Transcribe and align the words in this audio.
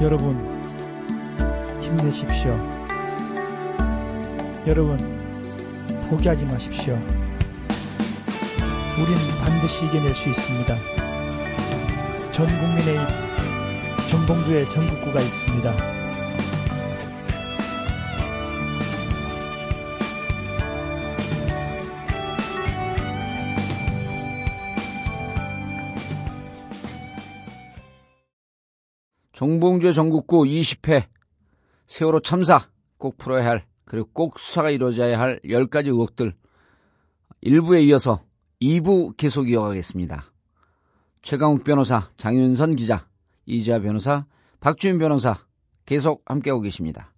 여러분, 0.00 0.36
힘내십시오. 1.80 2.56
여러분, 4.64 4.96
포기하지 6.08 6.44
마십시오. 6.44 6.94
우린 8.96 9.16
반드시 9.40 9.86
이겨낼 9.86 10.14
수 10.14 10.28
있습니다. 10.28 10.76
전 12.30 12.46
국민의 12.46 12.96
전봉주의 14.08 14.70
전국구가 14.70 15.20
있습니다. 15.20 15.97
정봉주의 29.58 29.92
전국구 29.92 30.44
20회 30.44 31.02
세월호 31.86 32.20
참사 32.20 32.68
꼭 32.96 33.16
풀어야 33.18 33.44
할 33.44 33.66
그리고 33.84 34.08
꼭 34.12 34.38
수사가 34.38 34.70
이루어져야 34.70 35.18
할 35.18 35.40
10가지 35.44 35.86
의혹들 35.86 36.32
1부에 37.42 37.82
이어서 37.88 38.22
2부 38.62 39.16
계속 39.16 39.50
이어가겠습니다. 39.50 40.24
최강욱 41.22 41.64
변호사, 41.64 42.10
장윤선 42.16 42.76
기자, 42.76 43.08
이지아 43.46 43.80
변호사, 43.80 44.26
박주인 44.60 44.98
변호사 44.98 45.34
계속 45.86 46.22
함께하고 46.26 46.62
계십니다. 46.62 47.12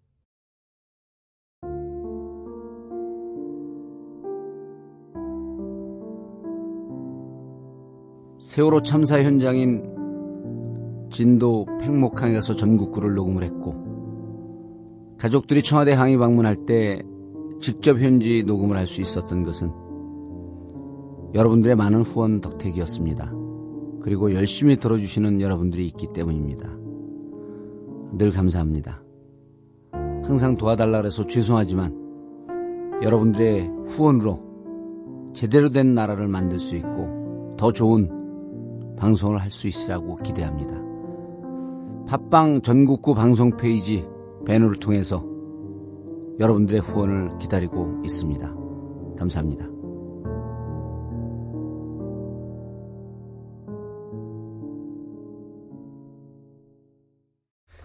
세월호 8.38 8.82
참사 8.82 9.22
현장인 9.22 9.99
진도 11.10 11.66
팽목항에서 11.80 12.54
전국구를 12.54 13.14
녹음을 13.14 13.42
했고 13.42 13.74
가족들이 15.18 15.62
청와대 15.62 15.92
항의 15.92 16.16
방문할 16.16 16.64
때 16.66 17.02
직접 17.60 17.98
현지 17.98 18.42
녹음을 18.44 18.76
할 18.76 18.86
수 18.86 19.02
있었던 19.02 19.44
것은 19.44 19.70
여러분들의 21.34 21.76
많은 21.76 22.02
후원 22.02 22.40
덕택이었습니다. 22.40 23.30
그리고 24.02 24.32
열심히 24.34 24.76
들어주시는 24.76 25.40
여러분들이 25.40 25.86
있기 25.88 26.08
때문입니다. 26.14 26.68
늘 28.16 28.30
감사합니다. 28.30 29.02
항상 30.24 30.56
도와달라 30.56 31.00
그래서 31.00 31.26
죄송하지만 31.26 32.98
여러분들의 33.02 33.68
후원으로 33.88 35.30
제대로 35.34 35.68
된 35.68 35.94
나라를 35.94 36.28
만들 36.28 36.58
수 36.58 36.76
있고 36.76 37.54
더 37.56 37.72
좋은 37.72 38.96
방송을 38.96 39.40
할 39.40 39.50
수 39.50 39.68
있으라고 39.68 40.16
기대합니다. 40.16 40.89
팟빵 42.10 42.62
전국구 42.62 43.14
방송 43.14 43.56
페이지 43.56 44.04
배너를 44.44 44.80
통해서 44.80 45.24
여러분들의 46.40 46.80
후원을 46.80 47.38
기다리고 47.38 48.02
있습니다. 48.04 48.52
감사합니다. 49.16 49.68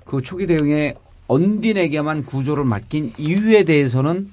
그 0.05 0.23
초기 0.23 0.47
대응에 0.47 0.95
언딘에게만 1.27 2.25
구조를 2.25 2.63
맡긴 2.63 3.13
이유에 3.19 3.63
대해서는 3.63 4.31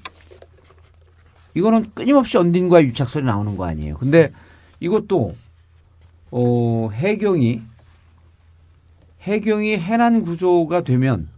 이거는 1.53 1.91
끊임없이 1.93 2.39
언딘과 2.39 2.83
유착설이 2.83 3.23
나오는 3.25 3.55
거 3.55 3.65
아니에요. 3.65 3.97
근데 3.97 4.31
이것도 4.79 5.35
어 6.31 6.89
해경이 6.91 7.61
해경이 9.23 9.77
해난 9.77 10.23
구조가 10.23 10.81
되면 10.81 11.29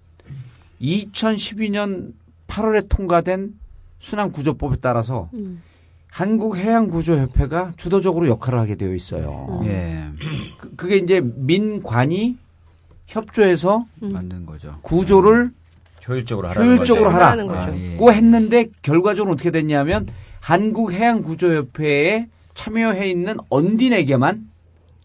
2012년 0.82 2.14
8월에 2.48 2.90
통과된 2.90 3.54
순환 4.00 4.32
구조법에 4.32 4.78
따라서 4.82 5.30
음. 5.34 5.62
한국 6.10 6.58
해양 6.58 6.88
구조 6.88 7.18
협회가 7.18 7.74
주도적으로 7.78 8.28
역할을 8.28 8.60
하게 8.60 8.76
되어 8.76 8.94
있어요. 8.94 9.62
예. 9.66 10.06
그, 10.58 10.76
그게 10.76 10.98
이제 10.98 11.22
민관이 11.22 12.38
협조해서 13.08 13.86
음. 14.04 14.10
만든 14.10 14.46
거죠. 14.46 14.78
구조를 14.82 15.52
효율적으로 16.08 16.50
하라는 16.50 16.68
효율적으로 16.68 17.06
거죠. 17.06 17.18
하라. 17.18 17.44
거죠. 17.44 17.72
아, 17.72 17.78
예. 17.78 17.96
고 17.98 18.12
했는데 18.14 18.68
결과적으로 18.82 19.34
어떻게 19.34 19.52
됐냐면 19.52 20.08
한국 20.40 20.94
해양 20.94 21.22
구조 21.22 21.54
협회에 21.54 22.28
참여해 22.54 23.10
있는 23.10 23.38
언딘에게만 23.50 24.50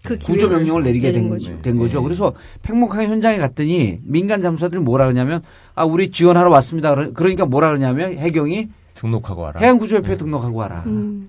그 0.02 0.18
구조 0.18 0.48
명령을 0.48 0.82
내리게 0.82 1.12
된, 1.12 1.28
거죠. 1.28 1.60
된 1.60 1.76
거죠. 1.76 1.98
예. 1.98 2.02
그래서 2.02 2.32
팽목항 2.62 3.04
현장에 3.04 3.36
갔더니 3.38 3.98
민간 4.02 4.40
잠수사들이 4.40 4.80
뭐라 4.80 5.04
그러냐면 5.06 5.42
아 5.74 5.84
우리 5.84 6.10
지원하러 6.10 6.50
왔습니다. 6.50 6.94
그러- 6.94 7.12
그러니까 7.12 7.44
뭐라 7.46 7.68
그러냐면 7.68 8.14
해경이 8.16 8.68
등록하고 8.94 9.42
와라. 9.42 9.60
해양구조협회 9.60 10.12
에 10.12 10.16
등록하고 10.16 10.56
와라. 10.58 10.82
음. 10.86 11.28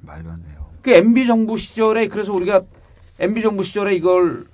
말도 0.00 0.30
안 0.30 0.42
돼요. 0.42 0.66
그 0.82 0.90
MB 0.92 1.26
정부 1.26 1.56
시절에 1.56 2.08
그래서 2.08 2.32
우리가 2.32 2.62
MB 3.20 3.42
정부 3.42 3.62
시절에 3.62 3.94
이걸 3.94 4.46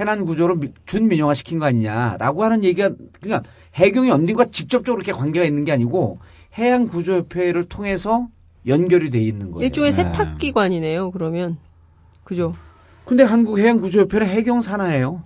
해난 0.00 0.24
구조를 0.24 0.56
미- 0.56 0.72
준민영화 0.86 1.34
시킨 1.34 1.58
거 1.58 1.66
아니냐라고 1.66 2.42
하는 2.44 2.64
얘기가 2.64 2.90
그러니까 3.20 3.48
해경이 3.74 4.10
언딘가 4.10 4.46
직접적으로 4.46 5.00
이렇게 5.02 5.12
관계가 5.12 5.44
있는 5.44 5.64
게 5.64 5.72
아니고 5.72 6.18
해양구조협회를 6.56 7.64
통해서 7.68 8.28
연결이 8.66 9.10
돼 9.10 9.20
있는 9.20 9.50
거예요. 9.50 9.66
일종의 9.66 9.90
네. 9.90 9.96
세탁기관이네요. 10.02 11.10
그러면 11.10 11.58
그죠? 12.24 12.54
근데 13.04 13.24
한국 13.24 13.58
해양구조협회는 13.58 14.26
해경 14.26 14.62
산하예요. 14.62 15.22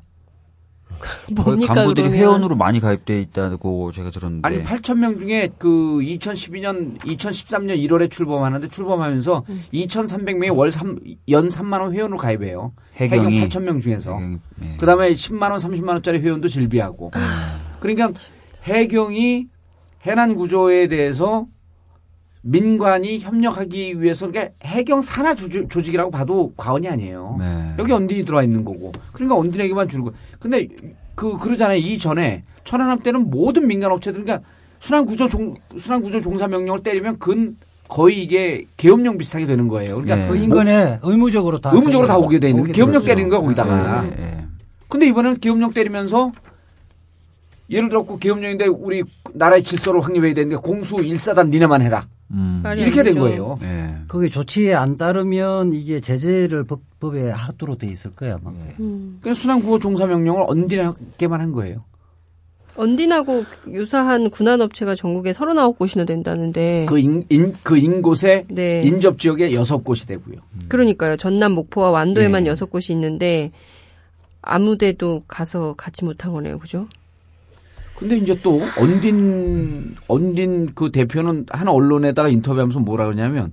뭡니까 1.30 1.74
간부들이 1.74 2.08
그러면? 2.08 2.18
회원으로 2.18 2.56
많이 2.56 2.80
가입돼 2.80 3.20
있다고 3.20 3.92
제가 3.92 4.10
들었는데. 4.10 4.48
아니 4.48 4.62
8천 4.62 4.98
명 4.98 5.18
중에 5.18 5.50
그 5.58 5.68
2012년 5.68 6.98
2013년 7.00 7.76
1월에 7.76 8.10
출범하는데 8.10 8.68
출범하면서 8.68 9.44
음. 9.48 9.62
2,300명이 9.74 10.56
월 10.56 10.70
3, 10.72 10.98
연 11.28 11.48
3만 11.48 11.80
원 11.80 11.92
회원으로 11.92 12.16
가입해요. 12.16 12.72
해경이 12.94 13.40
해경 13.40 13.48
8천 13.48 13.64
명 13.64 13.80
중에서. 13.80 14.14
해경, 14.14 14.40
예. 14.62 14.70
그다음에 14.78 15.12
10만 15.12 15.50
원, 15.50 15.58
30만 15.58 15.88
원짜리 15.88 16.20
회원도 16.20 16.48
질비하고. 16.48 17.10
그러니까 17.80 18.12
해경이 18.62 19.48
해난 20.06 20.34
구조에 20.34 20.88
대해서 20.88 21.46
민관이 22.46 23.18
협력하기 23.18 24.00
위해서 24.00 24.30
그러니까 24.30 24.54
해경 24.62 25.02
산하 25.02 25.34
조직, 25.34 25.68
조직 25.68 25.94
이라고 25.94 26.12
봐도 26.12 26.52
과언이 26.56 26.88
아니에요. 26.88 27.36
네. 27.40 27.74
여기 27.78 27.92
언딘이 27.92 28.24
들어와 28.24 28.44
있는 28.44 28.64
거고. 28.64 28.92
그러니까 29.12 29.36
언딘에게만 29.36 29.88
주는 29.88 30.04
거. 30.04 30.12
근데 30.38 30.68
그 31.16 31.36
그러잖아요. 31.38 31.78
이전에 31.78 32.44
천안함 32.64 33.00
때는 33.00 33.30
모든 33.30 33.66
민간 33.66 33.90
업체들 33.90 34.24
그러니까 34.24 34.46
순환 34.78 35.06
구조 35.06 35.28
종 35.28 35.54
순환 35.76 36.02
구조 36.02 36.20
종사 36.20 36.46
명령을 36.46 36.82
때리면 36.82 37.18
근 37.18 37.56
거의 37.88 38.22
이게 38.22 38.64
계엄령 38.76 39.18
비슷하게 39.18 39.46
되는 39.46 39.66
거예요. 39.66 39.96
그러니까 39.96 40.16
네. 40.16 40.28
그 40.28 40.36
인근에 40.36 41.00
의무적으로 41.02 41.58
다 41.58 41.70
의무적으로 41.74 42.06
다 42.06 42.16
오게 42.16 42.38
돼 42.38 42.50
있는 42.50 42.70
계엄령 42.70 43.00
되죠. 43.00 43.08
때리는 43.08 43.28
거야 43.28 43.40
거기다가. 43.40 44.04
예, 44.06 44.22
예. 44.22 44.46
근데 44.88 45.06
이번에는 45.08 45.40
계엄령 45.40 45.72
때리면서 45.72 46.32
예를 47.70 47.88
들었고 47.88 48.18
계엄령인데 48.18 48.66
우리 48.66 49.02
나라의 49.34 49.64
질서를 49.64 50.00
확립해야 50.00 50.34
되는데 50.34 50.56
공수 50.56 51.00
일사단 51.02 51.50
니네만 51.50 51.82
해라. 51.82 52.06
음. 52.30 52.62
이렇게 52.78 53.00
안 53.00 53.06
된. 53.06 53.18
거예요. 53.18 53.54
예. 53.62 53.94
거기 54.08 54.30
조치에 54.30 54.74
안 54.74 54.96
따르면 54.96 55.72
이게 55.72 56.00
제재를 56.00 56.64
법, 56.64 56.80
법에 56.98 57.30
하도록 57.30 57.78
돼 57.78 57.86
있을 57.86 58.10
거야. 58.10 58.38
막. 58.42 58.54
예. 58.66 58.74
음. 58.80 59.18
그래서 59.20 59.40
순환구호 59.42 59.78
종사 59.78 60.06
명령을 60.06 60.44
언디하게만 60.48 61.40
한 61.40 61.52
거예요. 61.52 61.84
언딘하고 62.76 63.44
유사한 63.68 64.28
군안업체가 64.28 64.94
전국에 64.94 65.32
39곳이나 65.32 66.06
된다는데. 66.06 66.86
그 66.86 66.98
인, 66.98 67.24
인, 67.30 67.54
그 67.62 67.78
인곳에 67.78 68.44
네. 68.48 68.82
인접 68.82 69.18
지역에 69.18 69.54
여섯 69.54 69.78
곳이 69.78 70.06
되고요. 70.06 70.36
그러니까요. 70.68 71.16
전남 71.16 71.52
목포와 71.52 71.90
완도에만 71.90 72.44
예. 72.46 72.50
여섯 72.50 72.70
곳이 72.70 72.92
있는데 72.92 73.50
아무 74.42 74.76
데도 74.76 75.22
가서 75.26 75.74
같이 75.76 76.04
못한 76.04 76.32
거네요. 76.32 76.58
그죠? 76.58 76.86
근데 77.98 78.16
이제 78.18 78.38
또 78.42 78.60
언딘 78.78 79.96
언딘 80.06 80.74
그 80.74 80.90
대표는 80.92 81.46
한 81.50 81.68
언론에다가 81.68 82.28
인터뷰하면서 82.28 82.80
뭐라 82.80 83.04
그러냐면 83.06 83.52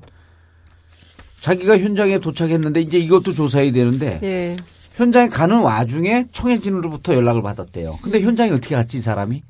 자기가 1.42 1.78
현장에 1.80 2.20
도착했는데 2.20 2.82
이제 2.82 2.98
이것도 2.98 3.34
조사해야 3.34 3.72
되는데 3.72 4.20
예. 4.24 4.58
현장에 4.96 5.28
가는 5.30 5.60
와중에 5.62 6.28
청해진으로부터 6.32 7.16
연락을 7.16 7.42
받았대요. 7.42 8.00
근데 8.02 8.22
현장에 8.22 8.52
어떻게 8.52 8.76
갔지 8.76 8.98
이 8.98 9.02
사람이? 9.02 9.44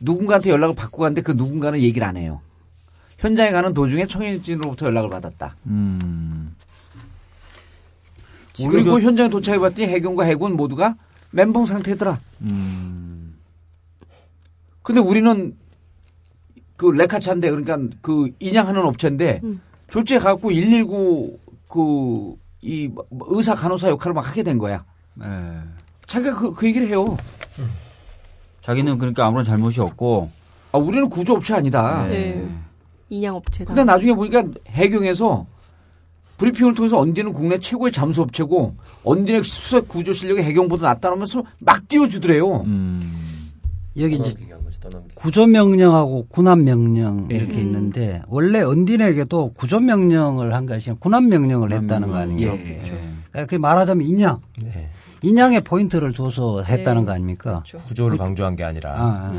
누군가한테 0.00 0.50
연락을 0.50 0.74
받고 0.74 0.98
갔는데 0.98 1.22
그 1.22 1.32
누군가는 1.32 1.78
얘기를 1.78 2.06
안 2.06 2.16
해요. 2.16 2.40
현장에 3.18 3.50
가는 3.50 3.74
도중에 3.74 4.06
청해진으로부터 4.06 4.86
연락을 4.86 5.10
받았다. 5.10 5.56
음. 5.66 6.54
그리고 8.56 8.92
오히려- 8.94 9.00
현장에 9.00 9.28
도착해봤더니 9.30 9.86
해경과 9.88 10.24
해군 10.24 10.56
모두가 10.56 10.96
멘붕 11.30 11.66
상태더라. 11.66 12.18
음. 12.42 13.09
근데 14.82 15.00
우리는 15.00 15.56
그 16.76 16.86
레카차인데 16.86 17.50
그러니까 17.50 17.78
그 18.00 18.30
인양하는 18.40 18.82
업체인데 18.82 19.40
음. 19.44 19.60
졸지에 19.88 20.18
갖고 20.18 20.48
119 20.48 21.38
그 21.68 22.40
이 22.62 22.90
의사 23.28 23.54
간호사 23.54 23.88
역할을 23.90 24.14
막 24.14 24.28
하게 24.28 24.42
된 24.42 24.58
거야. 24.58 24.84
예. 25.22 25.26
자기가 26.06 26.38
그, 26.38 26.54
그 26.54 26.66
얘기를 26.66 26.88
해요. 26.88 27.16
자기는 28.62 28.98
그러니까 28.98 29.26
아무런 29.26 29.44
잘못이 29.44 29.80
없고 29.80 30.30
아, 30.72 30.78
우리는 30.78 31.08
구조업체 31.08 31.54
아니다. 31.54 32.06
네. 32.06 32.46
인양업체다. 33.08 33.74
근데 33.74 33.84
나중에 33.84 34.12
보니까 34.12 34.44
해경에서 34.68 35.46
브리핑을 36.36 36.74
통해서 36.74 36.98
언디는 36.98 37.32
국내 37.32 37.58
최고의 37.58 37.92
잠수업체고 37.92 38.74
언디의 39.04 39.42
수색 39.42 39.88
구조 39.88 40.12
실력이 40.12 40.42
해경보다 40.42 40.86
낫다면서 40.86 41.42
막 41.58 41.88
띄워주더래요. 41.88 42.62
음. 42.62 43.50
여기 43.98 44.16
이제 44.16 44.34
떠넘기기 44.80 44.84
한 44.84 44.90
거지, 44.90 44.90
떠넘기기. 44.90 45.14
구조 45.14 45.46
명령하고 45.46 46.26
군함 46.28 46.64
명령 46.64 47.28
예. 47.30 47.36
이렇게 47.36 47.60
있는데 47.60 48.22
원래 48.28 48.60
언딘에게도 48.62 49.52
구조 49.54 49.80
명령을 49.80 50.54
한 50.54 50.66
것이 50.66 50.90
아니라 50.90 50.98
군함 51.00 51.28
명령을 51.28 51.72
했다는 51.72 52.10
거 52.10 52.16
아니에요. 52.18 52.52
예. 52.52 52.82
그그 53.32 53.56
말하자면 53.56 54.06
인양, 54.06 54.40
네. 54.62 54.90
인양에 55.22 55.60
포인트를 55.60 56.12
둬서 56.12 56.62
했다는 56.62 57.02
네. 57.02 57.06
거 57.06 57.12
아닙니까? 57.12 57.50
그렇죠. 57.64 57.78
구조를 57.86 58.16
강조한 58.18 58.56
게 58.56 58.64
아니라. 58.64 58.92
아, 58.92 59.04
아. 59.04 59.30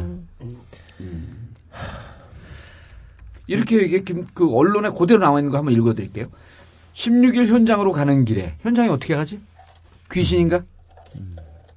음. 1.01 1.49
이렇게 3.47 3.81
이게 3.83 4.01
김- 4.01 4.27
그 4.33 4.49
언론에 4.55 4.89
그대로 4.89 5.19
나와 5.19 5.39
있는 5.39 5.51
거 5.51 5.57
한번 5.57 5.73
읽어드릴게요. 5.73 6.27
16일 6.93 7.47
현장으로 7.47 7.91
가는 7.91 8.23
길에 8.25 8.55
현장에 8.61 8.89
어떻게 8.89 9.15
가지? 9.15 9.39
귀신인가? 10.11 10.61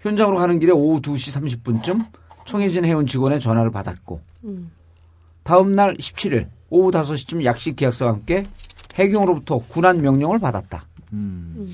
현장으로 0.01 0.37
가는 0.37 0.59
길에 0.59 0.71
오후 0.73 1.01
2시 1.01 1.63
30분쯤 1.63 2.07
청해진 2.45 2.85
해운 2.85 3.07
직원의 3.07 3.41
전화를 3.41 3.71
받았고 3.71 4.21
음. 4.45 4.71
다음 5.43 5.75
날 5.75 5.95
17일 5.97 6.47
오후 6.71 6.91
5시쯤 6.91 7.45
약식 7.45 7.77
계약서와 7.77 8.13
함께 8.13 8.45
해경으로부터 8.95 9.59
군안 9.59 10.01
명령을 10.03 10.39
받았다. 10.39 10.85
음. 11.13 11.73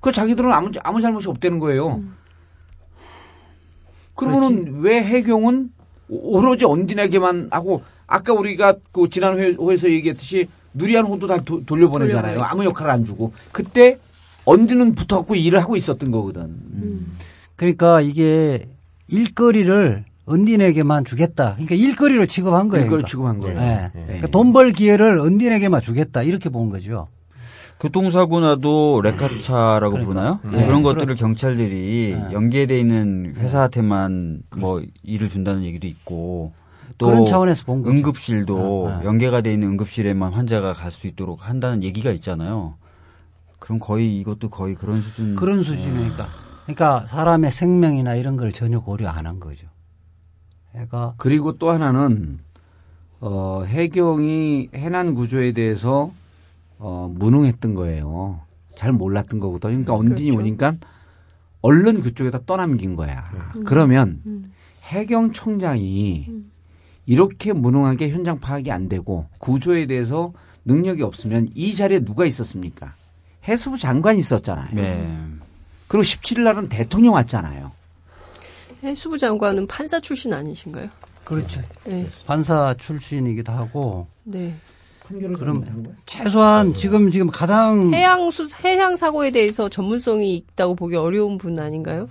그 0.00 0.12
자기들은 0.12 0.52
아무 0.52 0.70
아무 0.84 1.00
잘못이 1.00 1.28
없다는 1.28 1.58
거예요. 1.58 2.02
그러면은 4.14 4.80
왜 4.80 5.02
해경은 5.02 5.70
오로지 6.08 6.64
언딘에게만 6.64 7.48
하고 7.50 7.82
아까 8.06 8.32
우리가 8.32 8.74
그 8.92 9.08
지난 9.10 9.38
회, 9.38 9.54
회에서 9.60 9.90
얘기했듯이 9.90 10.48
누리한 10.74 11.04
호도 11.06 11.26
다 11.26 11.38
도- 11.42 11.64
돌려보내잖아요. 11.64 12.40
아무 12.42 12.64
역할을 12.64 12.90
안 12.90 13.04
주고 13.04 13.32
그때 13.52 13.98
언딘은 14.44 14.94
붙어갖고 14.94 15.34
일을 15.34 15.60
하고 15.60 15.76
있었던 15.76 16.10
거거든. 16.10 16.42
음. 16.42 17.16
그러니까 17.56 18.00
이게 18.00 18.68
일거리를 19.08 20.04
언딘에게만 20.26 21.04
주겠다. 21.04 21.52
그러니까 21.52 21.74
일거리로 21.76 22.26
취급한 22.26 22.68
거예요. 22.68 22.86
그걸 22.86 23.02
그러니까. 23.02 23.08
취급한 23.08 23.38
거예요. 23.38 23.58
예. 23.60 23.90
예. 23.94 24.04
그러니까 24.06 24.26
돈벌 24.28 24.72
기회를 24.72 25.18
언딘에게만 25.20 25.80
주겠다. 25.80 26.22
이렇게 26.22 26.48
본 26.48 26.68
거죠. 26.70 27.08
교통사고 27.78 28.40
나도 28.40 29.02
레카차라고 29.02 29.98
부르나요? 29.98 30.40
네. 30.50 30.64
그런 30.66 30.82
것들을 30.82 31.14
경찰들이 31.14 32.16
네. 32.18 32.32
연계돼 32.32 32.78
있는 32.80 33.34
회사한테만 33.36 34.42
뭐 34.56 34.82
일을 35.02 35.28
준다는 35.28 35.62
얘기도 35.64 35.86
있고 35.86 36.52
또 36.98 37.06
그런 37.06 37.26
차원에서 37.26 37.66
본 37.66 37.82
거죠. 37.82 37.94
응급실도 37.94 38.88
네, 38.88 38.98
네. 39.00 39.04
연계가 39.04 39.42
돼 39.42 39.52
있는 39.52 39.68
응급실에만 39.68 40.32
환자가 40.32 40.72
갈 40.72 40.90
수 40.90 41.06
있도록 41.06 41.46
한다는 41.46 41.84
얘기가 41.84 42.10
있잖아요. 42.12 42.74
그럼 43.58 43.78
거의 43.78 44.18
이것도 44.20 44.48
거의 44.48 44.74
그런 44.74 45.02
수준. 45.02 45.36
그런 45.36 45.62
수준이니까. 45.62 46.26
그러니까 46.66 47.06
사람의 47.06 47.50
생명이나 47.50 48.14
이런 48.16 48.36
걸 48.36 48.52
전혀 48.52 48.80
고려 48.80 49.08
안 49.08 49.26
한 49.26 49.40
거죠. 49.40 49.66
그러니까 50.72 51.14
그리고 51.16 51.56
또 51.56 51.70
하나는 51.70 52.38
어, 53.20 53.62
해경이 53.66 54.70
해난 54.74 55.14
구조에 55.14 55.52
대해서 55.52 56.12
어, 56.78 57.10
무능했던 57.16 57.74
거예요. 57.74 58.40
잘 58.74 58.92
몰랐던 58.92 59.40
거거든요. 59.40 59.70
그러니까 59.70 59.94
언딘이 59.94 60.30
그렇죠. 60.32 60.38
오니까 60.40 60.74
얼른 61.62 62.02
그쪽에다 62.02 62.40
떠넘긴 62.44 62.94
거야. 62.94 63.24
그러면 63.64 64.20
음. 64.26 64.52
해경 64.82 65.32
청장이 65.32 66.26
음. 66.28 66.50
이렇게 67.06 67.52
무능하게 67.52 68.10
현장 68.10 68.38
파악이 68.38 68.70
안 68.70 68.88
되고 68.88 69.26
구조에 69.38 69.86
대해서 69.86 70.32
능력이 70.66 71.02
없으면 71.02 71.48
이 71.54 71.74
자리에 71.74 72.00
누가 72.00 72.26
있었습니까? 72.26 72.94
해수부 73.48 73.78
장관이 73.78 74.18
있었잖아요. 74.18 74.74
네. 74.74 75.16
그리고 75.88 76.02
17일 76.02 76.42
날은 76.42 76.68
대통령 76.68 77.14
왔잖아요. 77.14 77.72
해수부 78.82 79.18
장관은 79.18 79.66
판사 79.66 80.00
출신 80.00 80.32
아니신가요? 80.32 80.88
그렇죠. 81.24 81.60
네. 81.84 82.08
판사 82.26 82.74
출신이기도 82.78 83.52
하고 83.52 84.06
네. 84.24 84.54
그럼 85.08 85.64
최소한 86.04 86.74
지금 86.74 87.10
지금 87.10 87.28
가장 87.28 87.94
해양 87.94 88.30
수 88.30 88.48
해양 88.64 88.96
사고에 88.96 89.30
대해서 89.30 89.68
전문성이 89.68 90.34
있다고 90.34 90.74
보기 90.74 90.96
어려운 90.96 91.38
분 91.38 91.58
아닌가요? 91.58 92.08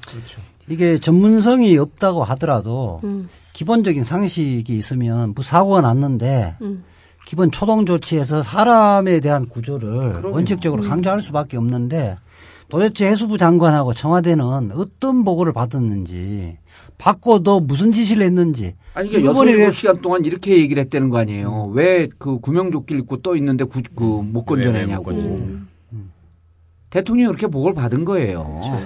이게 0.70 0.98
전문성이 0.98 1.78
없다고 1.78 2.24
하더라도 2.24 3.02
음. 3.04 3.30
기본적인 3.54 4.04
상식이 4.04 4.74
있으면 4.78 5.34
뭐 5.36 5.44
사고가 5.44 5.82
났는데 5.82 6.56
음. 6.62 6.84
기본 7.26 7.52
초동 7.52 7.86
조치에서 7.86 8.44
사람에 8.44 9.20
대한 9.20 9.48
구조를 9.48 10.14
원칙적으로 10.24 10.84
강조할 10.84 11.22
수밖에 11.22 11.58
없는데 11.58 12.18
도대체 12.70 13.08
해수부 13.08 13.38
장관하고 13.38 13.94
청와대는 13.94 14.72
어떤 14.74 15.24
보고를 15.24 15.54
받았는지 15.54 16.58
받고도 16.98 17.60
무슨 17.62 17.92
지시를 17.92 18.26
했는지 18.26 18.76
아니 18.94 19.08
이 19.08 19.12
그러니까 19.12 19.30
여섯 19.32 19.46
일곱 19.46 19.72
시간 19.72 20.02
동안 20.02 20.26
이렇게 20.26 20.58
얘기를 20.58 20.82
했다는 20.84 21.10
거 21.10 21.18
아니에요. 21.20 21.72
왜그 21.74 22.40
구명조끼를 22.40 23.02
입고 23.02 23.22
떠 23.22 23.36
있는데 23.36 23.64
구, 23.66 23.82
그못 23.96 24.34
왜, 24.34 24.40
왜 24.40 24.44
건져내냐고. 24.46 25.12
음. 25.12 25.68
대통령이 26.90 27.28
그렇게 27.28 27.48
보고를 27.48 27.76
받은 27.76 28.06
거예요. 28.06 28.62
예? 28.64 28.86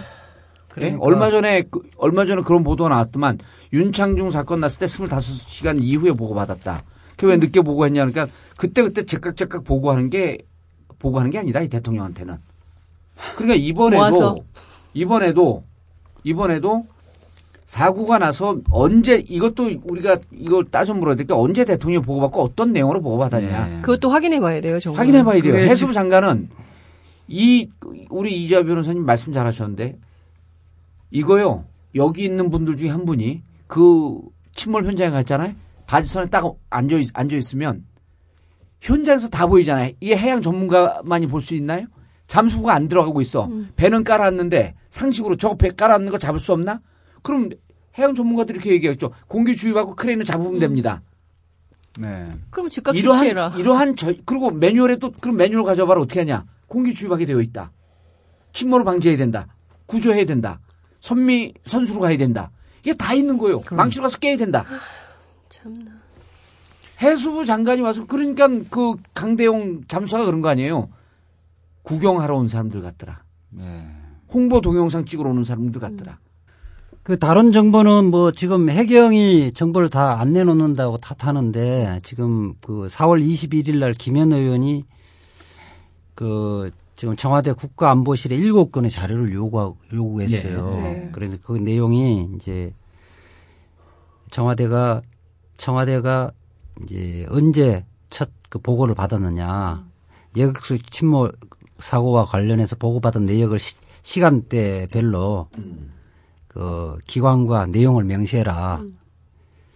그러니까 0.70 1.00
얼마 1.02 1.30
전에 1.30 1.64
그- 1.70 1.82
얼마 1.98 2.26
전에 2.26 2.42
그런 2.42 2.64
보도가 2.64 2.90
나왔더만 2.90 3.38
윤창중 3.74 4.32
사건 4.32 4.60
났을 4.62 4.80
때 4.80 4.86
25시간 4.88 5.78
이후에 5.82 6.14
보고 6.14 6.34
받았다. 6.34 6.84
그왜 7.18 7.38
늦게 7.38 7.62
보고했냐 7.62 8.06
그러니까 8.06 8.34
그때 8.58 8.82
그때 8.82 9.06
제깍제깍 9.06 9.64
보고하는 9.64 10.10
게 10.10 10.40
보고하는 11.00 11.32
게 11.32 11.38
아니다 11.38 11.62
이 11.62 11.68
대통령한테는. 11.70 12.38
그러니까 13.36 13.56
이번에도 13.56 13.98
모아서. 14.00 14.36
이번에도 14.94 15.64
이번에도 16.24 16.86
사고가 17.66 18.18
나서 18.18 18.58
언제 18.72 19.24
이것도 19.28 19.70
우리가 19.84 20.18
이걸 20.32 20.66
따져 20.66 20.94
물어야 20.96 21.16
될 21.16 21.28
게 21.28 21.34
언제 21.34 21.64
대통령이 21.66 22.04
보고받고 22.04 22.42
어떤 22.42 22.74
내용으로 22.74 23.02
보고받았냐. 23.02 23.66
네. 23.68 23.82
그것도 23.82 24.10
확인해 24.10 24.40
봐야 24.40 24.60
돼요, 24.60 24.80
정말. 24.80 25.02
확인해 25.02 25.24
봐야 25.24 25.42
돼요. 25.42 25.56
해수부 25.56 25.94
장관은 25.94 26.50
이 27.28 27.70
우리 28.10 28.44
이자 28.44 28.64
변호사님 28.64 29.06
말씀 29.06 29.32
잘하셨는데 29.34 29.98
이거요. 31.12 31.66
여기 31.96 32.24
있는 32.24 32.50
분들 32.50 32.76
중에 32.78 32.90
한 32.90 33.06
분이 33.06 33.42
그 33.68 34.20
침몰 34.56 34.86
현장에 34.86 35.12
갔잖아요. 35.12 35.54
바지선에 35.86 36.28
딱 36.30 36.44
앉아 36.70 36.98
있, 36.98 37.10
앉아 37.14 37.36
있으면 37.38 37.84
현장에서 38.82 39.28
다 39.30 39.46
보이잖아요. 39.48 39.92
이게 40.00 40.16
해양 40.18 40.42
전문가만이 40.42 41.28
볼 41.28 41.42
수 41.42 41.56
있나요? 41.56 41.86
잠수부가 42.30 42.74
안 42.74 42.88
들어가고 42.88 43.20
있어. 43.22 43.50
배는 43.76 44.06
깔았는데 44.06 44.76
상식으로 44.90 45.36
저거 45.36 45.56
배 45.56 45.70
깔았는 45.72 46.10
거 46.10 46.18
잡을 46.18 46.40
수 46.40 46.54
없나? 46.54 46.80
그럼 47.24 47.50
해양 47.98 48.16
전문가들이 48.16 48.58
이렇게 48.58 48.72
얘기했죠. 48.72 49.12
공기 49.28 49.56
주입하고 49.56 49.96
크레인을 49.96 50.24
잡으면 50.24 50.60
됩니다. 50.60 51.02
네. 51.98 52.30
그럼 52.52 52.70
즉각. 52.70 52.96
이러한 52.96 53.58
이러한 53.58 53.96
저 53.96 54.14
그리고 54.26 54.52
매뉴얼에 54.52 54.98
또 54.98 55.12
그럼 55.12 55.38
매뉴얼 55.38 55.64
가져봐라 55.64 56.00
어떻게 56.02 56.22
하냐? 56.22 56.46
공기 56.68 56.94
주입하게 56.94 57.26
되어 57.26 57.42
있다. 57.42 57.72
침몰을 58.54 58.86
방지해야 58.86 59.18
된다. 59.18 59.48
구조해야 59.88 60.24
된다. 60.26 60.60
선미 61.02 61.54
선수로 61.66 62.00
가야 62.00 62.16
된다. 62.16 62.52
이게 62.82 62.94
다 62.94 63.14
있는 63.14 63.38
거예요. 63.40 63.60
망치로 63.72 64.04
가서 64.04 64.20
깨야 64.20 64.38
된다. 64.38 64.66
참나. 65.50 65.92
해수부 67.02 67.46
장관이 67.46 67.82
와서 67.82 68.06
그러니까 68.06 68.48
그 68.70 68.96
강대용 69.16 69.86
잠수가 69.88 70.26
그런 70.26 70.42
거 70.42 70.50
아니에요. 70.50 70.90
구경하러 71.84 72.36
온 72.36 72.48
사람들 72.48 72.82
같더라. 72.82 73.24
네. 73.52 73.88
홍보 74.32 74.62
동영상 74.62 75.06
찍으러 75.06 75.30
오는 75.30 75.44
사람들 75.44 75.82
같더라. 75.82 76.20
그 77.04 77.18
다른 77.18 77.52
정보는 77.52 78.06
뭐 78.12 78.32
지금 78.32 78.70
해경이 78.70 79.54
정보를 79.54 79.90
다 79.90 80.20
안 80.20 80.32
내놓는다고 80.32 80.98
탓하는데 80.98 82.00
지금 82.04 82.54
그 82.62 82.88
4월 82.88 83.26
21일 83.26 83.80
날 83.80 83.94
김현 83.94 84.32
의원이 84.32 84.86
그 86.14 86.70
지금 86.96 87.16
청와대 87.16 87.54
국가안보실에 87.54 88.36
일곱 88.36 88.72
건의 88.72 88.92
자료를 88.92 89.34
요구 89.34 89.76
요구했어요. 89.92 90.72
네. 90.72 90.82
네. 90.82 91.10
그래서 91.14 91.38
그 91.42 91.54
내용이 91.54 92.30
이제 92.36 92.74
청와대가 94.30 95.02
청와대가 95.58 96.32
이제 96.84 97.26
언제 97.30 97.86
첫 98.10 98.30
그 98.50 98.58
보고를 98.60 98.96
받았느냐 98.96 99.88
예각수 100.36 100.80
침몰 100.90 101.32
사고와 101.80 102.26
관련해서 102.26 102.76
보고받은 102.76 103.26
내역을 103.26 103.60
시, 103.60 103.76
시간대별로 104.04 105.48
그 106.48 106.98
기관과 107.08 107.68
내용을 107.68 108.04
명시해라. 108.04 108.82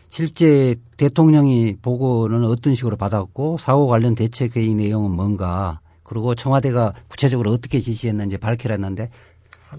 실제 0.09 0.75
대통령이 0.97 1.77
보고는 1.81 2.43
어떤 2.45 2.75
식으로 2.75 2.97
받았고 2.97 3.57
사고 3.57 3.87
관련 3.87 4.15
대책 4.15 4.55
회의 4.55 4.73
내용은 4.75 5.11
뭔가 5.11 5.79
그리고 6.03 6.35
청와대가 6.35 6.93
구체적으로 7.07 7.51
어떻게 7.51 7.79
지시했는지 7.79 8.37
밝히라 8.37 8.73
했는데 8.73 9.09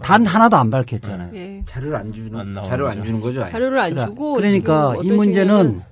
단 0.02 0.26
하나도 0.26 0.57
안 0.57 0.71
밝혔잖아요. 0.71 1.31
예. 1.35 1.62
자료를 1.66 1.97
안 1.97 2.12
주는 2.12 2.37
안 2.37 2.64
자료를 2.64 2.87
안 2.90 2.95
거죠. 2.99 3.04
주는 3.07 3.21
거죠. 3.21 3.45
자료를 3.45 3.78
안 3.78 3.90
그러- 3.90 4.07
주고 4.07 4.35
그러니까 4.35 4.95
이 5.04 5.11
문제는 5.12 5.83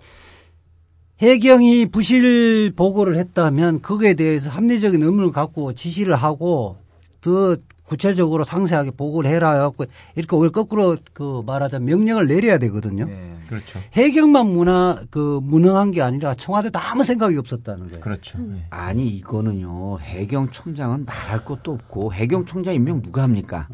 해경이 1.23 1.87
부실 1.87 2.73
보고를 2.75 3.17
했다면 3.17 3.81
그거에 3.81 4.15
대해서 4.15 4.51
합리적인 4.51 5.01
의문을 5.01 5.31
갖고 5.31 5.73
지시를 5.73 6.17
하고 6.17 6.77
더 7.21 7.57
구체적으로 7.85 8.43
상세하게 8.43 8.93
보고를 8.93 9.31
해라 9.31 9.53
해갖고 9.53 9.85
이렇게 10.17 10.35
오히려 10.35 10.51
거꾸로 10.51 10.97
그 11.13 11.43
말하자면 11.47 11.87
명령을 11.87 12.27
내려야 12.27 12.59
되거든요. 12.59 13.05
네. 13.05 13.37
그렇죠. 13.47 13.79
해경만 13.93 14.47
문화 14.47 14.99
그 15.11 15.41
무능한 15.43 15.91
게 15.91 16.03
아니라 16.03 16.35
청와대도 16.35 16.79
아무 16.79 17.05
생각이 17.05 17.37
없었다는 17.37 17.89
거예요. 17.89 18.01
그렇죠. 18.01 18.39
예. 18.55 18.65
아니 18.71 19.07
이거는요 19.09 20.01
해경총장은 20.01 21.05
말할 21.05 21.45
것도 21.45 21.73
없고 21.73 22.15
해경총장 22.15 22.75
임명 22.75 23.03
누가 23.03 23.23
합니까? 23.23 23.69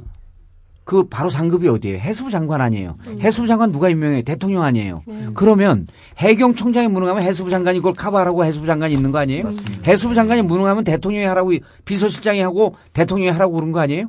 그 0.88 1.06
바로 1.06 1.28
상급이 1.28 1.68
어디예요? 1.68 1.98
해수부 1.98 2.30
장관 2.30 2.62
아니에요. 2.62 2.96
해수부 3.20 3.46
장관 3.46 3.70
누가 3.70 3.90
임명해요? 3.90 4.22
대통령 4.22 4.62
아니에요. 4.62 5.02
그러면 5.34 5.86
해경총장이 6.16 6.88
무능하면 6.88 7.22
해수부 7.24 7.50
장관이 7.50 7.80
그걸 7.80 7.92
커버하라고 7.92 8.42
해수부 8.46 8.66
장관이 8.66 8.94
있는 8.94 9.12
거 9.12 9.18
아니에요? 9.18 9.50
해수부 9.86 10.14
장관이 10.14 10.40
무능하면 10.40 10.84
대통령이 10.84 11.26
하라고 11.26 11.52
비서실장이 11.84 12.40
하고 12.40 12.74
대통령이 12.94 13.30
하라고 13.32 13.52
그런 13.52 13.70
거 13.70 13.80
아니에요? 13.80 14.06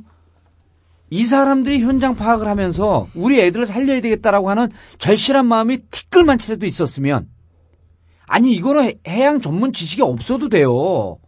이 1.10 1.26
사람들이 1.26 1.80
현장 1.80 2.16
파악을 2.16 2.48
하면서 2.48 3.06
우리 3.14 3.38
애들을 3.42 3.66
살려야 3.66 4.00
되겠다라고 4.00 4.48
하는 4.48 4.70
절실한 4.98 5.44
마음이 5.44 5.80
티끌만치라도 5.90 6.64
있었으면 6.64 7.28
아니 8.26 8.54
이거는 8.54 8.94
해양 9.06 9.42
전문 9.42 9.74
지식이 9.74 10.00
없어도 10.00 10.48
돼요. 10.48 11.18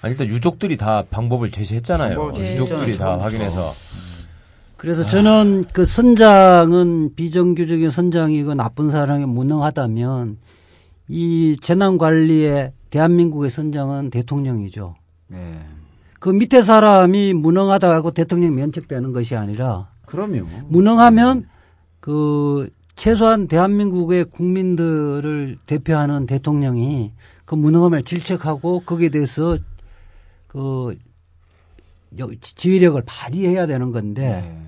아니, 0.00 0.12
일단 0.12 0.28
유족들이 0.28 0.76
다 0.76 1.04
방법을 1.10 1.50
제시했잖아요. 1.50 2.18
방법을 2.20 2.52
유족들이 2.52 2.98
다 2.98 3.16
확인해서. 3.18 3.72
그래서 4.78 5.04
저는 5.06 5.64
그 5.72 5.84
선장은 5.84 7.14
비정규적인 7.16 7.90
선장이고 7.90 8.54
나쁜 8.54 8.90
사람이 8.90 9.26
무능하다면 9.26 10.38
이 11.08 11.56
재난 11.60 11.98
관리에 11.98 12.72
대한민국의 12.90 13.50
선장은 13.50 14.10
대통령이죠. 14.10 14.94
네. 15.28 15.60
그 16.20 16.30
밑에 16.30 16.62
사람이 16.62 17.34
무능하다고 17.34 18.12
대통령이 18.12 18.54
면책되는 18.54 19.12
것이 19.12 19.34
아니라 19.36 19.88
그럼요. 20.06 20.46
무능하면 20.68 21.46
그 22.00 22.70
최소한 22.94 23.48
대한민국의 23.48 24.26
국민들을 24.26 25.58
대표하는 25.66 26.26
대통령이 26.26 27.12
그 27.44 27.56
무능함을 27.56 28.02
질책하고 28.02 28.80
거기에 28.86 29.08
대해서 29.08 29.58
그 30.46 30.96
여- 32.18 32.28
지휘력을 32.40 33.00
발휘해야 33.06 33.66
되는 33.66 33.90
건데 33.92 34.42
네. 34.42 34.67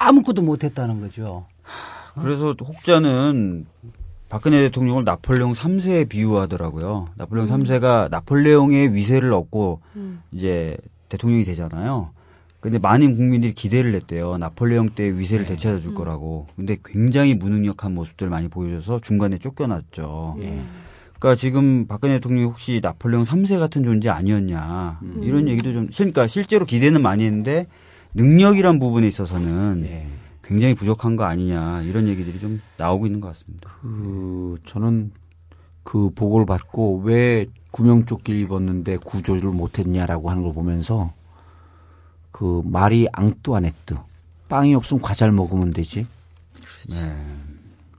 아무것도 0.00 0.42
못했다는 0.42 1.00
거죠. 1.00 1.46
그래서 2.20 2.54
혹자는 2.60 3.66
박근혜 4.28 4.60
대통령을 4.60 5.04
나폴레옹 5.04 5.52
3세에 5.52 6.08
비유하더라고요. 6.08 7.08
나폴레옹 7.16 7.48
3세가 7.48 8.10
나폴레옹의 8.10 8.92
위세를 8.94 9.32
얻고 9.32 9.80
이제 10.32 10.76
대통령이 11.08 11.44
되잖아요. 11.44 12.10
근데 12.60 12.78
많은 12.78 13.16
국민들이 13.16 13.52
기대를 13.54 13.94
했대요. 13.94 14.36
나폴레옹 14.36 14.90
때 14.90 15.16
위세를 15.16 15.46
되찾아 15.46 15.78
줄 15.78 15.94
거라고. 15.94 16.48
근데 16.56 16.76
굉장히 16.84 17.34
무능력한 17.34 17.94
모습들을 17.94 18.28
많이 18.28 18.48
보여줘서 18.48 18.98
중간에 18.98 19.38
쫓겨났죠. 19.38 20.36
그러니까 21.18 21.36
지금 21.36 21.86
박근혜 21.86 22.14
대통령이 22.14 22.44
혹시 22.44 22.80
나폴레옹 22.82 23.24
3세 23.24 23.58
같은 23.58 23.84
존재 23.84 24.10
아니었냐. 24.10 25.00
이런 25.22 25.48
얘기도 25.48 25.72
좀, 25.72 25.88
그러니까 25.88 26.26
실제로 26.26 26.66
기대는 26.66 27.00
많이 27.00 27.24
했는데 27.24 27.66
능력이란 28.14 28.78
부분에 28.78 29.06
있어서는 29.06 29.82
네. 29.82 30.08
굉장히 30.42 30.74
부족한 30.74 31.16
거 31.16 31.24
아니냐. 31.24 31.82
이런 31.82 32.08
얘기들이 32.08 32.40
좀 32.40 32.60
나오고 32.76 33.06
있는 33.06 33.20
것 33.20 33.28
같습니다. 33.28 33.74
그 33.82 34.56
저는 34.64 35.12
그 35.82 36.10
보고를 36.14 36.46
받고 36.46 37.02
왜 37.04 37.46
구명조끼를 37.70 38.40
입었는데 38.40 38.96
구조를 38.96 39.50
못했냐라고 39.50 40.30
하는 40.30 40.42
걸 40.42 40.54
보면서 40.54 41.12
그 42.30 42.62
말이 42.64 43.08
앙뚜아네뜨 43.12 43.96
빵이 44.48 44.74
없으면 44.74 45.02
과자를 45.02 45.32
먹으면 45.32 45.72
되지. 45.72 46.06
네. 46.88 47.16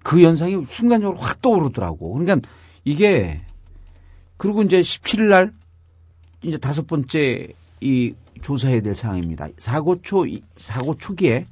그 0.03 0.21
현상이 0.21 0.65
순간적으로 0.67 1.17
확 1.19 1.41
떠오르더라고. 1.41 2.13
그러니까 2.13 2.47
이게 2.83 3.41
그리고 4.37 4.63
이제 4.63 4.81
17일 4.81 5.29
날 5.29 5.53
이제 6.41 6.57
다섯 6.57 6.87
번째 6.87 7.53
이 7.81 8.13
조사해야 8.41 8.81
될 8.81 8.95
사항입니다. 8.95 9.49
사고 9.57 10.01
초 10.01 10.25
사고 10.57 10.95
초기에 10.97 11.45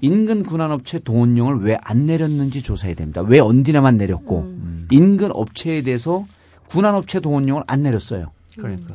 인근 0.00 0.42
군안업체 0.42 0.98
동원령을 1.00 1.60
왜 1.62 1.76
안 1.82 2.06
내렸는지 2.06 2.62
조사해야 2.62 2.94
됩니다. 2.96 3.20
왜 3.22 3.38
언디나만 3.38 3.96
내렸고 3.96 4.52
인근 4.90 5.30
업체에 5.32 5.82
대해서 5.82 6.26
군안업체 6.66 7.20
동원령을 7.20 7.62
안 7.66 7.82
내렸어요. 7.82 8.32
그러니까. 8.56 8.94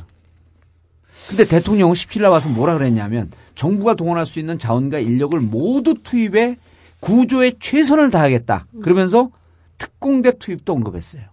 근데 1.29 1.46
대통령은 1.46 1.94
17일 1.94 2.22
날 2.24 2.32
와서 2.32 2.50
뭐라 2.50 2.77
그랬냐면 2.77 3.29
정부가 3.56 3.96
동원할 3.96 4.25
수 4.25 4.39
있는 4.39 4.60
자원과 4.60 5.00
인력을 5.00 5.38
모두 5.39 5.96
투입해 6.01 6.58
구조에 7.00 7.53
최선을 7.60 8.12
다하겠다. 8.12 8.65
그러면서 8.82 9.32
특공대 9.77 10.38
투입도 10.38 10.74
언급했어요. 10.74 11.24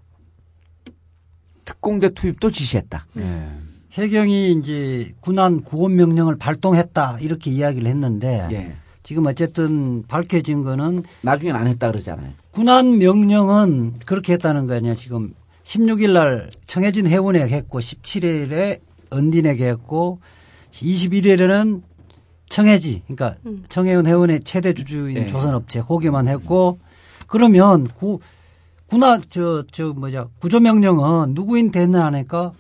특공대 1.65 2.11
투입도 2.11 2.51
지시했다. 2.51 3.07
네. 3.15 3.51
해경이 3.95 4.53
이제 4.53 5.13
군안 5.21 5.63
구원 5.63 5.95
명령을 5.95 6.37
발동했다 6.37 7.19
이렇게 7.21 7.51
이야기를 7.51 7.89
했는데 7.89 8.49
예. 8.51 8.77
지금 9.05 9.27
어쨌든 9.27 10.03
밝혀진 10.09 10.63
거는 10.63 11.05
나중엔 11.23 11.55
안 11.55 11.67
했다 11.67 11.91
그러잖아요. 11.91 12.33
군안 12.51 12.99
명령은 12.99 14.01
그렇게 14.05 14.33
했다는 14.33 14.67
거 14.67 14.75
아니야. 14.75 14.95
지금 14.95 15.35
16일 15.65 16.13
날 16.13 16.49
청해진 16.67 17.07
해운에게 17.07 17.55
했고 17.55 17.81
17일에 17.81 18.81
언딘에게 19.11 19.67
했고 19.69 20.19
21일에는 20.73 21.83
청해지 22.49 23.03
그러니까 23.07 23.37
청해운 23.69 24.07
해운의 24.07 24.41
최대 24.45 24.75
주주인 24.75 25.15
네. 25.15 25.27
조선업체 25.27 25.83
거기만 25.83 26.29
했고 26.29 26.79
그러면 27.27 27.89
구 27.89 28.21
군안 28.87 29.23
저저 29.29 29.93
뭐냐 29.95 30.29
구조 30.41 30.61
명령은 30.61 31.35
누구인테 31.35 31.81
했나 31.81 32.07
하니까 32.07 32.53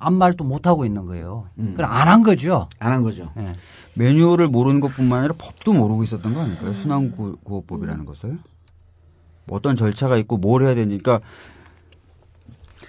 아무 0.00 0.16
말도 0.18 0.44
못 0.44 0.66
하고 0.66 0.84
있는 0.86 1.04
거예요. 1.06 1.46
음. 1.58 1.74
그럼 1.76 1.90
안한 1.92 2.22
거죠. 2.22 2.68
안 2.78 2.92
한 2.92 3.02
거죠. 3.02 3.30
예. 3.36 3.52
매뉴얼을 3.94 4.48
모르는 4.48 4.80
것뿐만 4.80 5.18
아니라 5.18 5.34
법도 5.36 5.72
모르고 5.72 6.04
있었던 6.04 6.32
거 6.32 6.40
아닐까요? 6.40 6.72
순환구호법이라는 6.72 8.04
것을. 8.06 8.38
뭐 9.46 9.58
어떤 9.58 9.74
절차가 9.76 10.16
있고 10.18 10.36
뭘 10.36 10.62
해야 10.62 10.74
되는지. 10.74 10.98
그러니까 10.98 11.26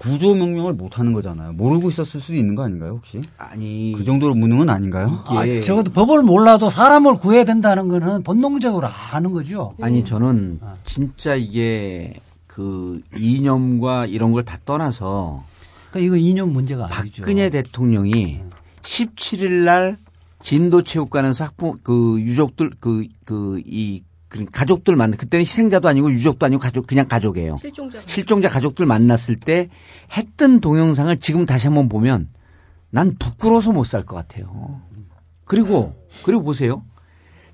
구조 0.02 0.34
명령을 0.36 0.74
못 0.74 0.98
하는 1.00 1.12
거잖아요. 1.14 1.54
모르고 1.54 1.90
있었을 1.90 2.22
수도 2.22 2.36
있는 2.36 2.54
거 2.56 2.64
아닌가요, 2.64 2.92
혹시? 2.92 3.22
아니 3.38 3.94
그 3.98 4.04
정도로 4.04 4.34
무능은 4.36 4.70
아닌가요? 4.70 5.24
아, 5.28 5.46
예. 5.48 5.62
적어도 5.62 5.92
법을 5.92 6.22
몰라도 6.24 6.70
사람을 6.70 7.18
구해야 7.18 7.44
된다는 7.44 7.90
거는 7.90 8.24
본능적으로 8.24 8.88
아는 9.12 9.34
거죠. 9.34 9.74
아니 9.82 10.06
저는 10.06 10.60
진짜 10.86 11.34
이게 11.36 12.14
그 12.48 13.02
이념과 13.18 14.06
이런 14.06 14.32
걸 14.32 14.44
다 14.44 14.58
떠나서 14.64 15.44
그러니까 15.92 16.00
이거 16.08 16.16
이념 16.18 16.54
문제가 16.54 16.88
아니죠. 16.92 17.22
박근혜 17.24 17.50
대통령이 17.50 18.42
17일 18.82 19.64
날 19.66 19.98
진도 20.42 20.84
체육관에서 20.84 21.46
학부 21.46 21.78
그 21.84 22.18
유족들 22.20 22.72
그 22.80 23.06
그이그 23.26 24.46
가족들 24.52 24.96
만나 24.96 25.18
그때는 25.18 25.42
희생자도 25.42 25.88
아니고 25.88 26.12
유족도 26.12 26.46
아니고 26.46 26.62
가족 26.62 26.88
그냥 26.88 27.08
가족이에요. 27.08 27.58
실종자. 27.58 28.00
실종자 28.06 28.50
가족들 28.50 28.86
만났을 28.86 29.36
때 29.36 29.70
했던 30.16 30.60
동영상을 30.62 31.18
지금 31.20 31.46
다시 31.46 31.68
한번 31.68 31.90
보면 31.90 32.30
난 32.92 33.16
부끄러워서 33.20 33.72
못 33.72 33.86
살 33.86 34.06
것 34.06 34.16
같아요. 34.16 34.82
그리고 35.46 35.96
그리고 36.24 36.44
보세요. 36.44 36.84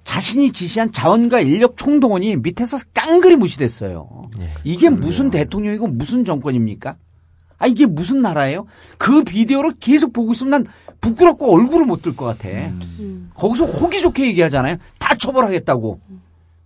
자신이 0.03 0.51
지시한 0.51 0.91
자원과 0.91 1.39
인력 1.41 1.77
총동원이 1.77 2.35
밑에서 2.37 2.77
깡그리 2.93 3.37
무시됐어요. 3.37 4.29
이게 4.63 4.89
무슨 4.89 5.31
대통령이고 5.31 5.87
무슨 5.87 6.23
정권입니까? 6.25 6.97
아 7.57 7.67
이게 7.67 7.85
무슨 7.85 8.21
나라예요? 8.21 8.65
그 8.97 9.23
비디오를 9.23 9.75
계속 9.79 10.11
보고 10.13 10.33
있으면 10.33 10.51
난 10.51 10.65
부끄럽고 11.01 11.53
얼굴을 11.53 11.85
못 11.85 12.01
들 12.01 12.15
것 12.15 12.25
같아. 12.25 12.49
음. 12.49 13.31
거기서 13.33 13.65
호기 13.65 14.01
좋게 14.01 14.27
얘기하잖아요. 14.27 14.77
다 14.99 15.15
처벌하겠다고. 15.15 15.99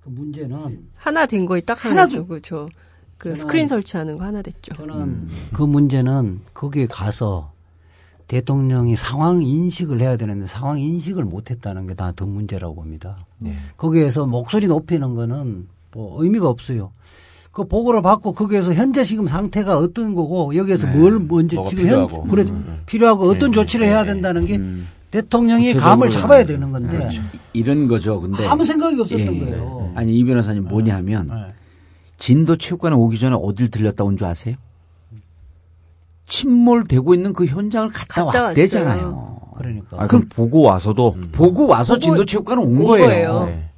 그 0.04 0.10
문제는 0.10 0.88
하나 0.98 1.26
된 1.26 1.46
거에 1.46 1.62
딱 1.62 1.84
하나죠. 1.86 2.26
그죠. 2.26 2.70
그 3.18 3.36
스크린 3.36 3.68
설치하는 3.68 4.18
거 4.18 4.24
하나 4.24 4.42
됐죠. 4.42 4.74
저는 4.76 5.28
그 5.54 5.62
문제는 5.64 6.40
거기에 6.54 6.88
가서 6.88 7.52
대통령이 8.28 8.96
상황 8.96 9.42
인식을 9.44 10.00
해야 10.00 10.16
되는데 10.16 10.46
상황 10.48 10.80
인식을 10.80 11.24
못했다는 11.26 11.88
게 11.88 11.96
다 11.96 12.12
더 12.12 12.26
문제라고 12.26 12.76
봅니다. 12.76 13.26
거기에서 13.78 14.26
목소리 14.26 14.68
높이는 14.68 15.16
거는 15.16 15.68
뭐 15.92 16.24
의미가 16.24 16.48
없어요. 16.48 16.92
그 17.52 17.68
보고를 17.68 18.02
받고 18.02 18.34
거기에서 18.34 18.74
현재 18.74 19.04
지금 19.04 19.28
상태가 19.28 19.78
어떤 19.78 20.14
거고 20.16 20.56
여기에서 20.56 20.88
뭘 20.88 21.20
먼저 21.20 21.64
지금 21.66 21.84
필요하고. 21.84 22.22
현 22.22 22.28
그래 22.30 22.44
음, 22.44 22.48
음. 22.68 22.78
필요하고 22.86 23.28
어떤 23.30 23.52
네, 23.52 23.56
조치를 23.56 23.86
네, 23.86 23.92
해야 23.92 24.04
네. 24.04 24.14
된다는 24.14 24.46
게 24.46 24.56
음. 24.58 24.88
대통령이 25.12 25.74
감을 25.74 26.10
잡아야 26.12 26.46
그렇죠. 26.46 26.54
되는 26.54 26.72
건데 26.72 27.10
이런 27.54 27.88
거죠. 27.88 28.22
근데 28.22 28.46
아무 28.46 28.64
생각이 28.64 29.02
없었던 29.02 29.20
예, 29.36 29.42
예. 29.42 29.46
거예요. 29.46 29.92
아니 29.96 30.14
이 30.16 30.24
변호사님 30.24 30.66
뭐냐 30.66 30.96
하면 30.98 31.28
네. 31.28 31.54
진도 32.20 32.56
체육관에 32.56 32.96
오기 32.96 33.18
전에 33.18 33.36
어딜 33.42 33.72
들렸다 33.72 34.04
온 34.04 34.16
줄 34.18 34.28
아세요? 34.28 34.56
침몰되고 36.28 37.16
있는 37.16 37.34
그 37.34 37.46
현장을 37.46 37.90
갔다, 37.90 38.26
갔다 38.26 38.44
왔대잖아요. 38.44 39.40
그러니까 39.58 39.98
아, 40.04 40.06
그럼 40.08 40.26
보고 40.30 40.62
와서도 40.62 41.16
보고 41.32 41.66
와서 41.68 41.94
보고 41.96 42.04
진도 42.04 42.26
체육관에 42.26 42.62
온 42.62 42.78
온 42.78 42.84
거예요. 42.84 43.06
거예요. 43.08 43.46
네. 43.48 43.69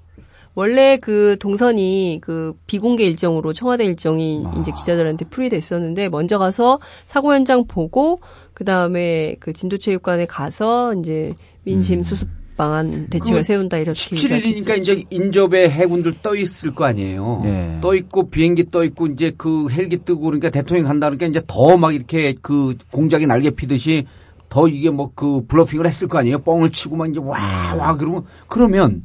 원래 0.56 0.98
그 0.98 1.38
동선이 1.40 2.20
그 2.22 2.54
비공개 2.68 3.04
일정으로 3.06 3.54
청와대 3.54 3.86
일정이 3.86 4.44
아. 4.46 4.54
이제 4.60 4.72
기자들한테 4.76 5.26
풀이됐었는데 5.26 6.10
먼저 6.10 6.38
가서 6.38 6.80
사고 7.06 7.34
현장 7.34 7.66
보고 7.68 8.20
그 8.54 8.66
다음에 8.66 9.36
그 9.40 9.54
진도체육관에 9.54 10.26
가서 10.26 10.94
이제 10.96 11.34
민심 11.64 12.04
수습 12.04 12.28
방안 12.58 13.08
대책을 13.10 13.40
그 13.40 13.44
세운다 13.44 13.78
이렇게 13.78 13.94
17일이니까 13.98 14.32
얘기했었죠. 14.36 14.74
이제 14.76 15.04
인접에 15.10 15.70
해군들 15.70 16.16
떠 16.22 16.36
있을 16.36 16.76
거 16.76 16.84
아니에요. 16.86 17.42
네. 17.44 17.78
떠 17.82 17.96
있고 17.96 18.30
비행기 18.30 18.70
떠 18.70 18.84
있고 18.84 19.08
이제 19.08 19.32
그 19.36 19.70
헬기 19.70 19.98
뜨고 19.98 20.22
그러니까 20.22 20.50
대통령 20.50 20.86
간다 20.86 21.08
그러니까 21.10 21.28
이제 21.28 21.42
더 21.48 21.78
막 21.78 21.96
이렇게 21.96 22.36
그 22.42 22.76
공작이 22.92 23.26
날개 23.26 23.50
피듯이 23.52 24.06
더 24.50 24.68
이게 24.68 24.90
뭐 24.90 25.12
그 25.16 25.46
블러핑을 25.48 25.88
했을 25.88 26.10
거 26.10 26.18
아니에요. 26.20 26.40
뻥을 26.40 26.72
치고 26.72 26.98
막 26.98 27.10
이제 27.10 27.20
와와 27.24 27.96
그러면 27.96 28.26
그러면 28.48 29.04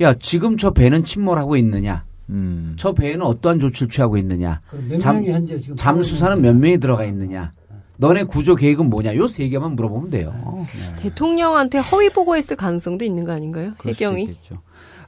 야 0.00 0.14
지금 0.14 0.56
저 0.56 0.70
배는 0.70 1.04
침몰하고 1.04 1.56
있느냐? 1.56 2.04
음. 2.30 2.74
저 2.76 2.92
배에는 2.92 3.22
어떠한 3.22 3.60
조치를 3.60 3.88
취하고 3.90 4.16
있느냐? 4.18 4.60
몇 4.88 4.98
잠- 4.98 5.16
명이 5.16 5.30
현재 5.30 5.58
지금 5.58 5.76
잠수사는 5.76 6.40
몇 6.40 6.54
명이 6.56 6.78
들어가 6.78 7.04
있느냐? 7.04 7.52
너네 7.98 8.24
구조 8.24 8.56
계획은 8.56 8.90
뭐냐? 8.90 9.14
요 9.16 9.28
세 9.28 9.48
개만 9.48 9.76
물어보면 9.76 10.10
돼요. 10.10 10.62
대통령한테 11.00 11.78
허위 11.78 12.08
보고했을 12.08 12.56
가능성도 12.56 13.04
있는 13.04 13.24
거 13.24 13.32
아닌가요? 13.32 13.72
해경이. 13.86 14.34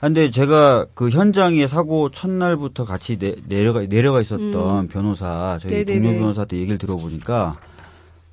아, 0.01 0.07
근데 0.09 0.31
제가 0.31 0.87
그 0.95 1.09
현장에 1.09 1.67
사고 1.67 2.11
첫날부터 2.11 2.85
같이 2.85 3.17
내, 3.19 3.35
내려가 3.49 3.81
내려가 3.87 4.21
있었던 4.21 4.89
변호사 4.89 5.59
저희 5.61 5.73
네네네. 5.85 6.01
동료 6.03 6.19
변호사한테 6.19 6.59
얘기를 6.59 6.77
들어보니까 6.79 7.57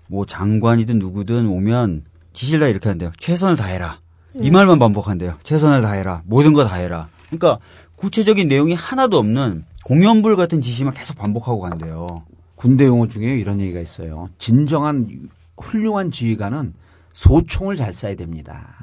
뭐 0.08 0.26
장관이든 0.26 1.00
누구든 1.00 1.48
오면 1.48 2.04
지시를 2.34 2.60
다 2.60 2.68
이렇게 2.68 2.90
한대요. 2.90 3.12
최선을 3.18 3.56
다해라. 3.56 4.00
이 4.36 4.52
말만 4.52 4.80
반복한대요. 4.80 5.36
최선을 5.44 5.82
다해라. 5.82 6.22
모든 6.26 6.54
거 6.54 6.66
다해라. 6.66 7.08
그러니까 7.28 7.60
구체적인 7.96 8.48
내용이 8.48 8.74
하나도 8.74 9.18
없는 9.18 9.66
공연불 9.84 10.36
같은 10.36 10.62
지시만 10.62 10.94
계속 10.94 11.18
반복하고 11.18 11.60
간대요. 11.60 12.22
군대 12.56 12.86
용어 12.86 13.08
중에 13.08 13.36
이런 13.38 13.60
얘기가 13.60 13.80
있어요. 13.80 14.30
진정한 14.38 15.30
훌륭한 15.58 16.12
지휘관은 16.12 16.74
소총을 17.14 17.76
잘 17.76 17.92
쏴야 17.92 18.18
됩니다. 18.18 18.76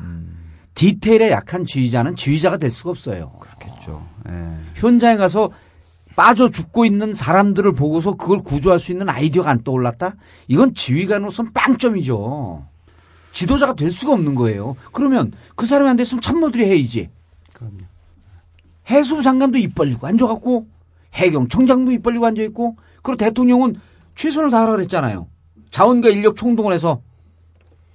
디테일에 0.74 1.30
약한 1.30 1.64
지휘자는 1.64 2.14
지휘자가 2.14 2.56
될 2.56 2.70
수가 2.70 2.90
없어요. 2.90 3.32
그렇겠죠. 3.40 4.06
예. 4.28 4.32
현장에 4.74 5.16
가서 5.16 5.50
빠져 6.14 6.50
죽고 6.50 6.84
있는 6.84 7.14
사람들을 7.14 7.72
보고서 7.72 8.14
그걸 8.14 8.40
구조할 8.40 8.78
수 8.80 8.92
있는 8.92 9.08
아이디어가 9.08 9.50
안 9.50 9.62
떠올랐다? 9.62 10.14
이건 10.48 10.74
지휘관으로서는 10.74 11.52
빵점이죠. 11.52 12.64
지도자가 13.38 13.74
될 13.74 13.92
수가 13.92 14.14
없는 14.14 14.34
거예요. 14.34 14.74
그러면 14.92 15.32
그 15.54 15.64
사람이 15.64 15.88
안 15.88 15.96
됐으면 15.96 16.20
참모들이 16.20 16.64
해야지. 16.64 17.08
그럼요. 17.52 17.78
해수부 18.90 19.22
장관도 19.22 19.58
입 19.58 19.76
벌리고 19.76 20.08
앉아갖고 20.08 20.66
해경청장도 21.14 21.92
입 21.92 22.02
벌리고 22.02 22.26
앉아있고 22.26 22.76
그리고 23.00 23.16
대통령은 23.16 23.76
최선을 24.16 24.50
다하라 24.50 24.72
그랬잖아요. 24.72 25.28
자원과 25.70 26.08
인력 26.08 26.34
총동원 26.34 26.74
해서 26.74 27.00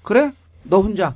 그래? 0.02 0.32
너 0.64 0.80
혼자 0.80 1.14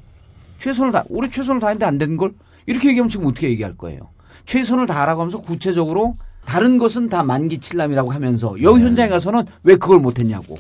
최선을 0.58 0.92
다 0.92 1.06
우리 1.08 1.30
최선을 1.30 1.62
다했는데 1.62 1.86
안 1.86 1.98
되는 1.98 2.18
걸 2.18 2.34
이렇게 2.66 2.90
얘기하면 2.90 3.08
지금 3.08 3.28
어떻게 3.28 3.50
얘기할 3.50 3.78
거예요? 3.78 4.10
최선을 4.46 4.88
다하라고 4.88 5.22
하면서 5.22 5.40
구체적으로 5.40 6.18
다른 6.46 6.78
것은 6.78 7.08
다 7.08 7.24
만기칠남이라고 7.24 8.12
하면서 8.12 8.56
여기 8.62 8.84
현장에 8.84 9.08
가서는 9.08 9.46
왜 9.64 9.78
그걸 9.78 10.00
못했냐고. 10.00 10.58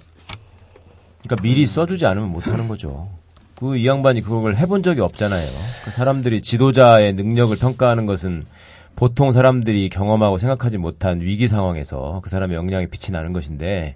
그러니까 1.23 1.43
미리 1.43 1.65
써주지 1.65 2.05
않으면 2.05 2.31
못하는 2.31 2.69
거죠. 2.69 3.16
그 3.59 3.75
이 3.75 3.87
양반이 3.87 4.21
그걸 4.21 4.55
해본 4.55 4.83
적이 4.83 5.01
없잖아요. 5.01 5.45
그 5.83 5.91
사람들이 5.91 6.41
지도자의 6.41 7.13
능력을 7.13 7.55
평가하는 7.57 8.05
것은 8.05 8.45
보통 8.95 9.31
사람들이 9.31 9.89
경험하고 9.89 10.37
생각하지 10.37 10.77
못한 10.77 11.21
위기 11.21 11.47
상황에서 11.47 12.19
그 12.23 12.29
사람의 12.29 12.55
역량이 12.55 12.87
빛이 12.87 13.11
나는 13.11 13.33
것인데 13.33 13.95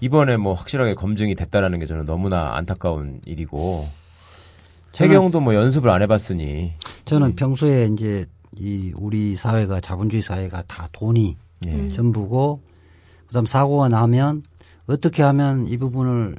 이번에 0.00 0.36
뭐 0.36 0.54
확실하게 0.54 0.94
검증이 0.94 1.34
됐다라는 1.34 1.78
게 1.78 1.86
저는 1.86 2.04
너무나 2.04 2.54
안타까운 2.54 3.20
일이고 3.24 3.86
해경도 4.96 5.40
뭐 5.40 5.54
연습을 5.54 5.90
안 5.90 6.02
해봤으니 6.02 6.72
저는 7.04 7.34
평소에 7.34 7.88
이제 7.92 8.26
이 8.56 8.92
우리 8.98 9.36
사회가 9.36 9.80
자본주의 9.80 10.22
사회가 10.22 10.62
다 10.66 10.88
돈이 10.92 11.36
예. 11.66 11.92
전부고 11.92 12.62
그다음 13.28 13.46
사고가 13.46 13.88
나면 13.88 14.42
어떻게 14.86 15.22
하면 15.22 15.66
이 15.66 15.76
부분을 15.76 16.36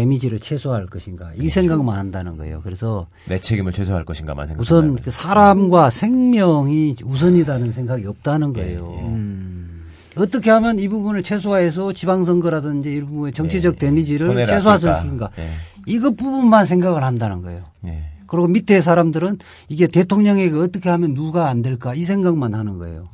데미지를 0.00 0.38
최소화할 0.38 0.86
것인가 0.86 1.30
이 1.38 1.48
생각만 1.48 1.98
한다는 1.98 2.36
거예요. 2.36 2.60
그래서 2.62 3.06
내 3.28 3.38
책임을 3.38 3.72
최소화할 3.72 4.04
것인가만 4.04 4.46
생각. 4.46 4.60
우선 4.62 4.96
그 4.96 5.10
사람과 5.10 5.90
생명이 5.90 6.96
우선이라는 7.04 7.72
생각이 7.72 8.06
없다는 8.06 8.52
거예요. 8.52 8.98
음. 9.02 9.84
어떻게 10.16 10.50
하면 10.50 10.78
이 10.78 10.88
부분을 10.88 11.22
최소화해서 11.22 11.92
지방선거라든지 11.92 12.96
이 12.96 13.00
부분의 13.02 13.32
정치적 13.32 13.74
네. 13.76 13.86
데미지를 13.86 14.26
손해를 14.28 14.46
최소화할 14.46 14.78
수. 14.78 14.88
있는가 14.88 15.30
예. 15.38 15.50
이것 15.86 16.16
부분만 16.16 16.66
생각을 16.66 17.04
한다는 17.04 17.42
거예요. 17.42 17.62
예. 17.84 18.04
그리고 18.26 18.48
밑에 18.48 18.80
사람들은 18.80 19.38
이게 19.68 19.86
대통령에게 19.86 20.56
어떻게 20.56 20.88
하면 20.88 21.14
누가 21.14 21.48
안 21.48 21.62
될까 21.62 21.94
이 21.94 22.04
생각만 22.04 22.54
하는 22.54 22.78
거예요. 22.78 23.04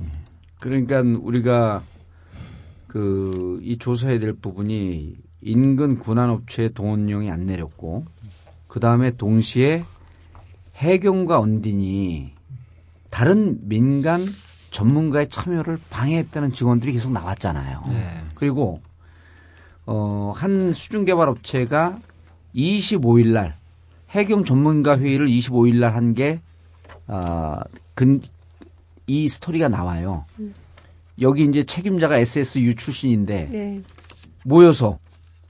그러니까 0.61 1.01
우리가 1.01 1.83
그 2.87 3.61
이 3.63 3.79
조사해야 3.79 4.19
될 4.21 4.33
부분이 4.33 5.17
인근 5.47 5.99
군안업체의 5.99 6.75
동원령이 6.75 7.31
안 7.31 7.47
내렸고 7.47 8.05
그 8.67 8.81
다음에 8.81 9.13
동시에 9.13 9.85
해경과 10.75 11.39
언딘이 11.39 12.33
다른 13.11 13.59
민간 13.63 14.27
전문가의 14.73 15.29
참여를 15.29 15.79
방해했다는 15.89 16.53
증언들이 16.53 16.93
계속 16.93 17.13
나왔잖아요. 17.13 17.83
그리고 18.35 18.81
어, 19.87 20.33
한 20.35 20.73
수중개발 20.73 21.29
업체가 21.29 22.01
25일 22.55 23.29
날 23.29 23.55
해경 24.11 24.45
전문가 24.45 24.99
회의를 24.99 25.29
25일 25.29 25.77
날 25.77 25.95
한게 25.95 26.41
아, 27.07 27.63
근, 27.95 28.21
이 29.07 29.29
스토리가 29.29 29.69
나와요. 29.69 30.25
여기 31.21 31.45
이제 31.45 31.63
책임자가 31.63 32.19
SSU 32.19 32.75
출신인데 32.75 33.49
네. 33.51 33.83
모여서 34.45 34.99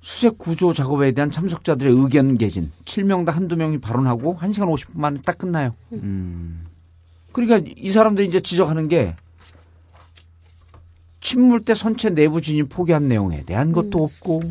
수색 0.06 0.38
구조 0.38 0.72
작업에 0.72 1.10
대한 1.10 1.32
참석자들의 1.32 1.92
의견 1.92 2.38
개진 2.38 2.70
7명당 2.84 3.32
한두 3.32 3.56
명이 3.56 3.78
발언하고 3.80 4.36
1시간 4.40 4.72
50분 4.72 5.00
만에 5.00 5.18
딱 5.26 5.36
끝나요. 5.36 5.74
음. 5.94 6.64
그러니까 7.32 7.68
이 7.76 7.90
사람들이 7.90 8.28
이제 8.28 8.40
지적하는 8.40 8.86
게 8.86 9.16
침몰 11.20 11.64
때 11.64 11.74
선체 11.74 12.10
내부 12.10 12.40
진입 12.40 12.68
포기한 12.68 13.08
내용에 13.08 13.42
대한 13.42 13.72
것도 13.72 14.04
없고 14.04 14.42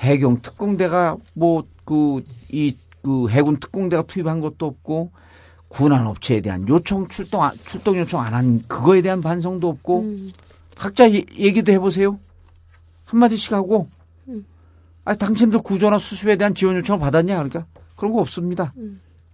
해경 0.00 0.40
특공대가 0.42 1.18
뭐 1.34 1.62
그이그 1.84 3.28
해군 3.30 3.58
특공대가 3.58 4.02
투입한 4.02 4.40
것도 4.40 4.66
없고 4.66 5.12
군안 5.68 6.08
업체에 6.08 6.40
대한 6.40 6.66
요청 6.68 7.06
출동 7.06 7.44
안- 7.44 7.56
출동 7.64 7.96
요청 7.96 8.20
안 8.22 8.34
한 8.34 8.60
그거에 8.66 9.02
대한 9.02 9.20
반성도 9.20 9.68
없고 9.68 10.00
음. 10.00 10.32
각자 10.76 11.08
예- 11.12 11.22
얘기도 11.38 11.70
해보세요. 11.70 12.18
한마디씩 13.04 13.52
하고, 13.52 13.88
아, 15.04 15.14
당신들 15.14 15.60
구조나 15.60 15.98
수습에 15.98 16.36
대한 16.36 16.54
지원 16.54 16.76
요청을 16.76 17.00
받았냐? 17.00 17.34
그러니까 17.34 17.66
그런 17.96 18.12
거 18.12 18.20
없습니다. 18.20 18.72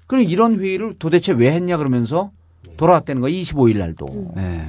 그럼 0.07 0.25
이런 0.25 0.59
회의를 0.59 0.97
도대체 0.99 1.33
왜 1.33 1.53
했냐 1.53 1.77
그러면서 1.77 2.33
돌아왔다는 2.77 3.21
거야. 3.21 3.33
25일 3.33 3.79
날도. 3.79 4.35
예. 4.39 4.67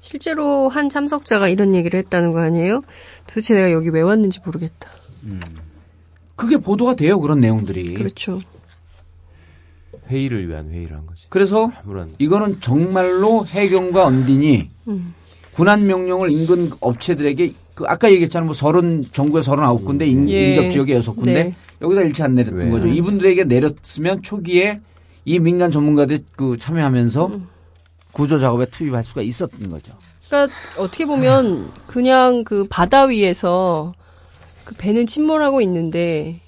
실제로 0.00 0.68
한 0.68 0.88
참석자가 0.88 1.48
이런 1.48 1.74
얘기를 1.74 1.98
했다는 1.98 2.32
거 2.32 2.40
아니에요? 2.40 2.82
도대체 3.26 3.54
내가 3.54 3.72
여기 3.72 3.90
왜 3.90 4.00
왔는지 4.00 4.40
모르겠다. 4.44 4.90
그게 6.34 6.56
보도가 6.56 6.94
돼요. 6.94 7.20
그런 7.20 7.40
내용들이. 7.40 7.94
그렇죠. 7.94 8.40
회의를 10.08 10.48
위한 10.48 10.68
회의를 10.68 10.96
한 10.96 11.06
거지. 11.06 11.26
그래서 11.28 11.70
아무런 11.82 12.14
이거는 12.18 12.60
정말로 12.60 13.44
해경과 13.46 14.06
언딘이 14.06 14.70
음. 14.88 15.14
군안 15.52 15.86
명령을 15.86 16.30
인근 16.30 16.70
업체들에게 16.80 17.52
그 17.78 17.84
아까 17.86 18.10
얘기했잖아요. 18.10 18.46
뭐 18.46 18.54
서른 18.54 19.04
전국에 19.12 19.40
서른 19.40 19.62
아홉 19.62 19.84
군데 19.84 20.04
인, 20.04 20.28
예. 20.28 20.48
인접 20.48 20.72
지역에 20.72 20.94
여섯 20.94 21.12
군데 21.12 21.32
네. 21.32 21.54
여기다 21.80 22.02
일치 22.02 22.24
안 22.24 22.34
내렸던 22.34 22.58
왜? 22.58 22.70
거죠. 22.70 22.88
이분들에게 22.88 23.44
내렸으면 23.44 24.20
초기에 24.20 24.80
이 25.24 25.38
민간 25.38 25.70
전문가들 25.70 26.24
그 26.34 26.58
참여하면서 26.58 27.26
음. 27.26 27.46
구조 28.10 28.40
작업에 28.40 28.66
투입할 28.66 29.04
수가 29.04 29.22
있었던 29.22 29.70
거죠. 29.70 29.92
그러니까 30.26 30.52
어떻게 30.76 31.04
보면 31.04 31.70
그냥 31.86 32.42
그 32.42 32.66
바다 32.68 33.04
위에서 33.04 33.94
그 34.64 34.74
배는 34.74 35.06
침몰하고 35.06 35.60
있는데 35.60 36.40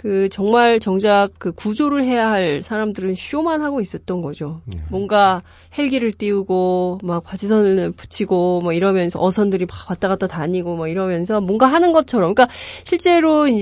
그 0.00 0.30
정말 0.30 0.80
정작 0.80 1.28
그 1.38 1.52
구조를 1.52 2.04
해야 2.04 2.30
할 2.30 2.62
사람들은 2.62 3.16
쇼만 3.18 3.60
하고 3.60 3.82
있었던 3.82 4.22
거죠. 4.22 4.62
뭔가 4.88 5.42
헬기를 5.76 6.12
띄우고 6.12 7.00
막 7.02 7.22
바지선을 7.22 7.90
붙이고 7.90 8.62
뭐 8.62 8.72
이러면서 8.72 9.22
어선들이 9.22 9.66
막 9.66 9.90
왔다 9.90 10.08
갔다 10.08 10.26
다니고 10.26 10.76
뭐 10.76 10.88
이러면서 10.88 11.42
뭔가 11.42 11.66
하는 11.66 11.92
것처럼 11.92 12.34
그러니까 12.34 12.50
실제로 12.82 13.46
이, 13.46 13.58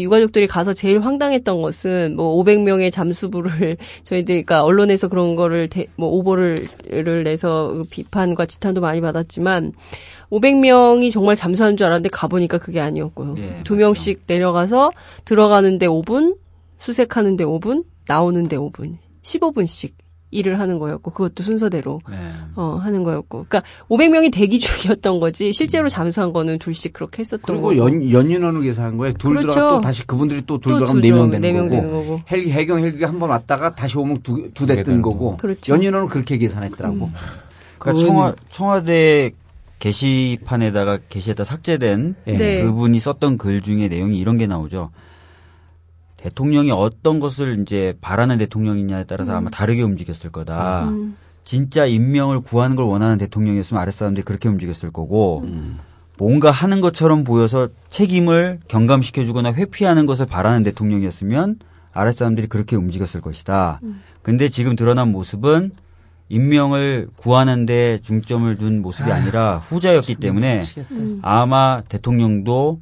이 0.00 0.02
유가족들이 0.02 0.48
가서 0.48 0.72
제일 0.72 0.98
황당했던 0.98 1.62
것은 1.62 2.16
뭐 2.16 2.36
500명의 2.42 2.90
잠수부를 2.90 3.76
저희들 4.02 4.34
그러니까 4.34 4.64
언론에서 4.64 5.06
그런 5.06 5.36
거를 5.36 5.68
대, 5.68 5.86
뭐 5.94 6.08
오보를 6.08 6.66
를 6.90 7.22
내서 7.22 7.84
비판과 7.90 8.46
지탄도 8.46 8.80
많이 8.80 9.00
받았지만 9.00 9.72
500명이 10.30 11.10
정말 11.12 11.36
잠수하는 11.36 11.76
줄 11.76 11.86
알았는데 11.86 12.08
가보니까 12.10 12.58
그게 12.58 12.80
아니었고요. 12.80 13.34
예, 13.38 13.60
두 13.64 13.76
명씩 13.76 14.22
내려가서 14.26 14.92
들어가는데 15.24 15.86
5분, 15.86 16.36
수색하는데 16.78 17.44
5분, 17.44 17.84
나오는데 18.06 18.56
5분, 18.56 18.96
15분씩 19.22 19.92
일을 20.32 20.58
하는 20.58 20.78
거였고 20.80 21.12
그것도 21.12 21.42
순서대로 21.44 22.00
네. 22.10 22.16
어, 22.56 22.78
하는 22.82 23.04
거였고. 23.04 23.46
그러니까 23.48 23.62
500명이 23.88 24.32
대기 24.32 24.58
중이었던 24.58 25.20
거지 25.20 25.52
실제로 25.52 25.88
잠수한 25.88 26.32
거는 26.32 26.58
둘씩 26.58 26.92
그렇게 26.92 27.20
했었던 27.20 27.42
그리고 27.46 27.68
거고. 27.68 27.76
연, 27.78 28.10
연인원을 28.10 28.62
계산한 28.62 28.96
거예요. 28.96 29.14
둘 29.14 29.36
그렇죠. 29.36 29.52
들어가 29.54 29.74
또 29.76 29.80
다시 29.80 30.06
그분들이 30.06 30.42
또둘또 30.44 30.78
들어가면 30.78 31.00
두네명 31.00 31.18
명, 31.18 31.30
되는, 31.30 31.40
네명 31.40 31.70
거고. 31.70 31.76
되는 31.80 31.92
거고. 31.92 32.20
헬기, 32.30 32.50
해경 32.50 32.80
헬기가 32.80 33.08
한번 33.08 33.30
왔다가 33.30 33.74
다시 33.74 33.98
오면 33.98 34.18
두, 34.22 34.50
두대개뜬 34.52 34.84
되는 34.84 35.02
거고. 35.02 35.18
거고. 35.30 35.36
그렇죠. 35.36 35.72
연인원은 35.72 36.08
그렇게 36.08 36.36
계산했더라고. 36.38 37.08
그러니까 37.78 38.04
청와, 38.04 38.34
청와대 38.50 39.30
게시판에다가 39.78 40.98
게시했다 41.08 41.44
삭제된 41.44 42.14
네. 42.24 42.62
그분이 42.62 42.98
썼던 42.98 43.38
글 43.38 43.60
중에 43.60 43.88
내용이 43.88 44.18
이런 44.18 44.36
게 44.38 44.46
나오죠. 44.46 44.90
대통령이 46.16 46.70
어떤 46.70 47.20
것을 47.20 47.60
이제 47.60 47.94
바라는 48.00 48.38
대통령이냐에 48.38 49.04
따라서 49.04 49.34
아마 49.34 49.50
다르게 49.50 49.82
움직였을 49.82 50.30
거다. 50.30 50.88
음. 50.88 51.16
진짜 51.44 51.86
임명을 51.86 52.40
구하는 52.40 52.74
걸 52.74 52.86
원하는 52.86 53.18
대통령이었으면 53.18 53.80
아랫사람들이 53.80 54.24
그렇게 54.24 54.48
움직였을 54.48 54.90
거고 54.90 55.44
뭔가 56.18 56.50
하는 56.50 56.80
것처럼 56.80 57.22
보여서 57.22 57.68
책임을 57.88 58.58
경감시켜주거나 58.66 59.52
회피하는 59.52 60.06
것을 60.06 60.26
바라는 60.26 60.64
대통령이었으면 60.64 61.60
아랫사람들이 61.92 62.48
그렇게 62.48 62.74
움직였을 62.74 63.20
것이다. 63.20 63.78
근데 64.22 64.48
지금 64.48 64.74
드러난 64.74 65.12
모습은 65.12 65.70
임명을 66.28 67.08
구하는 67.16 67.66
데 67.66 67.98
중점을 68.02 68.56
둔 68.56 68.82
모습이 68.82 69.10
아니라 69.10 69.58
후자였기 69.58 70.16
때문에 70.16 70.62
아마 71.22 71.80
대통령도 71.88 72.80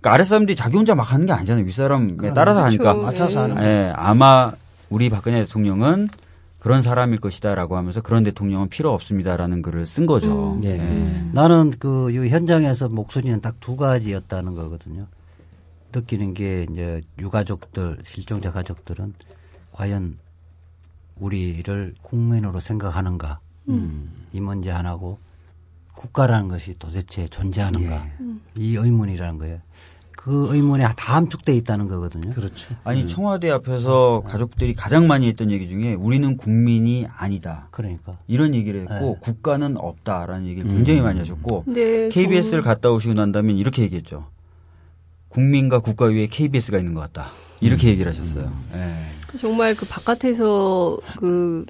그러니까 0.00 0.14
아랫사람들이 0.14 0.54
자기 0.54 0.76
혼자 0.76 0.94
막 0.94 1.10
하는 1.12 1.26
게 1.26 1.32
아니잖아요. 1.32 1.64
윗사람에 1.64 2.34
따라서 2.34 2.62
하니까. 2.64 2.92
그렇죠. 2.92 3.02
맞춰서 3.02 3.42
하는. 3.44 3.62
예, 3.62 3.92
아마 3.96 4.52
우리 4.90 5.08
박근혜 5.08 5.40
대통령은 5.44 6.08
그런 6.60 6.82
사람일 6.82 7.18
것이다라고 7.20 7.76
하면서 7.76 8.00
그런 8.00 8.22
대통령은 8.22 8.68
필요 8.68 8.92
없습니다라는 8.92 9.60
글을 9.62 9.86
쓴 9.86 10.06
거죠. 10.06 10.56
예. 10.62 10.78
예. 10.78 11.24
나는 11.32 11.70
그 11.78 12.10
이 12.10 12.28
현장에서 12.28 12.88
목소리는 12.88 13.40
딱 13.40 13.56
두 13.60 13.76
가지였다는 13.76 14.54
거거든요. 14.54 15.06
느끼는 15.94 16.34
게 16.34 16.66
이제 16.70 17.00
유가족들 17.18 17.98
실종자 18.04 18.50
가족들은 18.50 19.14
과연 19.72 20.18
우리를 21.18 21.94
국민으로 22.02 22.60
생각하는가 22.60 23.40
이 24.32 24.40
문제 24.40 24.70
하나고 24.70 25.18
국가라는 25.94 26.48
것이 26.48 26.74
도대체 26.78 27.28
존재하는가 27.28 28.06
이 28.56 28.76
의문이라는 28.76 29.38
거예요. 29.38 29.60
그 30.16 30.54
의문이 30.54 30.82
다 30.96 31.16
함축돼 31.16 31.54
있다는 31.54 31.86
거거든요. 31.86 32.30
그렇죠. 32.30 32.74
아니 32.82 33.06
청와대 33.06 33.50
앞에서 33.50 34.22
가족들이 34.26 34.74
가장 34.74 35.06
많이 35.06 35.28
했던 35.28 35.50
얘기 35.50 35.68
중에 35.68 35.92
우리는 35.92 36.38
국민이 36.38 37.06
아니다. 37.14 37.68
그러니까 37.70 38.16
이런 38.26 38.54
얘기를 38.54 38.80
했고 38.80 39.18
국가는 39.20 39.76
없다라는 39.76 40.46
얘기를 40.46 40.70
굉장히 40.70 41.02
많이 41.02 41.18
하셨고 41.18 41.64
근데 41.64 42.08
KBS를 42.08 42.62
갔다 42.62 42.90
오시고 42.90 43.12
난 43.12 43.32
다음에 43.32 43.52
이렇게 43.52 43.82
얘기했죠. 43.82 44.26
국민과 45.28 45.80
국가 45.80 46.06
위에 46.06 46.26
KBS가 46.26 46.78
있는 46.78 46.94
것 46.94 47.00
같다. 47.00 47.32
이렇게 47.60 47.88
얘기를 47.88 48.10
하셨어요. 48.10 48.50
예. 48.74 48.94
정말 49.36 49.74
그 49.74 49.86
바깥에서 49.86 50.98
그 51.18 51.64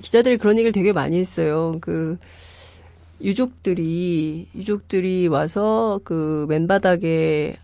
기자들이 0.00 0.36
그런 0.38 0.56
얘기를 0.58 0.72
되게 0.72 0.92
많이 0.92 1.18
했어요. 1.18 1.76
그 1.80 2.18
유족들이 3.20 4.48
유족들이 4.54 5.28
와서 5.28 6.00
그 6.04 6.46
맨바닥에 6.48 7.56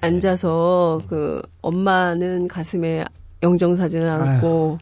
앉아서 0.00 1.02
그 1.08 1.40
엄마는 1.62 2.48
가슴에 2.48 3.04
영정 3.42 3.76
사진을 3.76 4.08
안고 4.08 4.78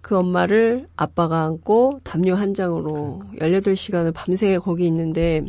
그 0.00 0.16
엄마를 0.16 0.88
아빠가 0.96 1.44
안고 1.44 2.00
담요 2.04 2.34
한 2.34 2.54
장으로 2.54 3.20
18시간을 3.38 4.14
밤새 4.14 4.56
거기 4.58 4.86
있는데 4.86 5.44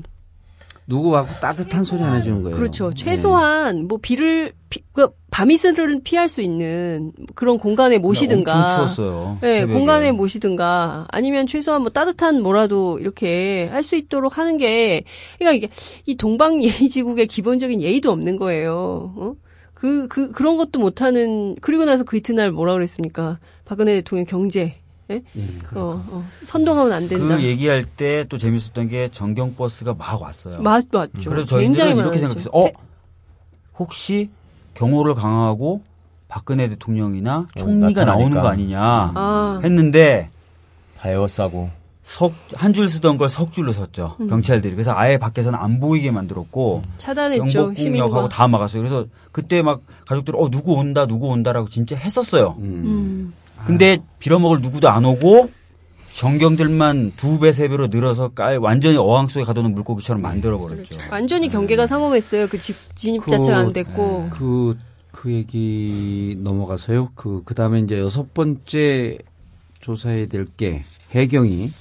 누구하고 0.89 1.29
따뜻한 1.39 1.83
소리 1.83 2.01
안 2.03 2.17
해주는 2.17 2.41
거예요. 2.41 2.57
그렇죠. 2.57 2.93
최소한 2.93 3.87
뭐 3.87 3.99
비를 4.01 4.53
피, 4.69 4.81
그 4.91 5.07
밤이슬을 5.31 6.01
피할 6.03 6.27
수 6.27 6.41
있는 6.41 7.11
그런 7.35 7.59
공간에 7.59 7.99
모시든가. 7.99 8.51
엄청 8.53 8.75
추웠어요. 8.75 9.37
네, 9.41 9.59
새벽에. 9.61 9.73
공간에 9.73 10.11
모시든가 10.11 11.05
아니면 11.09 11.47
최소한 11.47 11.81
뭐 11.83 11.91
따뜻한 11.91 12.41
뭐라도 12.41 12.99
이렇게 12.99 13.67
할 13.71 13.83
수 13.83 13.95
있도록 13.95 14.37
하는 14.37 14.57
게 14.57 15.03
그러니까 15.37 15.55
이게 15.55 15.73
이 16.05 16.15
동방 16.15 16.61
예의지국의 16.63 17.27
기본적인 17.27 17.81
예의도 17.81 18.11
없는 18.11 18.35
거예요. 18.35 19.13
어? 19.15 19.33
그, 19.73 20.09
그, 20.09 20.31
그런 20.33 20.57
것도 20.57 20.77
못하는, 20.81 21.55
그리고 21.61 21.85
나서 21.85 22.03
그 22.03 22.17
이튿날 22.17 22.51
뭐라 22.51 22.73
그랬습니까? 22.73 23.39
박근혜 23.63 23.93
대통령 23.93 24.25
경제. 24.25 24.75
예? 25.11 25.21
어, 25.73 26.03
어, 26.09 26.25
선동하면 26.29 26.91
안 26.93 27.07
된다. 27.07 27.35
그 27.37 27.43
얘기할 27.43 27.83
때 27.83 28.25
또 28.29 28.37
재밌었던 28.37 28.87
게 28.89 29.07
전경 29.09 29.55
버스가 29.55 29.95
막 29.95 30.21
왔어요. 30.21 30.61
맞, 30.61 30.83
맞죠. 30.91 31.29
그래서 31.29 31.47
저희들은 31.47 31.97
이렇게 31.97 32.19
많았죠. 32.19 32.19
생각했어요. 32.19 32.51
어? 32.53 32.69
혹시 33.77 34.29
경호를 34.75 35.15
강화하고 35.15 35.81
박근혜 36.27 36.67
대통령이나 36.69 37.47
총리가 37.57 38.03
나타나니까. 38.03 38.05
나오는 38.05 38.41
거 38.41 38.47
아니냐 38.47 38.79
아, 39.15 39.59
했는데 39.63 40.29
다 40.99 41.09
에워싸고 41.09 41.69
석한줄 42.03 42.89
쓰던 42.89 43.17
걸 43.17 43.29
석 43.29 43.51
줄로 43.51 43.71
섰죠 43.71 44.15
음. 44.19 44.27
경찰들이 44.27 44.73
그래서 44.73 44.93
아예 44.95 45.17
밖에서는 45.17 45.57
안 45.57 45.79
보이게 45.79 46.11
만들었고 46.11 46.83
차단했죠. 46.97 47.43
시민과. 47.47 47.73
경복궁역하고 47.75 48.29
다 48.29 48.47
막았어요. 48.47 48.81
그래서 48.81 49.05
그때 49.31 49.61
막 49.61 49.81
가족들이 50.07 50.37
어 50.39 50.49
누구 50.49 50.73
온다 50.73 51.05
누구 51.07 51.27
온다라고 51.27 51.67
진짜 51.69 51.95
했었어요. 51.95 52.55
음. 52.59 53.33
근데 53.67 53.99
빌어먹을 54.19 54.61
누구도 54.61 54.89
안 54.89 55.05
오고 55.05 55.49
전경들만 56.13 57.13
두 57.15 57.39
배 57.39 57.51
세 57.53 57.67
배로 57.67 57.87
늘어서 57.87 58.29
깔 58.29 58.57
완전히 58.57 58.97
어항 58.97 59.27
속에 59.27 59.45
가둬놓은 59.45 59.73
물고기처럼 59.73 60.21
만들어 60.21 60.57
버렸죠. 60.57 60.97
완전히 61.11 61.47
경계가 61.49 61.87
삼엄했어요. 61.87 62.47
그 62.47 62.57
집, 62.57 62.75
진입 62.95 63.25
자체가 63.27 63.57
안 63.57 63.73
됐고. 63.73 64.29
그, 64.31 64.77
그 65.11 65.31
얘기 65.31 66.35
넘어가서요. 66.39 67.11
그, 67.15 67.41
그 67.45 67.53
다음에 67.55 67.79
이제 67.79 67.97
여섯 67.99 68.33
번째 68.33 69.17
조사해야 69.79 70.27
될 70.27 70.45
게 70.57 70.83
해경이, 71.11 71.71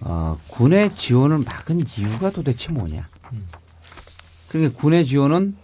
아, 0.00 0.36
군의 0.48 0.94
지원을 0.94 1.38
막은 1.38 1.84
이유가 1.98 2.30
도대체 2.30 2.72
뭐냐. 2.72 3.08
그러니까 4.48 4.78
군의 4.78 5.04
지원은, 5.06 5.56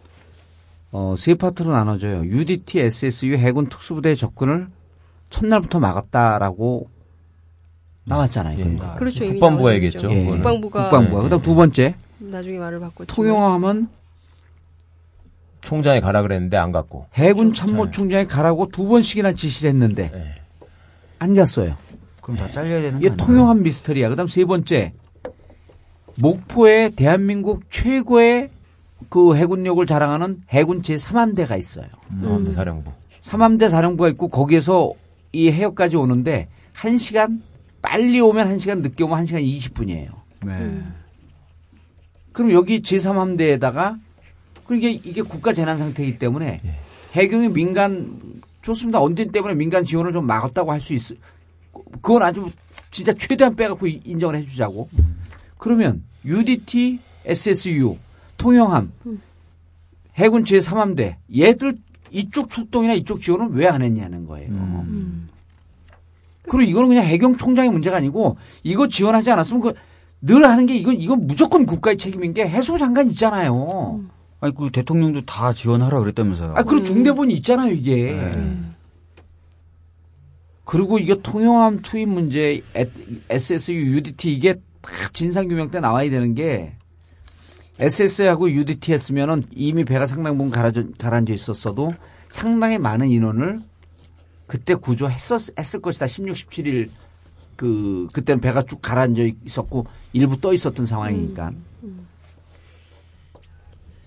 어, 0.91 1.15
세 1.19 1.35
파트로 1.35 1.73
나눠져요. 1.73 2.25
UDT, 2.25 2.81
SSU 2.81 3.35
해군 3.37 3.69
특수부대 3.69 4.15
접근을 4.15 4.69
첫날부터 5.31 5.81
막았다라고 5.81 6.89
나왔잖아요. 8.05 8.59
예. 8.59 8.65
근거. 8.65 8.97
그렇죠. 8.97 9.27
국방부가 9.27 9.75
얘기했죠. 9.75 10.11
예. 10.11 10.25
국방부가 10.25 10.89
국방부가. 10.89 11.23
그 11.23 11.29
다음 11.29 11.43
두 11.43 11.55
번째, 11.55 11.95
나중에 12.19 12.59
말을 12.59 12.81
바꿨죠. 12.81 13.15
통영함은 13.15 13.89
총장이 15.61 16.01
가라 16.01 16.23
그랬는데 16.23 16.57
안 16.57 16.73
갔고. 16.73 17.07
해군 17.15 17.53
참모 17.53 17.91
총장이 17.91 18.27
가라고 18.27 18.69
두 18.69 18.87
번씩이나 18.89 19.33
지시를 19.33 19.69
했는데 19.71 20.11
네. 20.11 20.35
안 21.19 21.35
갔어요. 21.35 21.77
그럼 22.23 22.39
다 22.39 22.49
잘려야 22.49 22.81
되는 22.81 23.01
거 23.01 23.07
이게? 23.07 23.15
통용한 23.17 23.63
미스터리야. 23.63 24.09
그다음 24.09 24.29
세 24.29 24.47
번째 24.47 24.95
목포에 26.17 26.91
대한민국 26.97 27.71
최고의 27.71 28.51
그 29.09 29.37
해군력을 29.37 29.85
자랑하는 29.87 30.43
해군 30.51 30.83
제 30.83 30.97
3함대가 30.97 31.59
있어요. 31.59 31.87
음. 32.11 32.53
사령부. 32.53 32.91
3함대 33.21 33.69
사령부가 33.69 34.09
있고 34.11 34.29
거기에서 34.29 34.93
이 35.33 35.51
해역까지 35.51 35.97
오는데 35.97 36.49
1시간 36.75 37.41
빨리 37.83 38.21
오면 38.21 38.49
1시간 38.57 38.81
늦게 38.83 39.05
오면 39.05 39.25
1시간 39.25 39.43
20분이에요. 39.43 40.11
네. 40.45 40.83
그럼 42.33 42.53
여기 42.53 42.81
제3함대에다가 42.83 43.99
그게 44.65 44.91
이게 44.93 45.23
국가 45.23 45.53
재난 45.53 45.77
상태이기 45.79 46.19
때문에 46.19 46.61
해경이 47.13 47.49
민간 47.49 48.43
좋습니다. 48.63 49.01
언제 49.01 49.25
때문에 49.27 49.55
민간 49.55 49.85
지원을 49.85 50.13
좀 50.13 50.27
막았다고 50.27 50.71
할 50.73 50.81
수 50.81 50.93
있어. 50.95 51.15
그건 52.03 52.23
아주 52.23 52.51
진짜 52.91 53.13
최대한 53.15 53.57
빼갖고 53.57 53.87
이- 53.87 54.01
인정을 54.05 54.37
해주자고. 54.37 54.89
그러면 55.57 56.03
UDT, 56.25 56.99
SSU, 57.25 57.97
통영함, 58.39 58.93
해군 60.15 60.45
제3함대 60.45 61.17
얘들 61.37 61.77
이쪽 62.11 62.49
출동이나 62.49 62.95
이쪽 62.95 63.21
지원을 63.21 63.49
왜 63.53 63.67
안 63.69 63.83
했냐는 63.83 64.27
거예요. 64.27 64.49
음. 64.51 65.29
그리고 66.45 66.63
이거는 66.71 66.89
그냥 66.89 67.05
해경 67.05 67.37
총장의 67.37 67.71
문제가 67.71 67.97
아니고 67.99 68.39
이거 68.63 68.89
지원하지 68.89 69.31
않았으면 69.31 69.61
그 69.63 69.73
늘 70.21 70.45
하는 70.45 70.67
게 70.67 70.75
이건 70.75 71.01
이건 71.01 71.29
무조건 71.29 71.65
국가의 71.65 71.97
책임인 71.97 72.35
게 72.35 72.45
해수부 72.49 72.77
장관 72.77 73.09
있잖아요. 73.11 74.01
아니 74.41 74.53
그 74.53 74.69
대통령도 74.73 75.21
다 75.27 75.53
지원하라 75.53 76.01
그랬다면서요. 76.01 76.55
아 76.57 76.65
그리고 76.65 76.85
중대본이 76.85 77.35
있잖아요 77.35 77.73
이게. 77.73 78.31
네. 78.35 78.59
그리고 80.65 80.99
이게 80.99 81.23
통영함 81.23 81.83
투입 81.83 82.09
문제, 82.09 82.63
SSU, 83.31 83.77
UDT 83.77 84.35
이게 84.35 84.55
다 84.83 84.91
진상규명 85.13 85.71
때 85.71 85.79
나와야 85.79 86.11
되는 86.11 86.35
게 86.35 86.73
SS하고 87.79 88.51
UDT 88.51 88.93
했으면은 88.93 89.45
이미 89.53 89.85
배가 89.85 90.07
상당 90.07 90.37
부분 90.37 90.51
가라앉아, 90.51 90.83
가라앉아 90.99 91.33
있었어도 91.33 91.93
상당히 92.29 92.79
많은 92.79 93.09
인원을 93.09 93.61
그때 94.47 94.75
구조했었 94.75 95.59
했을 95.59 95.81
것이다. 95.81 96.07
16, 96.07 96.35
17일 96.35 96.89
그 97.57 98.09
그때는 98.13 98.41
배가 98.41 98.63
쭉 98.63 98.81
가라앉아 98.81 99.23
있었고 99.45 99.87
일부 100.13 100.41
떠 100.41 100.53
있었던 100.53 100.87
상황이니까. 100.87 101.53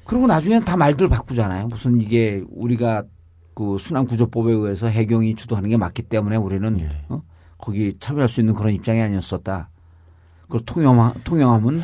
그리고 0.04 0.28
나중에는 0.28 0.66
다 0.66 0.76
말들 0.76 1.08
바꾸잖아요. 1.08 1.68
무슨 1.68 2.02
이게 2.02 2.44
우리가 2.50 3.04
그 3.54 3.78
순환 3.80 4.06
구조법에 4.06 4.52
의해서 4.52 4.88
해경이 4.88 5.36
주도하는 5.36 5.70
게 5.70 5.78
맞기 5.78 6.04
때문에 6.04 6.36
우리는 6.36 6.90
어? 7.10 7.22
거기 7.58 7.96
참여할 8.00 8.28
수 8.28 8.42
있는 8.42 8.54
그런 8.54 8.74
입장이 8.74 9.00
아니었었다. 9.00 9.70
그리고 10.50 10.66
통영 10.66 11.14
통영함은 11.24 11.82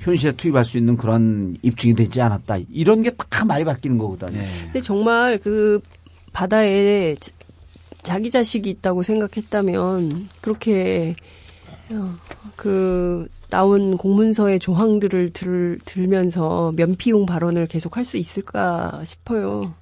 현실에 0.00 0.32
투입할 0.32 0.64
수 0.64 0.78
있는 0.78 0.96
그런 0.96 1.56
입증이 1.62 1.94
되지 1.94 2.20
않았다. 2.20 2.58
이런 2.70 3.02
게다 3.02 3.44
말이 3.44 3.64
바뀌는 3.64 3.98
거거든요. 3.98 4.40
근데 4.64 4.80
정말 4.80 5.38
그 5.38 5.80
바다에 6.32 7.14
자- 7.16 7.32
자기 8.02 8.30
자식이 8.30 8.70
있다고 8.70 9.02
생각했다면 9.02 10.28
그렇게 10.40 11.16
어, 11.90 12.14
그 12.56 13.28
나온 13.50 13.96
공문서의 13.96 14.60
조항들을 14.60 15.32
들, 15.32 15.78
들면서 15.84 16.72
면피용 16.76 17.24
발언을 17.26 17.66
계속 17.66 17.96
할 17.96 18.04
수 18.04 18.16
있을까 18.18 19.02
싶어요. 19.04 19.74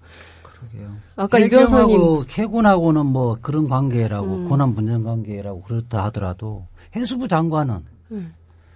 그러게요. 0.42 0.92
아까 1.16 1.38
이 1.38 1.48
변호사님 1.48 1.90
해경하고 1.96 2.24
캐군하고는 2.28 3.06
뭐 3.06 3.36
그런 3.42 3.66
관계라고 3.68 4.26
음. 4.34 4.48
권한 4.48 4.74
분쟁 4.74 5.02
관계라고 5.02 5.62
그렇다 5.62 6.04
하더라도 6.04 6.66
해수부 6.94 7.26
장관은 7.28 7.80
음. 8.12 8.32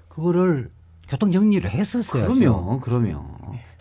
그거를 0.09 0.71
교통 1.11 1.33
정리를 1.33 1.69
했었어야죠. 1.69 2.33
그러면 2.35 2.81
그러면 2.81 3.27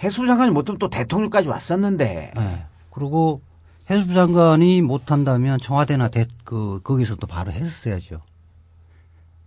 해수부 0.04 0.26
장관이 0.26 0.52
못하면 0.52 0.80
또 0.80 0.89
대통령까지 0.89 1.48
왔었는데 1.48 2.34
네. 2.36 2.65
그리고 2.89 3.42
해수부 3.88 4.15
장관이 4.15 4.82
못한다면 4.82 5.60
청와대나 5.60 6.08
대, 6.10 6.26
그 6.44 6.80
거기서 6.84 7.18
또 7.18 7.28
바로 7.28 7.52
했었어야죠. 7.52 8.22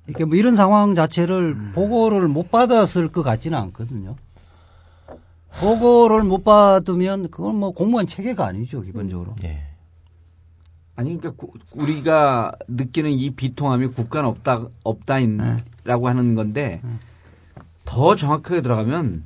이렇게 0.07 0.25
뭐 0.25 0.37
이런 0.37 0.55
상황 0.55 0.95
자체를 0.95 1.55
음. 1.57 1.73
보고를 1.75 2.29
못 2.29 2.53
받았을 2.53 3.09
것 3.09 3.25
같지는 3.25 3.59
않거든요. 3.59 4.14
보고를 5.59 6.23
못 6.23 6.45
받으면 6.45 7.31
그건 7.31 7.57
뭐 7.57 7.73
공무원 7.73 8.07
체계가 8.07 8.47
아니죠 8.47 8.83
기본적으로. 8.83 9.35
예. 9.42 9.64
아니 10.95 11.18
그러니까 11.18 11.31
구- 11.33 11.53
우리가 11.73 12.53
느끼는 12.68 13.11
이 13.11 13.31
비통함이 13.31 13.88
국가는 13.88 14.29
없다 14.29 14.66
없다인라고 14.85 16.09
하는 16.09 16.35
건데 16.37 16.81
더 17.85 18.14
정확하게 18.14 18.62
들어가면 18.62 19.25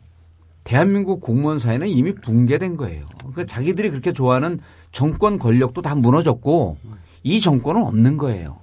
대한민국 0.65 1.21
공무원 1.21 1.59
사회는 1.59 1.89
이미 1.89 2.15
붕괴된 2.15 2.77
거예요. 2.77 3.07
그러니까 3.19 3.45
자기들이 3.47 3.91
그렇게 3.91 4.13
좋아하는 4.13 4.59
정권 4.93 5.39
권력도 5.39 5.83
다 5.83 5.95
무너졌고 5.95 6.79
이 7.23 7.41
정권은 7.41 7.83
없는 7.83 8.17
거예요. 8.17 8.59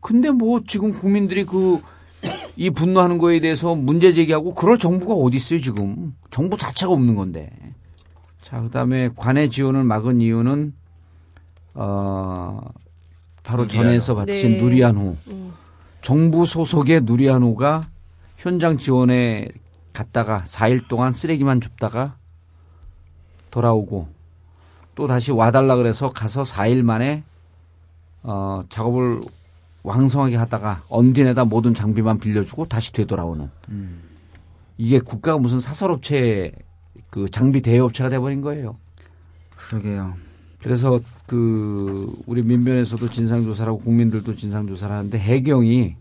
근데 0.00 0.30
뭐 0.30 0.62
지금 0.66 0.92
국민들이 0.92 1.44
그 1.44 1.80
이 2.58 2.70
분노하는 2.70 3.18
거에 3.18 3.38
대해서 3.38 3.76
문제 3.76 4.12
제기하고 4.12 4.52
그럴 4.52 4.78
정부가 4.78 5.14
어디 5.14 5.36
있어요 5.36 5.60
지금 5.60 6.16
정부 6.30 6.56
자체가 6.56 6.92
없는 6.92 7.14
건데 7.14 7.50
자 8.42 8.60
그다음에 8.60 9.10
관내 9.14 9.48
지원을 9.48 9.84
막은 9.84 10.20
이유는 10.20 10.72
어 11.74 12.60
바로 13.44 13.62
누리안호. 13.62 13.88
전에서 13.88 14.14
바친 14.16 14.52
네. 14.52 14.60
누리안호 14.60 15.16
정부 16.02 16.46
소속의 16.46 17.02
누리안호가 17.02 17.84
현장 18.38 18.78
지원에 18.78 19.48
갔다가 19.92 20.44
4일 20.46 20.86
동안 20.88 21.12
쓰레기만 21.12 21.60
줍다가 21.60 22.16
돌아오고 23.50 24.08
또 24.94 25.06
다시 25.06 25.32
와달라 25.32 25.76
그래서 25.76 26.12
가서 26.12 26.44
4일 26.44 26.82
만에 26.82 27.24
어 28.22 28.62
작업을 28.68 29.20
왕성하게 29.82 30.36
하다가 30.36 30.84
언딘에다 30.88 31.44
모든 31.44 31.74
장비만 31.74 32.18
빌려주고 32.18 32.66
다시 32.66 32.92
되돌아오는 32.92 33.50
이게 34.76 35.00
국가가 35.00 35.38
무슨 35.38 35.58
사설업체 35.60 36.52
그 37.10 37.28
장비 37.28 37.62
대여업체가 37.62 38.10
돼버린 38.10 38.40
거예요. 38.40 38.76
그러게요. 39.56 40.14
그래서 40.62 41.00
그 41.26 42.12
우리 42.26 42.42
민변에서도 42.42 43.08
진상조사라고 43.08 43.78
국민들도 43.78 44.36
진상조사를 44.36 44.94
하는데 44.94 45.18
해경이 45.18 45.96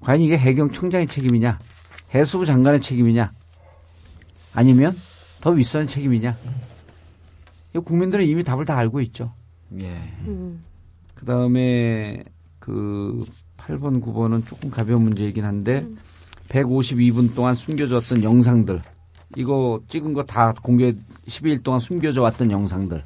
과연 0.00 0.20
이게 0.20 0.36
해경 0.36 0.70
총장의 0.70 1.06
책임이냐 1.06 1.58
해수부 2.14 2.44
장관의 2.46 2.80
책임이냐 2.80 3.32
아니면 4.54 4.96
더 5.40 5.50
윗선의 5.50 5.88
책임이냐 5.88 6.36
이 7.74 7.78
국민들은 7.78 8.24
이미 8.24 8.44
답을 8.44 8.64
다 8.64 8.76
알고 8.78 9.00
있죠. 9.02 9.32
예. 9.82 9.88
음. 10.26 10.62
그 11.14 11.26
다음에 11.26 12.22
그 12.60 13.24
8번, 13.56 14.00
9번은 14.02 14.46
조금 14.46 14.70
가벼운 14.70 15.02
문제이긴 15.02 15.44
한데 15.44 15.86
152분 16.48 17.34
동안 17.34 17.54
숨겨졌던 17.54 18.22
영상들 18.22 18.80
이거 19.36 19.80
찍은 19.88 20.12
거 20.12 20.22
다 20.22 20.52
공개 20.52 20.94
12일 21.26 21.62
동안 21.64 21.80
숨겨져 21.80 22.22
왔던 22.22 22.50
영상들 22.50 23.02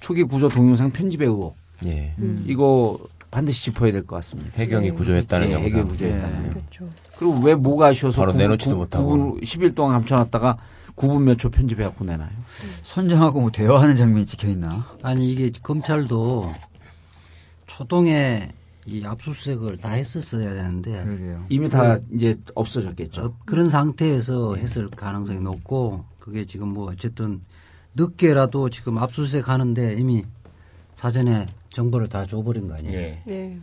초기 0.00 0.22
구조 0.22 0.48
동영상 0.48 0.90
편집의 0.90 1.28
의혹 1.28 1.56
예. 1.84 2.14
음. 2.18 2.44
이거 2.46 2.98
반드시 3.30 3.64
짚어야 3.64 3.92
될 3.92 4.06
것 4.06 4.16
같습니다. 4.16 4.50
해경이 4.54 4.90
구조했다는 4.92 5.48
예, 5.48 5.52
영상. 5.52 5.80
해경이 5.80 5.90
구조했다는 5.90 6.42
거. 6.42 6.48
그렇죠. 6.50 6.88
그리고 7.18 7.38
왜 7.40 7.54
뭐가 7.54 7.86
아쉬워서 7.88 8.22
바로 8.22 8.32
구- 8.32 8.38
내놓지도 8.38 8.70
구- 8.72 8.76
못하고. 8.82 9.36
9분 9.36 9.42
10일 9.42 9.74
동안 9.74 9.92
감춰놨다가 9.92 10.56
9분 10.96 11.22
몇 11.22 11.36
초 11.38 11.50
편집해 11.50 11.84
갖고 11.84 12.04
내놔요. 12.04 12.30
선장하고 12.82 13.40
뭐 13.40 13.50
대화하는 13.50 13.96
장면이 13.96 14.26
찍혀 14.26 14.48
있나? 14.48 14.86
아니 15.02 15.30
이게 15.30 15.52
검찰도 15.62 16.52
초동에 17.66 18.50
이 18.86 19.04
압수수색을 19.04 19.76
다 19.76 19.90
했었어야 19.90 20.54
되는데 20.54 21.04
그러게요. 21.04 21.44
이미 21.50 21.68
다 21.68 21.98
이제 22.12 22.36
없어졌겠죠. 22.54 23.22
어, 23.22 23.34
그런 23.44 23.68
상태에서 23.68 24.56
했을 24.56 24.88
가능성이 24.88 25.40
높고 25.40 26.04
그게 26.18 26.46
지금 26.46 26.68
뭐 26.68 26.90
어쨌든 26.90 27.42
늦게라도 27.94 28.70
지금 28.70 28.96
압수수색 28.98 29.48
하는데 29.48 29.92
이미 29.98 30.24
사전에 30.94 31.46
정보를 31.78 32.08
다 32.08 32.26
줘버린 32.26 32.66
거 32.68 32.74
아니에요? 32.74 33.00
예. 33.00 33.22
네. 33.24 33.56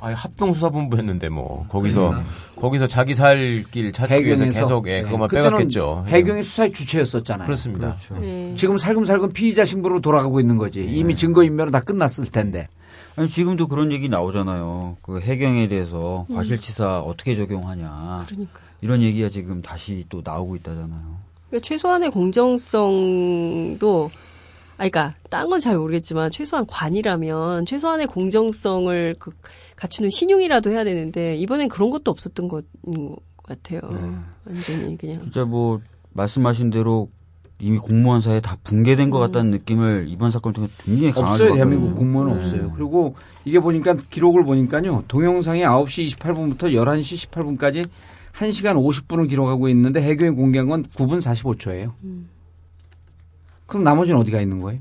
아, 0.00 0.12
합동수사본부 0.12 0.96
했는데 0.96 1.28
뭐 1.28 1.64
거기서 1.68 2.14
거기서 2.56 2.86
자기 2.88 3.14
살 3.14 3.64
길 3.70 3.92
찾기 3.92 4.24
위해서 4.24 4.44
계속 4.44 4.86
예, 4.88 4.98
네. 4.98 5.02
그것만 5.02 5.28
빼갔겠죠. 5.28 6.04
해경이 6.08 6.42
수사의 6.44 6.72
주체였었잖아요. 6.72 7.46
그렇습니다. 7.46 7.88
그렇죠. 7.96 8.16
네. 8.18 8.52
지금 8.56 8.78
살금살금 8.78 9.32
피의자 9.32 9.64
신부로 9.64 10.00
돌아가고 10.00 10.38
있는 10.40 10.56
거지. 10.56 10.84
이미 10.84 11.14
증거 11.16 11.42
인멸은 11.44 11.70
다 11.72 11.80
끝났을 11.80 12.26
텐데. 12.32 12.66
아니 13.16 13.28
지금도 13.28 13.66
그런 13.68 13.90
얘기 13.92 14.08
나오잖아요. 14.08 14.96
그 15.02 15.20
해경에 15.20 15.68
대해서 15.68 16.26
과실치사 16.34 17.00
어떻게 17.00 17.34
적용하냐. 17.36 18.24
그러니까. 18.28 18.60
이런 18.80 19.02
얘기가 19.02 19.28
지금 19.28 19.62
다시 19.62 20.04
또 20.08 20.20
나오고 20.24 20.56
있다잖아요. 20.56 21.16
그러니까 21.48 21.64
최소한의 21.66 22.10
공정성도 22.10 24.10
아 24.12 24.25
그러니까 24.76 25.14
딴 25.30 25.48
건 25.48 25.60
잘 25.60 25.78
모르겠지만 25.78 26.30
최소한 26.30 26.66
관이라면 26.66 27.66
최소한의 27.66 28.06
공정성을 28.06 29.16
그 29.18 29.32
갖추는 29.76 30.10
신용이라도 30.10 30.70
해야 30.70 30.84
되는데 30.84 31.34
이번엔 31.36 31.68
그런 31.68 31.90
것도 31.90 32.10
없었던 32.10 32.48
것 32.48 32.64
같아요. 33.42 33.80
완전히 34.44 34.96
그냥 34.98 35.20
진짜 35.22 35.44
뭐 35.44 35.80
말씀하신 36.12 36.70
대로 36.70 37.10
이미 37.58 37.78
공무원 37.78 38.20
사회 38.20 38.40
다 38.40 38.56
붕괴된 38.64 39.08
것 39.08 39.18
같다는 39.18 39.50
느낌을 39.50 40.06
이번 40.08 40.30
사건 40.30 40.52
통해 40.52 40.68
굉장히 40.84 41.12
강하게 41.12 41.44
없어요. 41.44 41.54
대한민국 41.54 41.94
공무원은 41.94 42.32
네. 42.34 42.38
없어요. 42.38 42.72
그리고 42.72 43.14
이게 43.46 43.60
보니까 43.60 43.96
기록을 44.10 44.44
보니까요. 44.44 45.04
동영상이 45.08 45.62
9시 45.62 46.18
28분부터 46.18 46.64
11시 46.72 47.30
18분까지 47.30 47.88
1시간 48.34 48.74
50분을 48.74 49.28
기록하고 49.30 49.70
있는데 49.70 50.02
해경이 50.02 50.36
공개한 50.36 50.68
건 50.68 50.84
9분 50.84 51.18
45초예요. 51.22 51.92
그럼 53.66 53.84
나머지는 53.84 54.20
어디가 54.20 54.40
있는 54.40 54.60
거예요? 54.60 54.80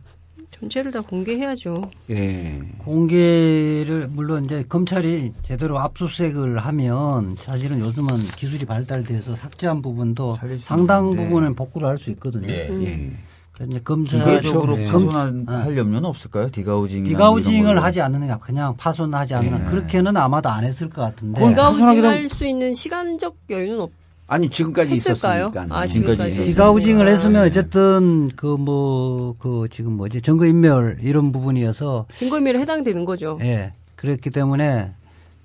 전체를 0.51 0.91
다 0.91 1.01
공개해야죠. 1.01 1.81
예. 2.11 2.61
공개를 2.77 4.07
물론 4.09 4.45
이제 4.45 4.63
검찰이 4.69 5.33
제대로 5.43 5.79
압수수색을 5.79 6.59
하면 6.59 7.35
사실은 7.37 7.79
요즘은 7.81 8.19
기술이 8.37 8.65
발달돼서 8.65 9.35
삭제한 9.35 9.81
부분도 9.81 10.35
수 10.35 10.57
상당. 10.65 11.13
부분은 11.15 11.55
복구를 11.55 11.87
할 11.89 11.97
수 11.97 12.09
있거든요. 12.11 12.45
예. 12.51 12.69
예. 12.85 13.11
그래서 13.51 13.69
이제 13.71 13.79
검사 13.83 14.17
기계적으로 14.17 14.77
네. 14.77 14.85
파손할 14.87 15.77
염려는 15.77 16.05
없을까요? 16.05 16.49
degaussing 16.49 17.03
degaussing을 17.03 17.81
하지 17.83 18.01
않는 18.01 18.21
그냥 18.39 18.75
파손하지 18.77 19.33
않는 19.35 19.61
예. 19.65 19.69
그렇게는 19.69 20.15
아마도 20.15 20.49
안 20.49 20.63
했을 20.63 20.89
것 20.89 21.01
같은데 21.01 21.45
degaussing 21.49 21.85
되면- 21.85 22.03
할수 22.05 22.45
있는 22.45 22.73
시간적 22.73 23.35
여유는 23.49 23.79
없. 23.81 23.91
아니 24.27 24.49
지금까지 24.49 24.91
했을까요? 24.93 25.49
있었으니까. 25.51 25.75
아, 25.77 25.85
지금까지. 25.87 26.43
degaussing을. 26.45 27.07
했으면 27.07 27.43
어쨌든 27.45 28.29
그뭐 28.35 29.35
그 29.37 29.67
지금 29.69 29.93
뭐지 29.93 30.21
증거 30.21 30.45
인멸 30.47 30.97
이런 31.01 31.31
부분이어서 31.31 32.07
증거 32.11 32.37
인멸에 32.39 32.59
해당되는 32.59 33.05
거죠. 33.05 33.37
예 33.41 33.73
그렇기 33.95 34.31
때문에 34.31 34.93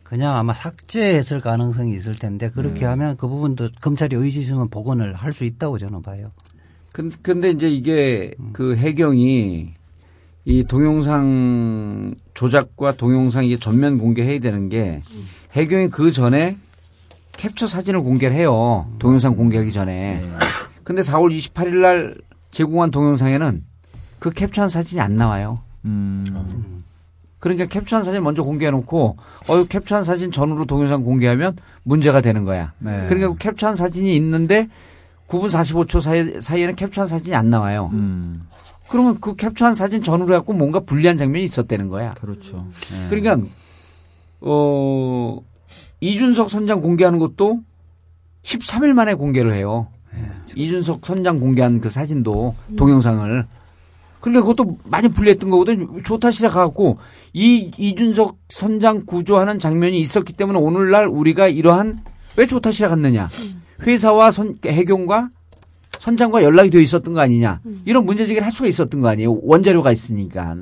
그냥 0.02 0.34
아마 0.36 0.54
삭제했을 0.54 1.40
가능성이 1.40 1.92
있을 1.94 2.14
텐데 2.14 2.50
그렇게 2.50 2.84
하면 2.86 3.16
그 3.16 3.28
부분도 3.28 3.68
검찰이 3.80 4.16
의지 4.16 4.40
있으면 4.40 4.68
복원을 4.70 5.14
할 5.14 5.32
수 5.32 5.44
있다고 5.44 5.76
저는 5.78 6.02
봐요. 6.02 6.32
근- 6.92 7.12
근데 7.22 7.50
이제 7.50 7.68
이게 7.70 8.32
그 8.52 8.74
해경이 8.76 9.74
이 10.46 10.64
동영상 10.64 12.14
조작과 12.34 12.96
동영상 12.96 13.44
이게 13.44 13.58
전면 13.58 13.98
공개해야 13.98 14.40
되는 14.40 14.68
게 14.70 15.02
해경이 15.54 15.90
그 15.90 16.10
전에 16.10 16.56
캡처 17.36 17.66
사진을 17.66 18.02
공개를 18.02 18.36
해요. 18.36 18.90
동영상 18.98 19.36
공개하기 19.36 19.72
전에. 19.72 20.22
근데 20.84 21.02
4월 21.02 21.36
28일 21.36 21.76
날 21.76 22.14
제공한 22.50 22.90
동영상에는 22.90 23.64
그 24.18 24.30
캡처한 24.30 24.68
사진이 24.68 25.00
안 25.00 25.16
나와요. 25.16 25.60
음. 25.84 26.82
그러니까 27.38 27.64
캡처한 27.66 28.04
사진 28.04 28.22
먼저 28.22 28.42
공개해 28.42 28.70
놓고 28.70 29.16
어 29.48 29.64
캡처한 29.64 30.04
사진 30.04 30.30
전후로 30.30 30.66
동영상 30.66 31.02
공개하면 31.02 31.56
문제가 31.84 32.20
되는 32.20 32.44
거야. 32.44 32.74
네. 32.78 33.06
그러니까 33.06 33.28
그 33.30 33.36
캡처한 33.38 33.76
사진이 33.76 34.14
있는데 34.16 34.68
9분 35.26 35.46
45초 35.46 36.00
사이, 36.00 36.40
사이에는 36.40 36.76
캡처한 36.76 37.08
사진이 37.08 37.34
안 37.34 37.48
나와요. 37.48 37.90
음. 37.94 38.46
그러면 38.88 39.18
그 39.20 39.36
캡처한 39.36 39.74
사진 39.74 40.02
전후로 40.02 40.34
해갖고 40.34 40.52
뭔가 40.52 40.80
불리한 40.80 41.16
장면이 41.16 41.44
있었다는 41.44 41.88
거야. 41.88 42.12
그렇죠. 42.14 42.66
네. 42.92 43.06
그러니까 43.08 43.48
어 44.40 45.38
이준석 46.00 46.50
선장 46.50 46.80
공개하는 46.80 47.18
것도 47.18 47.60
13일 48.42 48.92
만에 48.92 49.14
공개를 49.14 49.52
해요. 49.54 49.88
이준석 50.54 51.04
선장 51.06 51.38
공개한 51.38 51.80
그 51.80 51.90
사진도 51.90 52.54
동영상을 52.76 53.46
그러니까 54.20 54.42
그것도 54.46 54.78
많이 54.84 55.08
불리했던 55.08 55.50
거거든. 55.50 56.02
조타실에 56.04 56.48
가갖고 56.48 56.98
이 57.32 57.70
이준석 57.78 58.38
선장 58.48 59.06
구조하는 59.06 59.58
장면이 59.58 59.98
있었기 60.00 60.32
때문에 60.34 60.58
오늘날 60.58 61.06
우리가 61.06 61.48
이러한 61.48 62.02
왜 62.36 62.46
조타실에 62.46 62.88
갔느냐? 62.88 63.28
회사와 63.82 64.30
선, 64.30 64.56
해경과 64.64 65.30
선장과 65.98 66.42
연락이 66.42 66.70
되어 66.70 66.80
있었던 66.80 67.14
거 67.14 67.20
아니냐? 67.20 67.60
이런 67.84 68.04
문제 68.04 68.26
제기를 68.26 68.44
할 68.44 68.52
수가 68.52 68.68
있었던 68.68 69.00
거 69.00 69.08
아니에요? 69.08 69.38
원자료가 69.42 69.90
있으니까. 69.92 70.56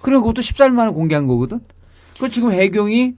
그리고 0.00 0.22
그것도 0.22 0.40
14일 0.42 0.70
만에 0.70 0.90
공개한 0.92 1.26
거거든. 1.26 1.60
그 2.18 2.30
지금 2.30 2.52
해경이 2.52 3.14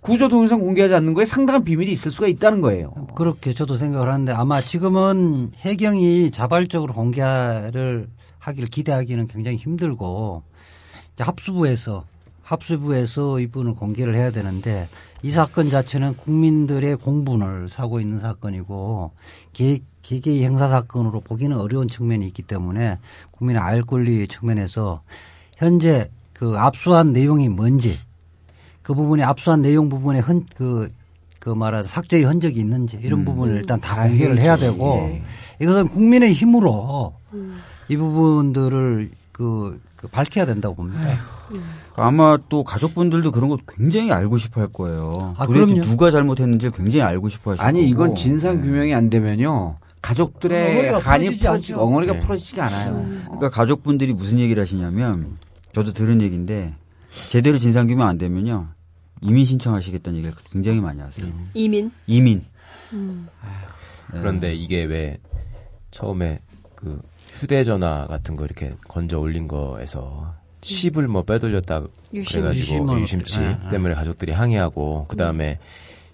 구조 0.00 0.28
동영상 0.28 0.60
공개하지 0.60 0.94
않는 0.94 1.14
거에 1.14 1.24
상당한 1.24 1.64
비밀이 1.64 1.90
있을 1.92 2.10
수가 2.10 2.28
있다는 2.28 2.60
거예요. 2.60 2.92
그렇게 3.14 3.52
저도 3.52 3.76
생각을 3.76 4.12
하는데 4.12 4.32
아마 4.32 4.60
지금은 4.60 5.50
해경이 5.56 6.30
자발적으로 6.30 6.94
공개를 6.94 8.08
하기를 8.38 8.68
기대하기는 8.68 9.28
굉장히 9.28 9.56
힘들고 9.56 10.42
합수부에서 11.18 12.04
합수부에서 12.42 13.40
이분을 13.40 13.74
공개를 13.74 14.14
해야 14.14 14.30
되는데 14.30 14.88
이 15.22 15.30
사건 15.30 15.68
자체는 15.68 16.16
국민들의 16.16 16.96
공분을 16.96 17.68
사고 17.68 18.00
있는 18.00 18.18
사건이고 18.18 19.10
개, 19.52 19.80
개개의 20.02 20.44
형사 20.44 20.68
사건으로 20.68 21.20
보기는 21.20 21.58
어려운 21.58 21.88
측면이 21.88 22.26
있기 22.28 22.42
때문에 22.42 22.98
국민의 23.32 23.60
알 23.60 23.82
권리 23.82 24.26
측면에서 24.28 25.02
현재 25.56 26.10
그 26.32 26.56
압수한 26.56 27.12
내용이 27.12 27.48
뭔지 27.48 27.98
그 28.88 28.94
부분에 28.94 29.22
압수한 29.22 29.60
내용 29.60 29.90
부분에 29.90 30.18
흔, 30.18 30.46
그, 30.56 30.90
그 31.38 31.50
말하자 31.50 31.86
삭제의 31.86 32.24
흔적이 32.24 32.60
있는지 32.60 32.98
이런 33.02 33.22
부분을 33.22 33.56
일단 33.56 33.78
다 33.78 34.04
공개를 34.04 34.38
해야 34.38 34.56
되고 34.56 35.14
이것은 35.60 35.88
국민의 35.88 36.32
힘으로 36.32 37.12
이 37.90 37.98
부분들을 37.98 39.10
그, 39.32 39.78
그 39.94 40.08
밝혀야 40.08 40.46
된다고 40.46 40.74
봅니다. 40.74 41.18
아마 41.96 42.38
또 42.48 42.64
가족분들도 42.64 43.30
그런 43.30 43.50
거 43.50 43.58
굉장히 43.76 44.10
알고 44.10 44.38
싶어 44.38 44.62
할 44.62 44.68
거예요. 44.68 45.34
아, 45.36 45.44
도대체 45.44 45.66
그럼요. 45.66 45.82
누가 45.82 46.10
잘못했는지 46.10 46.70
굉장히 46.70 47.02
알고 47.02 47.28
싶어 47.28 47.50
하실 47.50 47.62
아니. 47.62 47.86
이건 47.86 48.14
진상 48.14 48.62
규명이 48.62 48.94
안 48.94 49.10
되면요 49.10 49.76
가족들의 50.00 50.94
한이 50.98 51.26
풀어지지 51.26 51.44
풀어지. 51.44 51.74
엉어리가 51.74 52.12
네. 52.14 52.18
풀어지지가 52.20 52.64
않아요. 52.64 53.06
그러니까 53.24 53.50
가족분들이 53.50 54.14
무슨 54.14 54.38
얘기를 54.38 54.62
하시냐면 54.62 55.36
저도 55.74 55.92
들은 55.92 56.22
얘기인데 56.22 56.72
제대로 57.28 57.58
진상 57.58 57.86
규명 57.86 58.08
안 58.08 58.16
되면요 58.16 58.77
이민 59.20 59.44
신청하시겠다는 59.44 60.18
얘기를 60.18 60.34
굉장히 60.50 60.80
많이 60.80 61.00
하세요. 61.00 61.26
이민. 61.54 61.90
이민. 62.06 62.44
그런데 64.10 64.54
이게 64.54 64.84
왜 64.84 65.18
처음에 65.90 66.40
그 66.74 67.00
휴대전화 67.28 68.06
같은 68.06 68.36
거 68.36 68.44
이렇게 68.44 68.74
건져 68.86 69.18
올린 69.18 69.48
거에서 69.48 70.34
칩을 70.60 71.08
뭐 71.08 71.22
빼돌렸다 71.22 71.82
유심. 72.12 72.40
그래가지고 72.40 72.60
유심을 72.60 73.00
유심칩 73.00 73.40
네, 73.40 73.58
네. 73.62 73.70
때문에 73.70 73.94
가족들이 73.94 74.32
항의하고 74.32 75.06
그 75.08 75.16
다음에 75.16 75.58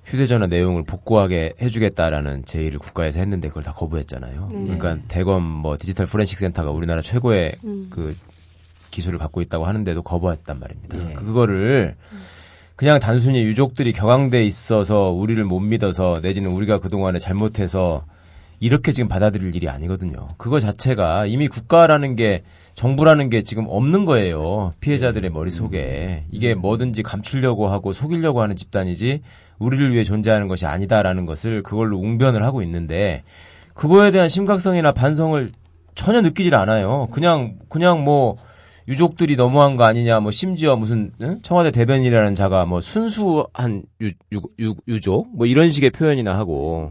휴대전화 0.04 0.48
내용을 0.48 0.84
복구하게 0.84 1.54
해주겠다라는 1.62 2.44
제의를 2.44 2.78
국가에서 2.78 3.20
했는데 3.20 3.48
그걸 3.48 3.62
다 3.62 3.72
거부했잖아요. 3.72 4.48
그러니까 4.48 4.98
대검 5.08 5.42
뭐 5.42 5.76
디지털 5.78 6.06
포렌식 6.06 6.38
센터가 6.38 6.70
우리나라 6.70 7.00
최고의 7.00 7.56
그 7.90 8.14
기술을 8.90 9.18
갖고 9.18 9.40
있다고 9.40 9.64
하는데도 9.64 10.02
거부했단 10.02 10.60
말입니다. 10.60 11.20
그거를 11.20 11.96
그냥 12.76 12.98
단순히 12.98 13.42
유족들이 13.44 13.92
격앙돼 13.92 14.44
있어서 14.44 15.10
우리를 15.10 15.42
못 15.44 15.60
믿어서 15.60 16.20
내지는 16.22 16.50
우리가 16.50 16.80
그동안에 16.80 17.18
잘못해서 17.18 18.04
이렇게 18.58 18.92
지금 18.92 19.08
받아들일 19.08 19.54
일이 19.54 19.68
아니거든요. 19.68 20.28
그거 20.38 20.58
자체가 20.58 21.26
이미 21.26 21.48
국가라는 21.48 22.16
게 22.16 22.42
정부라는 22.74 23.30
게 23.30 23.42
지금 23.42 23.66
없는 23.68 24.04
거예요. 24.04 24.72
피해자들의 24.80 25.30
머릿속에. 25.30 26.24
이게 26.30 26.54
뭐든지 26.54 27.02
감추려고 27.02 27.68
하고 27.68 27.92
속이려고 27.92 28.42
하는 28.42 28.56
집단이지 28.56 29.22
우리를 29.58 29.92
위해 29.92 30.02
존재하는 30.02 30.48
것이 30.48 30.66
아니다라는 30.66 31.26
것을 31.26 31.62
그걸로 31.62 31.98
웅변을 31.98 32.42
하고 32.42 32.62
있는데 32.62 33.22
그거에 33.74 34.10
대한 34.10 34.28
심각성이나 34.28 34.92
반성을 34.92 35.52
전혀 35.94 36.20
느끼질 36.22 36.54
않아요. 36.56 37.08
그냥 37.12 37.58
그냥 37.68 38.02
뭐 38.02 38.36
유족들이 38.86 39.36
너무한 39.36 39.76
거 39.76 39.84
아니냐, 39.84 40.20
뭐 40.20 40.30
심지어 40.30 40.76
무슨 40.76 41.10
응? 41.22 41.38
청와대 41.42 41.70
대변인이라는 41.70 42.34
자가 42.34 42.66
뭐 42.66 42.80
순수한 42.80 43.82
유, 44.00 44.10
유, 44.32 44.40
유, 44.60 44.74
유족 44.88 45.34
뭐 45.34 45.46
이런 45.46 45.70
식의 45.70 45.90
표현이나 45.90 46.36
하고 46.36 46.90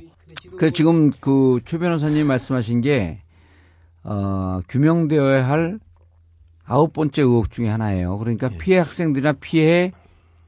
그 0.58 0.72
지금 0.72 1.12
그 1.12 1.60
최 1.66 1.78
변호사님 1.78 2.26
말씀하신 2.28 2.82
게 2.82 3.20
어, 4.04 4.60
규명되어야 4.68 5.48
할 5.48 5.80
아홉 6.66 6.94
번째 6.94 7.22
의혹 7.22 7.52
중에 7.52 7.68
하나예요. 7.70 8.18
그러니까 8.18 8.50
피해 8.50 8.78
학생들이나 8.80 9.34
피해 9.34 9.92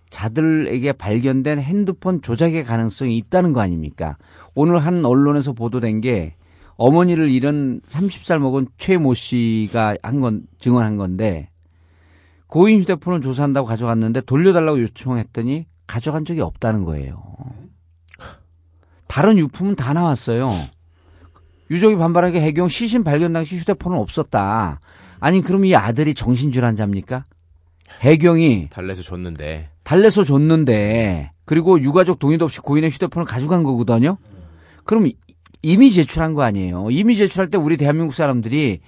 자들에게 0.09 0.93
발견된 0.93 1.59
핸드폰 1.59 2.21
조작의 2.21 2.63
가능성이 2.63 3.17
있다는 3.17 3.53
거 3.53 3.59
아닙니까? 3.61 4.17
오늘 4.53 4.79
한 4.79 5.03
언론에서 5.05 5.53
보도된 5.53 6.01
게 6.01 6.35
어머니를 6.77 7.29
잃은 7.31 7.81
30살 7.85 8.39
먹은 8.39 8.67
최모 8.77 9.13
씨가 9.13 9.95
한 10.03 10.19
건 10.19 10.43
증언한 10.59 10.97
건데 10.97 11.49
고인 12.47 12.79
휴대폰을 12.81 13.21
조사한다고 13.21 13.67
가져갔는데 13.67 14.21
돌려달라고 14.21 14.81
요청했더니 14.81 15.65
가져간 15.87 16.25
적이 16.25 16.41
없다는 16.41 16.83
거예요. 16.83 17.21
다른 19.07 19.37
유품은 19.37 19.75
다 19.75 19.93
나왔어요. 19.93 20.49
유족이 21.71 21.95
반발하게 21.95 22.41
해경 22.41 22.67
시신 22.67 23.03
발견 23.03 23.33
당시 23.33 23.57
휴대폰은 23.57 23.97
없었다. 23.97 24.79
아니 25.19 25.41
그럼 25.41 25.65
이 25.65 25.75
아들이 25.75 26.13
정신질환 26.13 26.75
자입니까? 26.75 27.23
해경이 28.01 28.67
달래서 28.69 29.01
줬는데 29.01 29.69
달래서 29.83 30.23
줬는데 30.23 31.31
그리고 31.45 31.79
유가족 31.79 32.19
동의도 32.19 32.45
없이 32.45 32.59
고인의 32.59 32.89
휴대폰을 32.89 33.25
가져간 33.25 33.63
거거든요. 33.63 34.17
그럼 34.83 35.09
이- 35.65 35.71
이미 35.73 35.91
제출한 35.91 36.33
거 36.33 36.43
아니에요. 36.43 36.87
이미 36.91 37.15
제출할 37.15 37.49
때 37.49 37.57
우리 37.57 37.77
대한민국 37.77 38.13
사람들이 38.13 38.79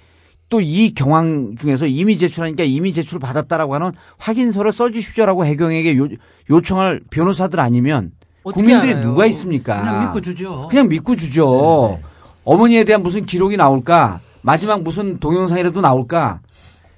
또 0.50 0.60
이 0.62 0.94
경황 0.94 1.56
중에서 1.60 1.86
이미 1.86 2.16
제출하니까 2.16 2.64
이미 2.64 2.92
제출 2.94 3.18
받았다라고 3.18 3.74
하는 3.74 3.92
확인서를 4.16 4.72
써주십시오라고 4.72 5.44
해경에게 5.44 5.98
요, 5.98 6.08
요청할 6.48 7.00
변호사들 7.10 7.60
아니면 7.60 8.12
국민들이 8.44 8.92
알아요? 8.92 9.04
누가 9.04 9.26
있습니까? 9.26 9.78
그냥 9.78 10.00
믿고 10.04 10.20
주죠. 10.22 10.66
그냥 10.70 10.88
믿고 10.88 11.16
주죠. 11.16 11.98
어머니에 12.44 12.84
대한 12.84 13.02
무슨 13.02 13.26
기록이 13.26 13.58
나올까? 13.58 14.20
마지막 14.40 14.82
무슨 14.82 15.18
동영상이라도 15.18 15.82
나올까? 15.82 16.40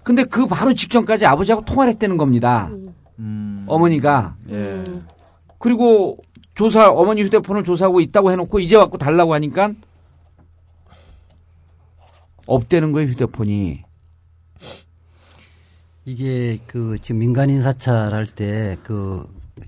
근데 0.04 0.22
그 0.22 0.46
바로 0.46 0.72
직전까지 0.72 1.26
아버지하고 1.26 1.64
통화를 1.64 1.92
했다는 1.94 2.16
겁니다. 2.18 2.70
음. 3.18 3.64
어머니가. 3.66 4.36
예. 4.50 4.84
그리고 5.58 6.18
조사, 6.54 6.90
어머니 6.90 7.22
휴대폰을 7.22 7.64
조사하고 7.64 8.00
있다고 8.00 8.30
해놓고 8.32 8.60
이제 8.60 8.76
왔고 8.76 8.98
달라고 8.98 9.34
하니까 9.34 9.72
없대는 12.46 12.92
거예요, 12.92 13.08
휴대폰이. 13.10 13.82
이게 16.04 16.58
그 16.66 16.96
지금 17.00 17.20
민간인 17.20 17.62
사찰 17.62 18.12
할 18.14 18.26
때 18.26 18.76
그 18.82 19.26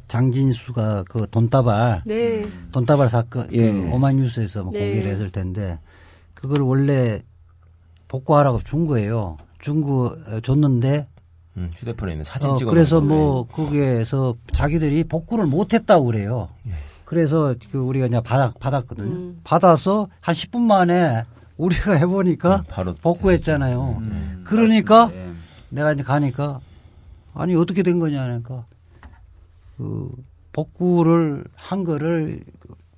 장진수가 0.08 1.04
그 1.08 1.26
돈다발 1.30 2.02
네. 2.06 2.46
돈다발 2.72 3.10
사건 3.10 3.46
예. 3.52 3.70
그 3.70 3.90
오마이뉴스에서 3.92 4.62
뭐 4.64 4.72
네. 4.72 4.86
공개를 4.88 5.10
했을 5.10 5.30
텐데 5.30 5.78
그걸 6.34 6.62
원래 6.62 7.22
복구하라고 8.08 8.58
준 8.60 8.86
거예요. 8.86 9.36
준 9.60 9.82
거 9.82 10.16
줬는데 10.42 11.06
음, 11.56 11.70
휴대폰에 11.74 12.12
있는 12.12 12.24
사진 12.24 12.50
어, 12.50 12.56
찍어. 12.56 12.70
그래서 12.70 12.96
놓은 13.00 13.08
거. 13.08 13.14
뭐 13.14 13.46
거기에서 13.46 14.34
자기들이 14.52 15.04
복구를 15.04 15.46
못했다고 15.46 16.06
그래요. 16.06 16.48
그래서 17.04 17.54
그 17.70 17.78
우리가 17.78 18.06
이제 18.06 18.20
받았, 18.20 18.58
받았거든요. 18.58 19.06
음. 19.06 19.40
받아서 19.44 20.08
한 20.20 20.34
10분 20.34 20.60
만에 20.60 21.24
우리가 21.58 21.92
해보니까 21.94 22.56
음, 22.56 22.62
바로 22.68 22.94
복구했잖아요. 22.94 23.98
음. 24.00 24.44
그러니까 24.46 25.10
예. 25.12 25.30
내가 25.68 25.92
이제 25.92 26.02
가니까 26.02 26.60
아니 27.34 27.54
어떻게 27.54 27.82
된 27.82 27.98
거냐 27.98 28.22
하니까 28.22 28.64
그 29.76 30.10
복구를 30.52 31.44
한 31.54 31.84
거를 31.84 32.42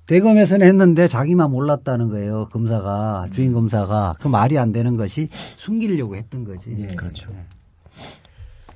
대검에서는 0.07 0.65
했는데 0.65 1.07
자기만 1.07 1.49
몰랐다는 1.51 2.09
거예요 2.09 2.47
검사가 2.51 3.27
주인 3.33 3.53
검사가 3.53 4.13
그 4.19 4.27
말이 4.27 4.57
안 4.57 4.71
되는 4.71 4.97
것이 4.97 5.27
숨기려고 5.31 6.15
했던 6.15 6.45
거지. 6.45 6.75
예. 6.77 6.87
그렇죠. 6.95 7.31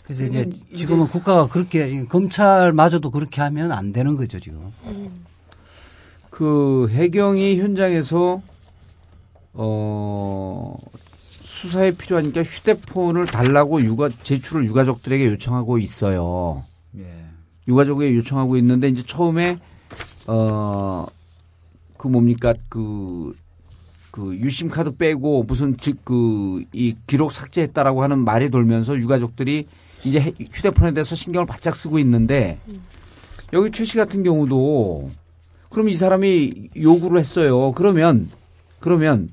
그래서 0.09 0.25
이제 0.25 0.49
지금은 0.75 1.07
국가가 1.07 1.47
그렇게 1.47 2.03
검찰마저도 2.05 3.11
그렇게 3.11 3.41
하면 3.41 3.71
안 3.71 3.93
되는 3.93 4.15
거죠 4.15 4.39
지금. 4.39 4.59
그 6.31 6.87
해경이 6.89 7.59
현장에서 7.59 8.41
어 9.53 10.75
수사에 11.43 11.91
필요하니까 11.91 12.41
휴대폰을 12.41 13.25
달라고 13.27 13.83
유가 13.83 14.09
제출을 14.23 14.65
유가족들에게 14.65 15.27
요청하고 15.27 15.77
있어요. 15.77 16.63
예. 16.97 17.05
유가족에게 17.67 18.15
요청하고 18.15 18.57
있는데 18.57 18.87
이제 18.89 19.03
처음에 19.05 19.57
어 20.25 21.05
그 21.97 22.07
뭡니까 22.07 22.53
그그 22.69 24.37
유심 24.37 24.69
카드 24.69 24.95
빼고 24.95 25.43
무슨 25.43 25.77
즉 25.77 26.03
그 26.03 26.63
이 26.73 26.95
기록 27.05 27.31
삭제했다라고 27.31 28.01
하는 28.01 28.23
말이 28.23 28.49
돌면서 28.49 28.97
유가족들이 28.97 29.67
이제 30.05 30.19
해- 30.21 30.33
휴대폰에 30.51 30.91
대해서 30.93 31.15
신경을 31.15 31.45
바짝 31.45 31.75
쓰고 31.75 31.99
있는데 31.99 32.57
여기 33.53 33.71
최 33.71 33.83
씨 33.83 33.97
같은 33.97 34.23
경우도 34.23 35.09
그럼 35.69 35.89
이 35.89 35.95
사람이 35.95 36.69
요구를 36.77 37.19
했어요. 37.19 37.71
그러면 37.73 38.29
그러면 38.79 39.29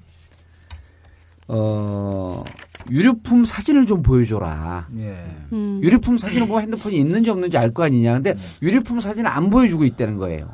어 1.49 2.43
유류품 2.91 3.45
사진을 3.45 3.87
좀 3.87 4.03
보여줘라. 4.03 4.89
예. 4.99 5.25
음. 5.53 5.81
유류품 5.83 6.19
사진을 6.19 6.47
보면 6.49 6.62
핸드폰이 6.62 6.97
있는지 6.97 7.31
없는지 7.31 7.57
알 7.59 7.73
거 7.73 7.85
아니냐. 7.85 8.14
근데 8.14 8.35
유류품 8.62 9.01
사진을 9.01 9.29
안 9.31 9.51
보여주고 9.51 9.85
있다는 9.85 10.17
거예요. 10.17 10.49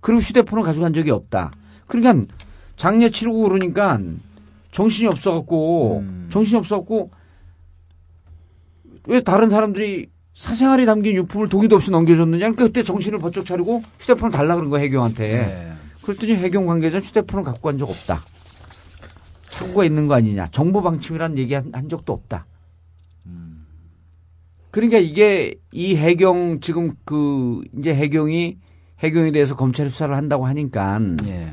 그리고 0.00 0.20
휴대폰을 0.20 0.64
가져간 0.64 0.92
적이 0.94 1.10
없다. 1.10 1.52
그러니까 1.86 2.26
장례 2.76 3.10
치르고 3.10 3.42
그러니까 3.42 4.00
정신이 4.72 5.08
없어갖고 5.08 5.98
음. 6.00 6.26
정신이 6.30 6.58
없어갖고 6.58 7.10
왜 9.06 9.20
다른 9.20 9.48
사람들이 9.48 10.08
사생활이 10.34 10.86
담긴 10.86 11.14
유품을 11.16 11.48
동의도 11.48 11.76
없이 11.76 11.90
넘겨줬느냐. 11.90 12.38
그러니까 12.38 12.64
그때 12.64 12.82
정신을 12.82 13.18
번쩍 13.18 13.44
차리고 13.44 13.82
휴대폰을 13.98 14.30
달라 14.30 14.56
그런 14.56 14.70
거야 14.70 14.80
해경한테. 14.80 15.32
예. 15.32 15.72
그랬더니 16.02 16.34
해경 16.36 16.66
관계자는 16.66 17.04
휴대폰을 17.04 17.44
갖고 17.44 17.68
간 17.68 17.76
적 17.78 17.88
없다. 17.90 18.22
창고가 19.50 19.84
있는 19.84 20.08
거 20.08 20.14
아니냐. 20.14 20.48
정보 20.50 20.82
방침이라는 20.82 21.36
얘기 21.38 21.54
한, 21.54 21.70
한 21.72 21.88
적도 21.88 22.12
없다. 22.12 22.46
그러니까 24.70 24.96
이게 24.96 25.54
이 25.70 25.96
해경 25.96 26.60
지금 26.60 26.94
그 27.04 27.60
이제 27.78 27.94
해경이 27.94 28.56
해경에 29.00 29.30
대해서 29.30 29.54
검찰 29.54 29.90
수사를 29.90 30.16
한다고 30.16 30.46
하니까 30.46 30.98
예. 31.26 31.52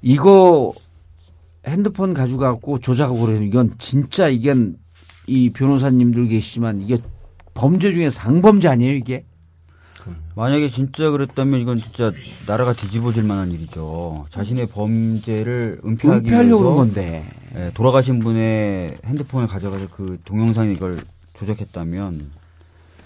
이거 0.00 0.72
핸드폰 1.66 2.14
가져가고 2.14 2.78
조작하고 2.78 3.20
그러면 3.20 3.42
이건 3.42 3.74
진짜 3.78 4.28
이건 4.28 4.78
이 5.26 5.50
변호사님들 5.50 6.28
계시지만 6.28 6.82
이게 6.82 6.98
범죄 7.54 7.90
중에 7.92 8.10
상범죄 8.10 8.68
아니에요 8.68 8.94
이게? 8.94 9.24
만약에 10.36 10.68
진짜 10.68 11.10
그랬다면 11.10 11.60
이건 11.60 11.80
진짜 11.82 12.12
나라가 12.46 12.72
뒤집어질 12.74 13.24
만한 13.24 13.50
일이죠. 13.50 14.26
자신의 14.28 14.66
범죄를 14.66 15.80
은폐하기 15.84 16.26
은폐하려고 16.28 16.58
그런 16.62 16.74
위해서 16.74 16.74
건데. 16.76 17.24
예, 17.56 17.70
돌아가신 17.74 18.20
분의 18.20 18.98
핸드폰을 19.04 19.48
가져가서 19.48 19.88
그 19.88 20.18
동영상 20.24 20.70
이걸 20.70 21.00
조작했다면 21.34 22.30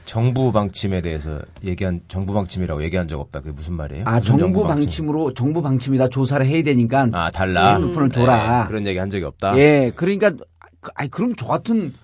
정부 0.05 0.51
방침에 0.53 1.01
대해서 1.01 1.39
얘기한 1.65 2.01
정부 2.09 2.35
방침이라고 2.35 2.83
얘기한 2.83 3.07
적 3.07 3.21
없다. 3.21 3.41
그게 3.41 3.53
무슨 3.53 3.75
말이에요? 3.75 4.05
아 4.07 4.17
무슨 4.17 4.39
정부 4.39 4.63
방침? 4.65 4.81
방침 4.87 5.09
으로 5.09 5.33
정부 5.33 5.63
방침이다 5.63 6.09
조사를 6.09 6.45
해야 6.45 6.63
되니까 6.65 7.07
아 7.13 7.31
달라. 7.31 7.77
핸드폰을 7.77 8.11
줘라. 8.11 8.63
네, 8.65 8.69
그런 8.69 8.87
얘기 8.87 8.99
한 8.99 9.09
적이 9.09 9.25
없다. 9.25 9.57
예, 9.57 9.93
그러니까 9.95 10.33
그- 10.81 10.91
아니 10.97 11.09
그럼 11.11 11.35
저 11.37 11.47
같은 11.47 11.95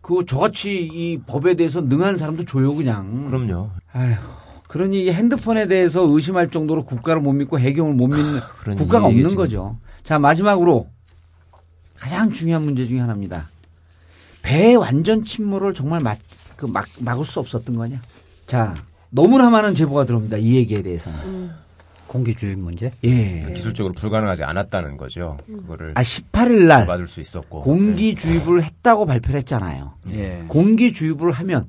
그 0.00 0.24
저같이 0.24 0.82
이 0.82 1.18
법에 1.26 1.54
대해서 1.54 1.80
능한 1.80 2.16
사람도 2.16 2.44
줘요 2.44 2.74
그냥. 2.74 3.26
그럼요. 3.28 3.70
아휴, 3.92 4.14
그러니 4.68 5.04
이 5.04 5.10
핸드폰에 5.10 5.66
대해서 5.66 6.02
의심할 6.06 6.50
정도로 6.50 6.84
국가를 6.84 7.20
못 7.22 7.32
믿고 7.32 7.58
해경을 7.58 7.94
못 7.94 8.06
믿는 8.08 8.40
그런 8.60 8.76
국가가 8.76 9.06
없는 9.06 9.28
지금. 9.28 9.36
거죠. 9.36 9.78
자 10.04 10.18
마지막으로 10.18 10.88
가장 11.96 12.32
중요한 12.32 12.62
문제 12.64 12.86
중에 12.86 13.00
하나입니다. 13.00 13.50
배의 14.42 14.76
완전 14.76 15.24
침몰을 15.24 15.74
정말 15.74 16.00
막, 16.00 16.16
그 16.56 16.66
막, 16.66 16.86
막을 17.00 17.24
수 17.24 17.40
없었던 17.40 17.76
거냐? 17.76 18.00
자 18.46 18.74
너무나 19.10 19.50
많은 19.50 19.74
제보가 19.74 20.04
들어옵니다. 20.04 20.36
이 20.38 20.54
얘기에 20.56 20.82
대해서는. 20.82 21.50
공기주의 22.08 22.56
문제. 22.56 22.90
예. 23.04 23.42
기술적으로 23.54 23.94
불가능하지 23.94 24.42
않았다는 24.42 24.96
거죠. 24.96 25.36
그거를 25.46 25.92
아 25.94 26.02
18일 26.02 26.66
날 26.66 26.86
받을 26.86 27.06
수 27.06 27.20
있었고. 27.20 27.60
공기 27.62 28.14
주입을 28.16 28.64
했다고 28.64 29.06
발표를 29.06 29.38
했잖아요. 29.40 29.92
예. 30.12 30.44
공기 30.48 30.92
주입을 30.92 31.30
하면 31.30 31.68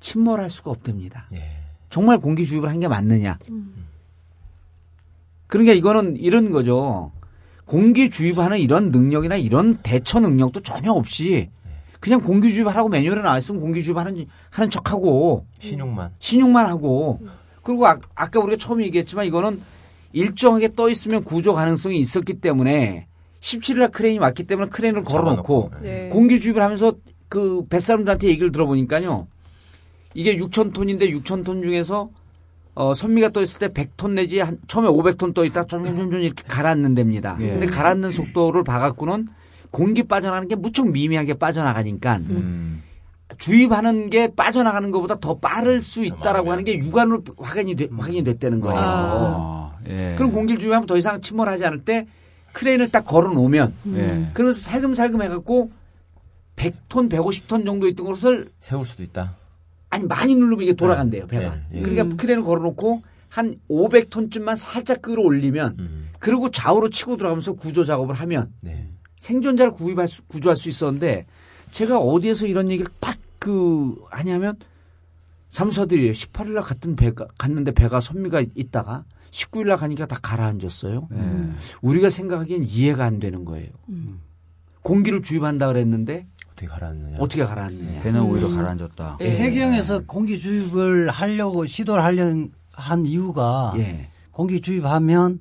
침몰할 0.00 0.48
수가 0.48 0.70
없답니다. 0.70 1.26
예. 1.34 1.42
정말 1.90 2.18
공기 2.18 2.46
주입을 2.46 2.68
한 2.70 2.80
게 2.80 2.88
맞느냐? 2.88 3.38
그러니까 5.48 5.72
이거는 5.74 6.16
이런 6.16 6.50
거죠. 6.50 7.12
공기 7.64 8.08
주입하는 8.10 8.58
이런 8.58 8.90
능력이나 8.90 9.36
이런 9.36 9.76
대처 9.82 10.20
능력도 10.20 10.60
전혀 10.62 10.92
없이 10.92 11.50
그냥 11.98 12.20
공기 12.20 12.52
주입하라고 12.52 12.88
매뉴얼에 12.88 13.20
나와 13.22 13.38
있으면 13.38 13.60
공기 13.60 13.82
주입하는 13.82 14.26
하는 14.50 14.70
척하고 14.70 15.46
신용만. 15.58 16.12
신용만 16.18 16.66
하고 16.66 17.20
그리고 17.62 17.86
아, 17.86 17.98
아까 18.14 18.40
우리가 18.40 18.58
처음 18.58 18.82
얘기했지만 18.82 19.26
이거는 19.26 19.60
일정하게 20.12 20.74
떠 20.74 20.88
있으면 20.88 21.24
구조 21.24 21.52
가능성이 21.52 21.98
있었기 21.98 22.40
때문에 22.40 23.06
17일날 23.40 23.92
크레인이 23.92 24.18
왔기 24.18 24.44
때문에 24.44 24.68
크레인을 24.68 25.02
걸어놓고 25.04 25.70
잡아놓고. 25.70 25.82
네. 25.82 26.08
공기 26.08 26.40
주입을 26.40 26.62
하면서 26.62 26.94
그 27.28 27.64
뱃사람들한테 27.68 28.28
얘기를 28.28 28.52
들어보니까요. 28.52 29.28
이게 30.14 30.36
6천 30.36 30.72
톤인데 30.72 31.10
6천 31.12 31.44
톤 31.44 31.62
중에서 31.62 32.10
어, 32.74 32.94
선미가 32.94 33.30
떠 33.30 33.42
있을 33.42 33.58
때 33.60 33.68
100톤 33.68 34.12
내지 34.12 34.40
한, 34.40 34.58
처음에 34.66 34.88
500톤 34.88 35.34
떠 35.34 35.44
있다 35.44 35.66
점점점 35.66 36.20
이렇게 36.20 36.42
가라앉는답니다. 36.46 37.36
예. 37.40 37.50
근데 37.50 37.66
가라앉는 37.66 38.12
속도를 38.12 38.64
봐갖고는 38.64 39.28
공기 39.70 40.02
빠져나가는 40.02 40.48
게 40.48 40.56
무척 40.56 40.88
미미하게 40.90 41.34
빠져나가니까 41.34 42.16
음. 42.16 42.82
주입하는 43.38 44.10
게 44.10 44.34
빠져나가는 44.34 44.90
것보다 44.90 45.18
더 45.20 45.38
빠를 45.38 45.80
수 45.80 46.04
있다라고 46.04 46.50
하는 46.52 46.64
게 46.64 46.78
육안으로 46.78 47.22
확인이, 47.38 47.74
돼- 47.76 47.88
확인이 47.96 48.24
됐다는 48.24 48.60
거예요. 48.60 48.78
아. 48.78 48.82
아, 48.82 49.72
예. 49.88 50.14
그럼 50.16 50.32
공기를 50.32 50.60
주입하면 50.60 50.86
더 50.86 50.96
이상 50.96 51.20
침몰하지 51.20 51.64
않을 51.66 51.84
때 51.84 52.06
크레인을 52.52 52.90
딱 52.90 53.02
걸어 53.04 53.32
놓으면 53.32 53.72
예. 53.94 54.30
그러면서 54.34 54.60
살금살금 54.68 55.22
해갖고 55.22 55.70
100톤, 56.56 57.08
150톤 57.10 57.64
정도 57.64 57.86
있던 57.88 58.06
것을 58.06 58.50
세울 58.60 58.84
수도 58.84 59.02
있다. 59.02 59.36
아니 59.88 60.04
많이 60.06 60.34
누르면 60.34 60.60
이게 60.62 60.72
돌아간대요 60.74 61.26
배가. 61.26 61.54
네, 61.54 61.62
예. 61.74 61.80
그러니까 61.80 62.04
음. 62.04 62.16
크레인을 62.16 62.44
걸어놓고 62.44 63.02
한 63.28 63.56
500톤쯤만 63.70 64.56
살짝 64.56 65.00
끌어올리면 65.02 65.76
음. 65.78 66.10
그리고 66.18 66.50
좌우로 66.50 66.90
치고 66.90 67.16
들어가면서 67.16 67.52
구조 67.54 67.84
작업을 67.84 68.14
하면 68.16 68.52
네. 68.60 68.88
생존자를 69.20 69.72
구입할 69.72 70.08
수, 70.08 70.22
구조할 70.24 70.56
수 70.56 70.68
있었는데 70.68 71.26
제가 71.70 71.98
어디에서 71.98 72.46
이런 72.46 72.70
얘기를 72.70 72.90
딱 73.00 73.16
그 73.40 73.96
하냐면 74.10 74.56
사무사들이에요. 75.48 76.12
18일 76.12 76.50
날 76.50 76.62
갔던 76.62 76.94
배가 76.94 77.26
갔는데 77.38 77.72
배가 77.72 78.00
선미가 78.00 78.44
있다가 78.54 79.04
19일 79.32 79.66
날 79.66 79.78
가니까 79.78 80.06
다 80.06 80.18
가라앉았어요. 80.22 81.08
예. 81.12 81.50
우리가 81.82 82.10
생각하기엔 82.10 82.62
이해가 82.64 83.04
안 83.04 83.18
되는 83.18 83.44
거예요. 83.44 83.70
공기를 84.82 85.22
주입한다 85.22 85.66
그랬는데 85.68 86.26
어떻게 86.52 86.66
가라앉느냐. 86.66 87.16
어떻게 87.18 87.44
가라앉느냐. 87.44 88.02
배는 88.02 88.20
오히려 88.22 88.48
가라앉았다. 88.48 89.18
예. 89.22 89.30
해경에서 89.30 90.00
공기 90.06 90.38
주입을 90.38 91.08
하려고 91.08 91.66
시도를 91.66 92.04
하려 92.04 92.46
한 92.72 93.06
이유가 93.06 93.72
예. 93.78 94.10
공기 94.30 94.60
주입하면 94.60 95.40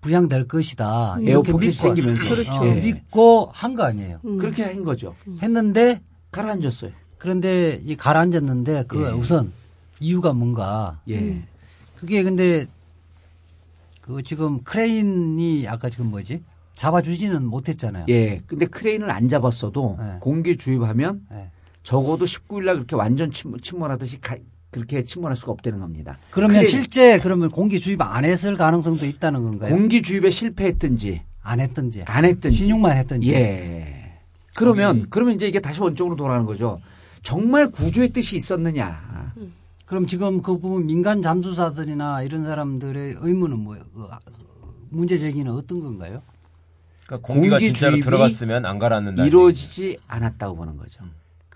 부양될 0.00 0.48
것이다. 0.48 1.16
에어포켓이 1.24 1.66
믿고, 1.66 1.70
생기면서. 1.72 2.28
그렇죠. 2.28 2.50
어, 2.52 2.66
예. 2.66 2.80
믿고 2.80 3.50
한 3.52 3.74
거 3.74 3.84
아니에요. 3.84 4.20
음. 4.24 4.38
그렇게 4.38 4.62
한 4.64 4.82
거죠. 4.82 5.14
했는데 5.42 6.00
가라앉았어요. 6.30 6.90
그런데 7.18 7.80
이 7.84 7.96
가라앉았는데 7.96 8.84
그 8.88 9.02
예. 9.06 9.10
우선 9.12 9.52
이유가 10.00 10.32
뭔가 10.32 11.00
예. 11.08 11.42
그게 11.96 12.22
근데 12.22 12.66
그 14.00 14.22
지금 14.22 14.62
크레인이 14.62 15.68
아까 15.68 15.90
지금 15.90 16.06
뭐지 16.10 16.42
잡아주지는 16.74 17.44
못했잖아요. 17.44 18.06
예. 18.08 18.40
근데 18.46 18.64
크레인을 18.66 19.10
안 19.10 19.28
잡았어도 19.28 19.96
네. 20.00 20.16
공기 20.20 20.56
주입하면 20.56 21.26
예. 21.32 21.50
적어도 21.82 22.24
19일 22.24 22.64
날 22.64 22.74
그렇게 22.76 22.96
완전 22.96 23.30
침, 23.30 23.56
침몰하듯이 23.58 24.18
가- 24.20 24.36
그렇게 24.70 25.04
침몰할 25.04 25.36
수가 25.36 25.52
없다는 25.52 25.80
겁니다. 25.80 26.18
그러면 26.30 26.64
실제 26.64 27.18
그러면 27.18 27.50
공기 27.50 27.80
주입 27.80 28.00
안 28.02 28.24
했을 28.24 28.56
가능성도 28.56 29.04
있다는 29.06 29.42
건가요? 29.42 29.74
공기 29.74 30.02
주입에 30.02 30.30
실패했든지 30.30 31.22
안 31.42 31.60
했든지 31.60 32.04
안 32.06 32.24
했든지 32.24 32.56
신용만 32.56 32.96
했든지 32.98 33.32
예. 33.32 34.20
그러면 34.54 35.06
그러면 35.10 35.34
이제 35.34 35.48
이게 35.48 35.60
다시 35.60 35.80
원점으로 35.80 36.16
돌아가는 36.16 36.46
거죠. 36.46 36.78
정말 37.22 37.70
구조의 37.70 38.10
뜻이 38.10 38.36
있었느냐. 38.36 39.34
그럼 39.84 40.06
지금 40.06 40.40
그 40.40 40.58
부분 40.58 40.86
민간 40.86 41.20
잠수사들이나 41.20 42.22
이런 42.22 42.44
사람들의 42.44 43.16
의무는 43.18 43.58
뭐예요? 43.58 43.84
그 43.92 44.06
아, 44.08 44.20
문제 44.88 45.18
제기는 45.18 45.50
어떤 45.50 45.80
건가요? 45.80 46.22
그러니까 47.06 47.26
공기가 47.26 47.56
공기 47.56 47.66
진짜로 47.66 47.98
들어갔으면 47.98 48.66
안 48.66 48.78
가라앉는다. 48.78 49.26
이루어지지 49.26 49.98
않았다고 50.06 50.54
보는 50.54 50.76
거죠. 50.76 51.02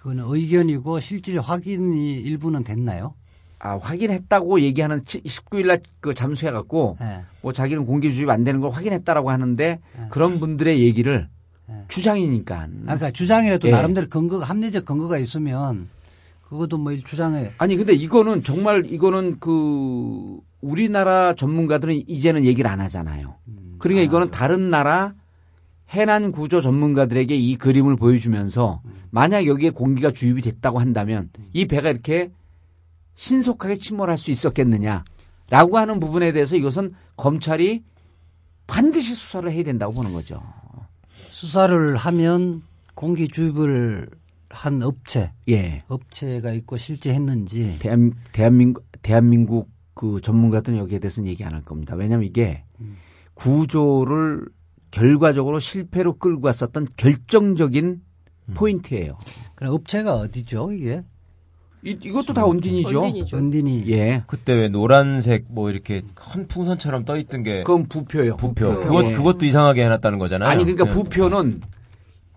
그거는 0.05 0.25
의견이고 0.27 1.01
실질 1.01 1.41
확인이 1.41 2.13
일부는 2.17 2.63
됐나요? 2.63 3.15
아, 3.59 3.79
확인했다고 3.79 4.61
얘기하는 4.61 5.01
19일 5.03 5.67
날 5.67 5.81
그 6.01 6.13
잠수해 6.13 6.53
갖고 6.53 6.99
예. 7.01 7.23
뭐 7.41 7.55
자기는 7.55 7.87
공기 7.87 8.13
주입 8.13 8.29
안 8.29 8.45
되는 8.45 8.61
걸 8.61 8.71
확인했다라고 8.71 9.31
하는데 9.31 9.81
그런 10.11 10.39
분들의 10.39 10.83
얘기를 10.83 11.29
네. 11.67 11.85
주장이니까. 11.89 12.55
아, 12.61 12.69
그러니까 12.85 13.11
주장이라도 13.13 13.69
예. 13.69 13.73
나름대로 13.73 14.07
근거 14.11 14.41
합리적 14.41 14.85
근거가 14.85 15.17
있으면 15.17 15.89
그것도 16.43 16.77
뭐 16.77 16.95
주장에 16.95 17.53
아니 17.57 17.77
근데 17.77 17.95
이거는 17.95 18.43
정말 18.43 18.85
이거는 18.85 19.39
그 19.41 20.39
우리나라 20.61 21.35
전문가들은 21.35 22.03
이제는 22.07 22.45
얘기를 22.45 22.71
안 22.71 22.83
하잖아요. 22.83 23.37
그러니까 23.79 24.03
이거는 24.05 24.31
다른 24.31 24.69
나라 24.69 25.15
해난 25.95 26.33
구조 26.33 26.61
전문가들에게 26.61 27.37
이 27.37 27.57
그림을 27.57 27.97
보여주면서 27.97 28.83
만약 29.11 29.47
여기에 29.47 29.71
공기가 29.71 30.11
주입이 30.11 30.43
됐다고 30.43 30.81
한다면 30.81 31.31
이 31.53 31.67
배가 31.67 31.91
이렇게 31.91 32.33
신속하게 33.15 33.79
침몰할 33.79 34.19
수 34.19 34.33
있었겠느냐라고 34.33 35.79
하는 35.79 36.01
부분에 36.01 36.33
대해서 36.33 36.57
이것은 36.57 36.95
검찰이 37.17 37.85
반드시 38.67 39.15
수사를 39.15 39.51
해야 39.51 39.63
된다고 39.63 39.93
보는 39.93 40.13
거죠. 40.13 40.43
수사를 41.13 41.97
하면 41.97 42.63
공기 42.95 43.29
주입을 43.29 44.09
한 44.51 44.83
업체 44.83 45.33
예. 45.49 45.85
업체가 45.89 46.53
있고 46.53 46.77
실제 46.77 47.13
했는지 47.13 47.77
대한, 47.79 48.13
대한민국, 48.33 48.85
대한민국 49.03 49.71
그 49.95 50.21
전문가들은 50.21 50.77
여기에 50.79 50.99
대해서는 50.99 51.29
얘기 51.29 51.45
안 51.45 51.55
할 51.55 51.63
겁니다. 51.63 51.95
왜냐하면 51.95 52.27
이게 52.27 52.65
구조를 53.35 54.47
결과적으로 54.95 55.59
실패로 55.59 56.19
끌고 56.19 56.41
갔었던 56.41 56.87
결정적인 56.97 58.01
포인트예요. 58.55 59.19
그럼 59.57 59.75
업체가 59.75 60.15
어디죠 60.15 60.71
이게 60.71 61.03
이, 61.83 61.99
이것도 62.01 62.33
다 62.33 62.47
온딘이죠. 62.47 63.01
원딘이죠. 63.01 63.37
은딘이 63.37 63.85
예. 63.89 64.23
그때 64.29 64.53
왜 64.55 64.69
노란색 64.69 65.47
뭐 65.49 65.69
이렇게 65.69 66.03
큰 66.15 66.47
풍선처럼 66.47 67.05
떠 67.05 67.17
있던 67.17 67.43
게 67.43 67.65
그건 67.65 67.89
부표요. 67.89 68.37
부표. 68.37 68.81
그것 68.81 69.05
예. 69.07 69.13
그것도 69.13 69.45
이상하게 69.45 69.85
해놨다는 69.85 70.21
거잖아요. 70.21 70.49
아니 70.49 70.63
그러니까 70.63 70.85
네. 70.85 70.91
부표는 70.91 71.61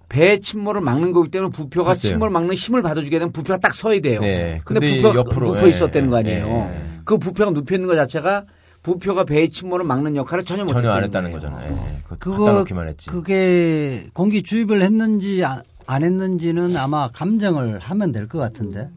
배 0.09 0.39
침몰을 0.39 0.81
막는 0.81 1.11
거기 1.11 1.29
때문에 1.29 1.51
부표가 1.51 1.91
글쎄요. 1.91 2.13
침몰 2.13 2.31
막는 2.31 2.55
힘을 2.55 2.81
받아주게 2.81 3.19
되면 3.19 3.31
부표가 3.31 3.57
딱 3.57 3.75
서야 3.75 4.01
돼요. 4.01 4.19
네. 4.19 4.61
근데, 4.65 4.79
근데 4.79 4.95
부표가 4.97 5.15
옆으로, 5.19 5.53
눕혀 5.53 5.67
예, 5.67 5.69
있었다는 5.69 6.09
거 6.09 6.15
예, 6.17 6.19
아니에요. 6.21 6.71
예. 6.73 6.99
그 7.05 7.19
부표가 7.19 7.51
눕혀 7.51 7.75
있는 7.75 7.87
것 7.87 7.95
자체가 7.95 8.45
부표가 8.87 9.25
배의 9.25 9.49
침몰을 9.49 9.85
막는 9.85 10.15
역할을 10.15 10.45
전혀 10.45 10.63
못했다는 10.63 10.83
전혀 10.83 10.95
안 10.97 11.03
했다는 11.03 11.31
거예요. 11.33 11.41
거잖아요. 11.41 11.89
예. 11.93 11.97
그거 12.07 12.15
그거 12.31 12.45
갖다 12.45 12.59
놓기만 12.59 12.87
했지. 12.87 13.09
그게 13.09 14.07
공기 14.13 14.41
주입을 14.43 14.81
했는지 14.81 15.43
아- 15.43 15.61
안 15.85 16.03
했는지는 16.03 16.77
아마 16.77 17.09
감정을 17.11 17.79
하면 17.79 18.11
될 18.13 18.27
것 18.29 18.39
같은데 18.39 18.89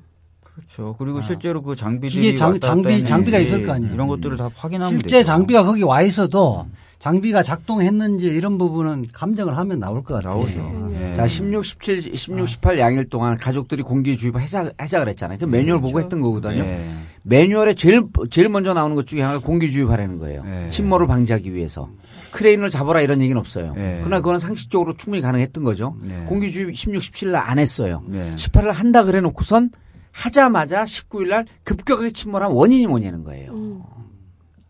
그렇죠. 0.44 0.94
그리고 0.98 1.20
실제로 1.20 1.60
그 1.62 1.74
장비들이 1.74 2.36
장- 2.36 2.60
장비- 2.60 3.04
장비가 3.04 3.38
있을 3.38 3.64
거 3.66 3.72
아니에요. 3.72 3.92
이런 3.92 4.06
것들을 4.06 4.36
다 4.36 4.48
확인하면 4.54 4.90
실제 5.00 5.18
되죠. 5.18 5.26
장비가 5.26 5.64
거기 5.64 5.82
와 5.82 6.02
있어도 6.02 6.66
장비가 7.00 7.42
작동했는지 7.42 8.26
이런 8.26 8.58
부분은 8.58 9.06
감정을 9.10 9.56
하면 9.56 9.80
나올 9.80 10.04
것 10.04 10.14
같아요. 10.14 10.34
나오죠. 10.34 10.90
예. 11.00 11.14
자, 11.14 11.26
16, 11.26 11.64
17, 11.64 12.14
16, 12.14 12.46
18 12.46 12.78
양일 12.78 13.08
동안 13.08 13.38
가족들이 13.38 13.82
공기 13.82 14.18
주입을 14.18 14.40
하자, 14.42 14.70
하자 14.76 15.00
그랬잖아요. 15.00 15.38
그 15.38 15.46
매뉴얼 15.46 15.80
보고 15.80 15.98
했던 15.98 16.20
거거든요. 16.20 16.62
예. 16.62 16.84
매뉴얼에 17.22 17.74
제일, 17.74 18.02
제일 18.30 18.50
먼저 18.50 18.74
나오는 18.74 18.94
것 18.94 19.06
중에 19.06 19.22
하나가 19.22 19.40
공기 19.40 19.70
주입하라는 19.70 20.18
거예요. 20.18 20.44
예. 20.46 20.68
침몰을 20.68 21.06
방지하기 21.06 21.54
위해서. 21.54 21.88
크레인을 22.32 22.68
잡아라 22.68 23.00
이런 23.00 23.22
얘기는 23.22 23.38
없어요. 23.40 23.72
예. 23.78 24.00
그러나 24.00 24.18
그건 24.18 24.38
상식적으로 24.38 24.94
충분히 24.94 25.22
가능했던 25.22 25.64
거죠. 25.64 25.96
예. 26.04 26.26
공기 26.26 26.52
주입 26.52 26.76
16, 26.76 27.00
17일 27.00 27.28
날안 27.30 27.58
했어요. 27.58 28.02
예. 28.12 28.34
18일 28.36 28.72
한다 28.72 29.04
그래 29.04 29.22
놓고선 29.22 29.70
하자마자 30.12 30.84
19일 30.84 31.28
날 31.28 31.46
급격하게 31.64 32.10
침몰한 32.10 32.52
원인이 32.52 32.86
뭐냐는 32.88 33.24
거예요. 33.24 33.99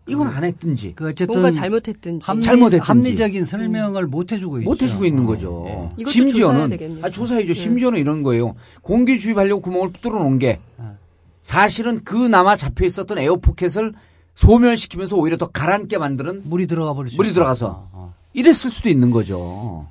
이건 0.06 0.26
안 0.28 0.44
했든지 0.44 0.94
그 0.96 1.08
어쨌든 1.08 1.40
뭔가 1.40 1.50
잘못했든지. 1.50 2.26
합리, 2.26 2.42
잘못했든지. 2.42 2.86
합리적인 2.86 3.44
설명을 3.44 4.06
못 4.06 4.32
해주고 4.32 4.58
있죠. 4.60 4.70
못 4.70 4.82
해주고 4.82 5.04
있는 5.04 5.24
거죠. 5.24 5.64
예. 5.68 5.72
이것도 5.98 6.10
조사해야 6.10 6.12
심지어는 6.12 6.70
되겠네요. 6.70 7.04
아, 7.04 7.10
조사해죠. 7.10 7.48
네. 7.48 7.54
심지어는 7.54 7.98
이런 7.98 8.22
거예요. 8.22 8.54
공기 8.82 9.20
주입하려고 9.20 9.60
구멍을 9.62 9.92
뚫어 10.00 10.18
놓은 10.18 10.38
게 10.38 10.58
네. 10.78 10.84
사실은 11.42 12.02
그 12.04 12.16
남아 12.16 12.56
잡혀 12.56 12.86
있었던 12.86 13.18
에어포켓을 13.18 13.94
소멸시키면서 14.34 15.16
오히려 15.16 15.36
더 15.36 15.46
가라앉게 15.46 15.98
만드는 15.98 16.42
물이 16.48 16.66
들어가 16.66 16.92
수 17.08 17.16
물이. 17.16 17.32
들어가서. 17.32 17.68
어, 17.68 17.90
어. 17.92 18.14
이랬을 18.32 18.54
수도 18.70 18.88
있는 18.88 19.10
거죠. 19.10 19.86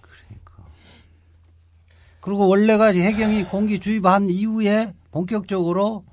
그리고 2.22 2.48
원래가 2.48 2.88
해경이 2.92 3.46
공기 3.46 3.80
주입한 3.80 4.30
이후에 4.30 4.94
본격적으로 5.12 6.04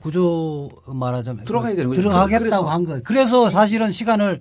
구조 0.00 0.70
말하자면 0.86 1.44
들어가야 1.44 1.74
되는 1.74 1.88
거죠. 1.90 2.00
들어가겠다고 2.02 2.44
그래서- 2.44 2.68
한 2.70 2.84
거예요. 2.84 3.00
그래서 3.04 3.50
사실은 3.50 3.90
시간을 3.90 4.40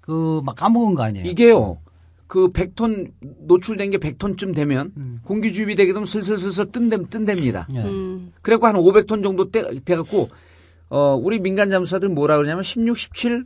그 0.00 0.40
막 0.44 0.56
까먹은 0.56 0.94
거 0.94 1.02
아니에요. 1.04 1.26
이게요. 1.26 1.78
그 2.26 2.48
100톤 2.48 3.12
노출된 3.46 3.90
게 3.90 3.98
100톤쯤 3.98 4.54
되면 4.54 4.92
음. 4.96 5.20
공기 5.22 5.52
주입이 5.52 5.74
되게 5.76 5.92
되면 5.92 6.06
슬슬슬슬 6.06 6.72
뜬대, 6.72 6.96
뜬답니다. 7.10 7.68
예. 7.74 7.78
음. 7.80 8.32
그래갖고 8.42 8.66
한 8.66 8.74
500톤 8.76 9.22
정도 9.22 9.50
돼, 9.50 9.62
돼갖고 9.84 10.28
어 10.88 11.14
우리 11.22 11.38
민간 11.38 11.70
잠수사들 11.70 12.08
뭐라 12.08 12.36
그러냐면 12.36 12.62
16, 12.62 12.96
17, 12.98 13.44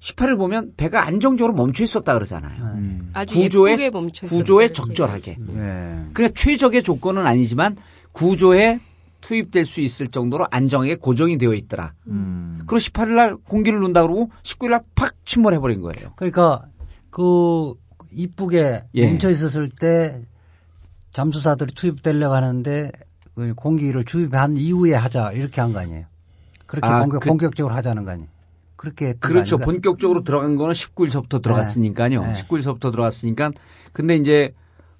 18을 0.00 0.36
보면 0.38 0.72
배가 0.76 1.04
안정적으로 1.06 1.54
멈춰 1.54 1.84
있었다 1.84 2.14
그러잖아요. 2.14 2.62
음. 2.62 3.10
아주 3.12 3.34
구조에 3.40 3.72
예쁘게 3.72 3.90
멈춰 3.90 4.26
있었다, 4.26 4.38
구조에. 4.38 4.72
적절하게. 4.72 5.32
예. 5.32 6.04
그러니까 6.12 6.28
최적의 6.34 6.82
조건은 6.82 7.26
아니지만 7.26 7.76
구조에 8.12 8.78
투입될 9.20 9.64
수 9.66 9.80
있을 9.80 10.08
정도로 10.08 10.46
안정하게 10.50 10.96
고정이 10.96 11.38
되어 11.38 11.54
있더라. 11.54 11.92
음. 12.08 12.56
그리고 12.66 12.76
18일 12.78 13.08
날 13.14 13.36
공기를 13.36 13.78
넣는다 13.80 14.02
그러고 14.02 14.30
19일 14.42 14.70
날 14.70 14.80
팍 14.94 15.14
침몰해 15.24 15.58
버린 15.58 15.80
거예요. 15.80 16.12
그러니까 16.16 16.62
그 17.10 17.74
이쁘게 18.10 18.84
예. 18.94 19.06
멈춰 19.06 19.30
있었을 19.30 19.68
때 19.68 20.20
잠수사들이 21.12 21.74
투입되려고 21.74 22.34
하는데 22.34 22.92
그 23.34 23.54
공기를 23.54 24.04
주입한 24.04 24.56
이후에 24.56 24.94
하자 24.94 25.32
이렇게 25.32 25.60
한 25.60 25.72
거 25.72 25.80
아니에요. 25.80 26.06
그렇게 26.66 26.88
아, 26.88 27.00
본격, 27.00 27.20
그- 27.20 27.28
본격적으로 27.28 27.74
하자는 27.74 28.04
거 28.04 28.12
아니에요. 28.12 28.28
그렇게 28.76 29.12
그렇죠. 29.14 29.56
아닌가? 29.56 29.64
본격적으로 29.72 30.22
들어간 30.24 30.56
거는 30.56 30.72
19일서부터 30.72 31.42
들어갔으니까요. 31.42 32.22
네. 32.22 32.32
19일서부터 32.34 32.90
들어갔으니까. 32.92 33.50
근데 33.92 34.16
이제 34.16 34.54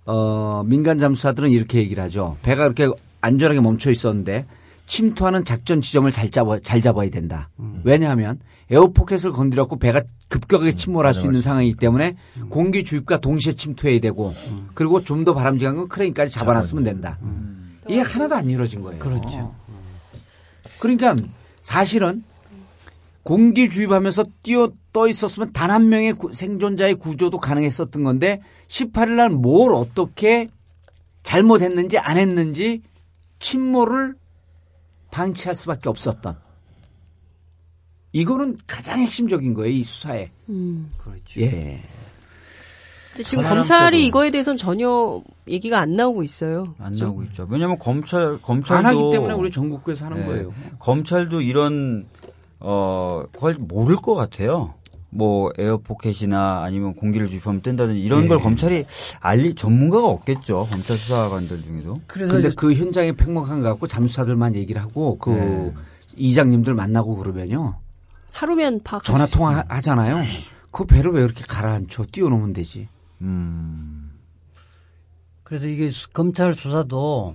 어 0.05 0.62
민간 0.66 0.99
잠수사들은 0.99 1.51
이렇게 1.51 1.79
얘기를 1.79 2.03
하죠. 2.05 2.37
배가 2.43 2.68
그렇게 2.68 2.89
안전하게 3.21 3.61
멈춰 3.61 3.91
있었는데 3.91 4.47
침투하는 4.87 5.45
작전 5.45 5.81
지점을 5.81 6.11
잘 6.12 6.31
잡아 6.31 6.59
잘 6.61 6.81
잡아야 6.81 7.11
된다. 7.11 7.49
음. 7.61 7.81
왜냐하면 7.85 8.41
에어포켓을 8.71 9.33
건드렸고 9.33 9.79
배가 9.79 10.03
급격하게 10.29 10.75
침몰할 10.75 11.12
수 11.14 11.27
있는 11.27 11.41
상황이기 11.41 11.77
때문에 11.77 12.16
음. 12.39 12.49
공기 12.49 12.83
주입과 12.85 13.18
동시에 13.18 13.53
침투해야 13.55 14.01
되고 14.01 14.33
그리고 14.75 15.03
좀 15.03 15.25
더 15.25 15.35
바람직한 15.35 15.77
건 15.77 15.89
크레인까지 15.89 16.33
잡아놨으면 16.33 16.85
된다. 16.85 17.18
이게 17.89 18.01
하나도 18.01 18.35
안 18.37 18.49
이루어진 18.49 18.83
거예요. 18.83 18.97
음. 18.97 18.99
그렇죠. 19.01 19.55
그러니까 20.81 21.16
사실은 21.62 22.23
공기 23.23 23.68
주입하면서 23.68 24.25
뛰어 24.43 24.71
떠 24.93 25.07
있었으면 25.09 25.53
단 25.53 25.71
한 25.71 25.89
명의 25.89 26.12
구- 26.12 26.33
생존자의 26.33 26.95
구조도 26.97 27.39
가능했었던 27.39 28.03
건데 28.03 28.41
18일 28.68 29.11
날 29.11 29.31
뭘 29.31 29.73
어떻게 29.73 30.49
잘못했는지 31.23 31.99
안 31.99 32.16
했는지 32.18 32.83
침몰을 33.41 34.14
방치할 35.11 35.55
수밖에 35.57 35.88
없었던 35.88 36.38
이거는 38.12 38.59
가장 38.66 38.99
핵심적인 39.01 39.55
거예요, 39.55 39.72
이 39.72 39.82
수사에. 39.82 40.30
음. 40.49 40.91
그렇죠. 40.99 41.41
예. 41.41 41.82
근데 43.12 43.24
지금 43.24 43.45
검찰이 43.45 44.07
이거에 44.07 44.30
대해서는 44.30 44.57
전혀 44.57 45.22
얘기가 45.49 45.80
안 45.80 45.95
나오고 45.95 46.22
있어요. 46.22 46.74
안 46.78 46.93
나오고 46.93 47.24
있죠. 47.24 47.47
왜냐하면 47.51 47.78
검찰 47.78 48.41
검찰도 48.41 48.88
안 48.88 48.97
하기 48.97 49.11
때문에 49.11 49.34
우리 49.34 49.51
전국구에서 49.51 50.07
하는 50.07 50.20
네. 50.20 50.26
거예요. 50.26 50.55
검찰도 50.78 51.41
이런 51.41 52.07
어 52.61 53.24
그걸 53.32 53.55
모를 53.55 53.97
것 53.97 54.14
같아요. 54.14 54.74
뭐 55.11 55.51
에어포켓이나 55.59 56.63
아니면 56.63 56.95
공기를 56.95 57.29
주입하면 57.29 57.63
뜬다든지 57.63 58.01
이런 58.01 58.25
예. 58.25 58.29
걸 58.29 58.39
검찰이 58.39 58.87
알리 59.21 59.55
전문가가 59.55 60.07
없겠죠. 60.07 60.69
검찰 60.71 60.97
수사관들 60.97 61.63
중에도. 61.63 62.01
그래서 62.07 62.33
근데 62.37 62.51
그 62.55 62.73
현장에 62.75 63.13
팽목한 63.13 63.63
거 63.63 63.69
갖고 63.71 63.87
잠수사들만 63.87 64.55
얘기를 64.55 64.81
하고 64.81 65.19
그 65.19 65.31
네. 65.31 65.75
이장님들 66.17 66.75
만나고 66.75 67.17
그러면요. 67.17 67.79
하루면 68.33 68.81
파악. 68.85 69.03
전화 69.05 69.27
통화 69.27 69.65
하잖아요. 69.69 70.23
그 70.71 70.85
배를 70.87 71.11
왜 71.13 71.25
이렇게 71.25 71.43
가라앉혀 71.49 72.07
띄워놓으면 72.13 72.53
되지. 72.53 72.87
음. 73.23 74.13
그래서 75.43 75.67
이게 75.67 75.89
수- 75.91 76.09
검찰 76.11 76.55
수사도 76.55 77.35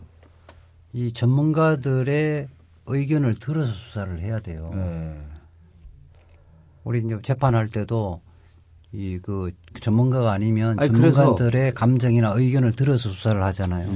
이 0.94 1.12
전문가들의 1.12 2.48
의견을 2.86 3.36
들어서 3.36 3.74
수사를 3.74 4.22
해야 4.22 4.40
돼요. 4.40 4.72
네. 4.74 5.18
우리 6.86 7.00
이제 7.00 7.18
재판할 7.22 7.68
때도 7.68 8.22
이 8.94 9.20
그 9.22 9.52
전문가가 9.82 10.32
아니면 10.32 10.80
아니, 10.80 10.90
전문가들의 10.90 11.74
감정이나 11.74 12.30
의견을 12.34 12.72
들어서 12.74 13.10
수사를 13.10 13.44
하잖아요. 13.44 13.90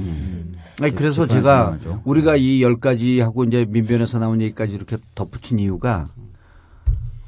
아니, 0.82 0.94
그래서 0.94 1.26
제가 1.26 1.78
중요하죠. 1.80 2.02
우리가 2.04 2.36
이 2.36 2.60
열 2.60 2.78
가지 2.80 3.20
하고 3.20 3.44
이제 3.44 3.64
민변에서 3.66 4.18
나온 4.18 4.42
얘기까지 4.42 4.74
이렇게 4.74 4.98
덧붙인 5.14 5.58
이유가 5.58 6.08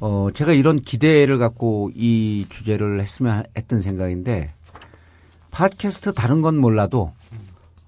어, 0.01 0.27
제가 0.33 0.51
이런 0.51 0.81
기대를 0.81 1.39
갖고 1.39 1.89
이 1.95 2.45
주제를 2.49 2.99
했으면 3.01 3.43
했던 3.57 3.81
생각인데 3.81 4.53
팟캐스트 5.51 6.13
다른 6.13 6.41
건 6.41 6.57
몰라도 6.57 7.13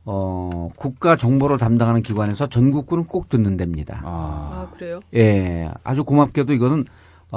어, 0.05 0.69
국가 0.78 1.15
정보를 1.15 1.57
담당하는 1.57 2.01
기관에서 2.01 2.47
전국구는 2.47 3.05
꼭 3.05 3.28
듣는 3.30 3.57
데입니다. 3.57 4.01
아. 4.03 4.67
아 4.71 4.76
그래요? 4.76 5.01
예, 5.15 5.69
아주 5.84 6.03
고맙게도 6.03 6.53
이것은 6.53 6.86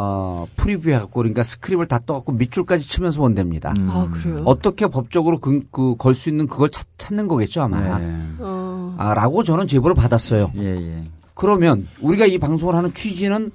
어, 0.01 0.47
preview 0.55 0.91
해갖고 0.91 1.11
그러니까 1.11 1.43
script을 1.43 1.89
다 1.89 1.99
떠갖고 1.99 2.31
밑줄까지 2.31 2.89
치면서 2.89 3.19
본답니다. 3.21 3.75
음. 3.77 3.91
아 3.91 4.09
그래요? 4.09 4.43
어떻게 4.45 4.87
법적으로 4.87 5.41
그, 5.41 5.65
그, 5.73 5.97
걸 5.97 6.15
수 6.15 6.29
있는 6.29 6.47
그걸 6.47 6.69
찾, 6.71 6.87
찾는 6.99 7.27
거겠죠, 7.27 7.63
아마. 7.63 7.99
네. 7.99 8.21
어. 8.39 8.95
아, 8.97 9.15
라고 9.15 9.43
저는 9.43 9.67
제보를 9.67 9.97
받았어요. 9.97 10.53
예, 10.57 10.65
예. 10.65 11.05
그러면 11.35 11.85
우리가 12.01 12.27
이 12.27 12.39
방송을 12.39 12.77
하는 12.77 12.95
취지는 12.95 13.51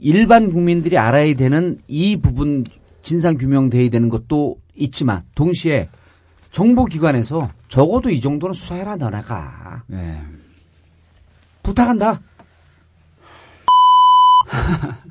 일반 0.00 0.50
국민들이 0.50 0.96
알아야 0.96 1.34
되는 1.34 1.78
이 1.86 2.16
부분 2.16 2.64
진상 3.02 3.36
규명돼야 3.36 3.90
되는 3.90 4.08
것도 4.08 4.56
있지만 4.76 5.22
동시에 5.34 5.90
정보기관에서 6.50 7.50
적어도 7.68 8.08
이 8.08 8.22
정도는 8.22 8.54
수사해라 8.54 8.96
너네가 8.96 9.82
네. 9.88 10.22
부탁한다. 11.62 12.20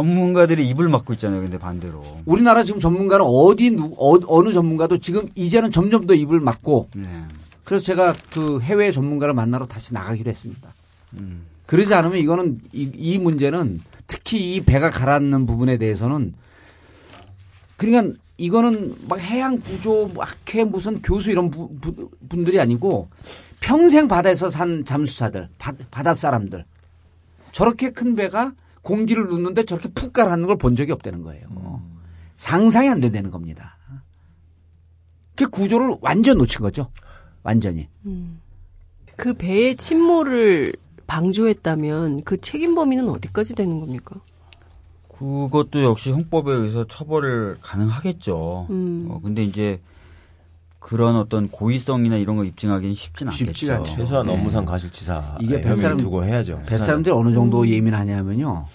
전문가들이 0.00 0.68
입을 0.68 0.90
막고 0.90 1.14
있잖아요. 1.14 1.40
근데 1.40 1.56
반대로. 1.56 2.04
우리나라 2.26 2.62
지금 2.64 2.78
전문가는 2.78 3.24
어디 3.26 3.70
누, 3.70 3.94
어, 3.96 4.42
느 4.42 4.52
전문가도 4.52 4.98
지금 4.98 5.26
이제는 5.34 5.70
점점 5.70 6.06
더 6.06 6.12
입을 6.12 6.38
막고 6.38 6.90
네. 6.94 7.08
그래서 7.64 7.82
제가 7.86 8.14
그 8.30 8.60
해외 8.60 8.92
전문가를 8.92 9.32
만나러 9.32 9.64
다시 9.66 9.94
나가기로 9.94 10.28
했습니다. 10.28 10.74
음. 11.14 11.46
그러지 11.64 11.94
않으면 11.94 12.18
이거는 12.18 12.60
이, 12.74 12.90
이 12.94 13.16
문제는 13.16 13.80
특히 14.06 14.54
이 14.54 14.60
배가 14.60 14.90
가라앉는 14.90 15.46
부분에 15.46 15.78
대해서는 15.78 16.34
그러니까 17.78 18.14
이거는 18.36 18.94
막 19.08 19.18
해양 19.18 19.58
구조 19.58 20.08
뭐 20.08 20.24
학회 20.24 20.62
무슨 20.64 21.00
교수 21.00 21.30
이런 21.30 21.50
부- 21.50 21.74
부- 21.80 22.10
분들이 22.28 22.60
아니고 22.60 23.08
평생 23.60 24.08
바다에서 24.08 24.50
산 24.50 24.84
잠수사들 24.84 25.48
바, 25.56 25.72
바다 25.90 26.12
사람들 26.12 26.66
저렇게 27.50 27.92
큰 27.92 28.14
배가 28.14 28.52
공기를 28.86 29.26
누는데 29.26 29.64
저렇게 29.64 29.88
푹 29.92 30.12
가라앉는 30.12 30.46
걸 30.46 30.56
본 30.56 30.76
적이 30.76 30.92
없다는 30.92 31.22
거예요. 31.22 31.82
상상이 32.36 32.88
안 32.88 33.00
된다는 33.00 33.30
겁니다. 33.30 33.76
그 35.34 35.48
구조를 35.50 35.96
완전 36.00 36.38
놓친 36.38 36.60
거죠. 36.60 36.88
완전히. 37.42 37.88
그 39.16 39.34
배의 39.34 39.76
침몰을 39.76 40.72
방조했다면 41.06 42.22
그 42.24 42.40
책임 42.40 42.74
범위는 42.74 43.08
어디까지 43.08 43.54
되는 43.54 43.80
겁니까? 43.80 44.16
그것도 45.18 45.82
역시 45.84 46.10
형법에 46.12 46.52
의해서 46.52 46.86
처벌을 46.86 47.58
가능하겠죠. 47.62 48.66
음. 48.70 49.06
어, 49.10 49.20
근데 49.22 49.42
이제 49.42 49.80
그런 50.86 51.16
어떤 51.16 51.48
고의성이나 51.50 52.16
이런 52.16 52.36
걸 52.36 52.46
입증하기는 52.46 52.94
쉽진 52.94 53.26
않겠죠. 53.26 53.44
쉽지가 53.46 53.76
않죠. 53.78 53.96
최소한 53.96 54.26
네. 54.28 54.32
업무상 54.34 54.64
가실치사 54.64 55.38
이게 55.40 55.54
혐의를 55.56 55.72
뱃사람- 55.72 55.98
두고 55.98 56.24
해야죠. 56.24 56.62
뱃사람들이 56.64 57.12
어느 57.12 57.34
정도 57.34 57.66
예민하냐면요. 57.68 58.66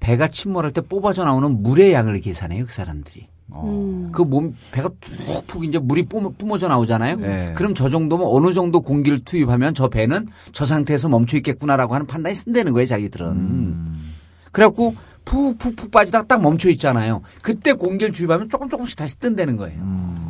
배가 0.00 0.28
침몰할 0.28 0.72
때 0.72 0.80
뽑아져 0.80 1.26
나오는 1.26 1.62
물의 1.62 1.92
양을 1.92 2.20
계산해요, 2.20 2.64
그 2.64 2.72
사람들이. 2.72 3.26
음. 3.52 4.08
그 4.12 4.22
몸, 4.22 4.54
배가 4.72 4.88
푹푹 5.26 5.64
이제 5.64 5.78
물이 5.78 6.06
뿜어, 6.06 6.32
뿜어 6.38 6.56
져 6.56 6.68
나오잖아요. 6.68 7.16
네. 7.16 7.52
그럼 7.54 7.74
저 7.74 7.90
정도면 7.90 8.26
어느 8.30 8.54
정도 8.54 8.80
공기를 8.80 9.20
투입하면 9.24 9.74
저 9.74 9.88
배는 9.88 10.26
저 10.52 10.64
상태에서 10.64 11.10
멈춰 11.10 11.36
있겠구나라고 11.36 11.92
하는 11.94 12.06
판단이 12.06 12.34
쓴다는 12.34 12.72
거예요, 12.72 12.86
자기들은. 12.86 13.26
음. 13.26 14.12
그래갖고 14.52 14.94
푹푹푹 15.26 15.90
빠지다가 15.90 16.26
딱 16.26 16.40
멈춰 16.40 16.70
있잖아요. 16.70 17.20
그때 17.42 17.74
공기를 17.74 18.14
주입하면 18.14 18.48
조금 18.48 18.70
조금씩 18.70 18.96
다시 18.96 19.18
뜬다는 19.18 19.58
거예요. 19.58 20.27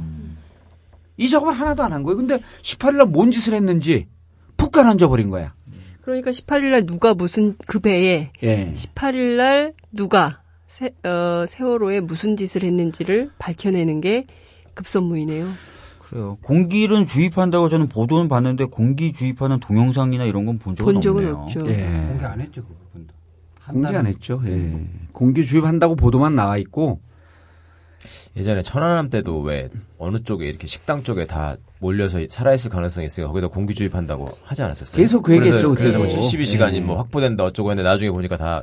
이 1.19 1.29
작업을 1.29 1.53
하나도 1.53 1.83
안 1.83 1.93
한 1.93 2.03
거예요. 2.03 2.17
근데 2.17 2.39
18일날 2.63 3.11
뭔 3.11 3.31
짓을 3.31 3.53
했는지 3.55 4.07
푹 4.57 4.73
가라앉아 4.73 5.09
버린 5.09 5.29
거야. 5.29 5.53
그러니까 6.01 6.31
18일 6.31 6.71
날 6.71 6.87
누가 6.87 7.13
무슨 7.13 7.55
그 7.67 7.81
배에 7.81 8.31
예. 8.43 8.73
18일 8.73 9.37
날 9.37 9.75
누가 9.93 10.41
세, 10.67 10.91
어, 11.05 11.45
세월호에 11.47 12.01
무슨 12.01 12.37
짓을 12.37 12.63
했는지를 12.63 13.31
밝혀내는 13.39 14.01
게 14.01 14.27
급선무이네요. 14.75 15.47
그래요. 16.01 16.39
공기를 16.43 17.05
주입한다고 17.05 17.69
저는 17.69 17.89
보도는 17.89 18.29
봤는데 18.29 18.65
공기 18.67 19.13
주입하는 19.13 19.61
동영상이나 19.61 20.25
이런 20.25 20.47
건 20.47 20.59
본 20.59 20.75
적은 20.77 20.93
본 20.95 21.03
적은 21.03 21.35
없네요. 21.35 21.43
없죠. 21.45 21.69
예. 21.69 21.93
공개 21.93 22.25
안 22.25 22.41
했죠, 22.41 22.63
그 22.67 22.75
부분도. 22.75 23.15
공개 23.69 23.89
안 23.97 24.07
했죠. 24.07 24.41
예. 24.47 24.87
공기 25.13 25.45
주입한다고 25.45 25.97
보도만 25.97 26.35
나와 26.35 26.57
있고 26.59 27.01
예전에 28.37 28.63
천안함 28.63 29.11
때도 29.11 29.41
왜 29.41 29.69
어느 29.99 30.19
쪽에 30.23 30.47
이렇게 30.49 30.67
식당 30.67 31.03
쪽에 31.03 31.27
다 31.27 31.57
몰려서 31.81 32.19
살아있을 32.29 32.71
가능성이 32.71 33.07
있으니까 33.07 33.29
거기다 33.29 33.49
공기 33.49 33.75
주입한다고 33.75 34.29
하지 34.43 34.63
않았었어요? 34.63 34.97
계속 35.01 35.23
그 35.23 35.35
얘기했죠, 35.35 35.75
그래서, 35.75 35.99
그래서. 35.99 36.19
72시간이 36.19 36.75
예. 36.75 36.81
뭐 36.81 36.97
확보된다 36.99 37.45
어쩌고 37.45 37.71
했는데 37.71 37.89
나중에 37.89 38.11
보니까 38.11 38.37
다 38.37 38.63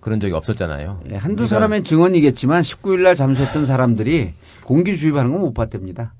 그런 0.00 0.20
적이 0.20 0.34
없었잖아요. 0.34 1.00
예, 1.10 1.16
한두 1.16 1.42
우리가 1.44 1.46
사람의 1.56 1.82
증언이겠지만 1.84 2.62
19일 2.62 3.00
날 3.02 3.14
잠수했던 3.16 3.64
사람들이 3.66 4.32
공기 4.64 4.96
주입하는 4.96 5.32
건 5.32 5.40
못 5.40 5.52
봤답니다. 5.54 6.14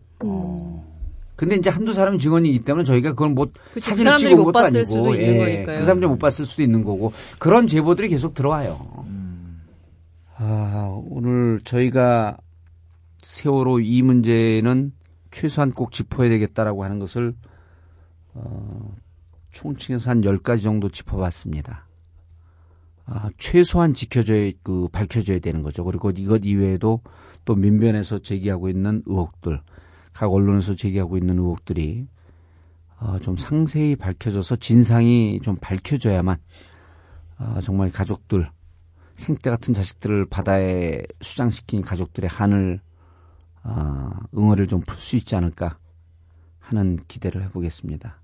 근데 1.36 1.54
이제 1.56 1.68
한두 1.68 1.92
사람의 1.92 2.18
증언이기 2.18 2.60
때문에 2.60 2.84
저희가 2.84 3.10
그걸 3.10 3.28
못 3.28 3.52
그치, 3.74 3.90
그 3.90 3.90
사진을 3.90 4.04
사람들이 4.04 4.30
찍은 4.30 4.38
못 4.38 4.44
것도 4.46 4.52
봤을 4.52 4.78
아니고 4.80 4.84
수도 4.86 5.14
있는 5.14 5.34
예, 5.34 5.38
거니까요. 5.38 5.78
그 5.78 5.84
사람들이 5.84 6.08
못 6.08 6.18
봤을 6.18 6.46
수도 6.46 6.62
있는 6.62 6.82
거고 6.82 7.12
그런 7.38 7.66
제보들이 7.66 8.08
계속 8.08 8.32
들어와요. 8.34 8.80
아, 10.38 11.00
오늘 11.08 11.60
저희가 11.64 12.36
세월호 13.22 13.80
이 13.80 14.02
문제는 14.02 14.92
최소한 15.30 15.70
꼭 15.72 15.92
짚어야 15.92 16.28
되겠다라고 16.28 16.84
하는 16.84 16.98
것을 16.98 17.34
어, 18.34 18.94
총칭해서 19.50 20.10
한 20.10 20.20
10가지 20.20 20.62
정도 20.62 20.90
짚어봤습니다. 20.90 21.86
아, 23.06 23.30
최소한 23.38 23.94
지켜줘야, 23.94 24.50
그, 24.62 24.88
밝혀져야 24.92 25.38
되는 25.38 25.62
거죠. 25.62 25.84
그리고 25.84 26.10
이것 26.10 26.42
이외에도 26.44 27.00
또 27.46 27.54
민변에서 27.54 28.18
제기하고 28.18 28.68
있는 28.68 29.02
의혹들, 29.06 29.62
각 30.12 30.32
언론에서 30.32 30.74
제기하고 30.74 31.16
있는 31.16 31.38
의혹들이 31.38 32.08
어, 32.98 33.18
좀 33.20 33.36
상세히 33.36 33.96
밝혀져서 33.96 34.56
진상이 34.56 35.40
좀 35.42 35.56
밝혀져야만 35.56 36.36
아, 37.38 37.60
정말 37.62 37.90
가족들, 37.90 38.50
생때 39.16 39.50
같은 39.50 39.74
자식들을 39.74 40.26
바다에 40.26 41.02
수장시킨 41.20 41.82
가족들의 41.82 42.28
한을 42.28 42.80
아, 43.62 44.20
응어를 44.36 44.66
좀 44.68 44.80
풀 44.82 44.98
수 44.98 45.16
있지 45.16 45.34
않을까 45.34 45.78
하는 46.60 46.98
기대를 47.08 47.42
해보겠습니다. 47.44 48.20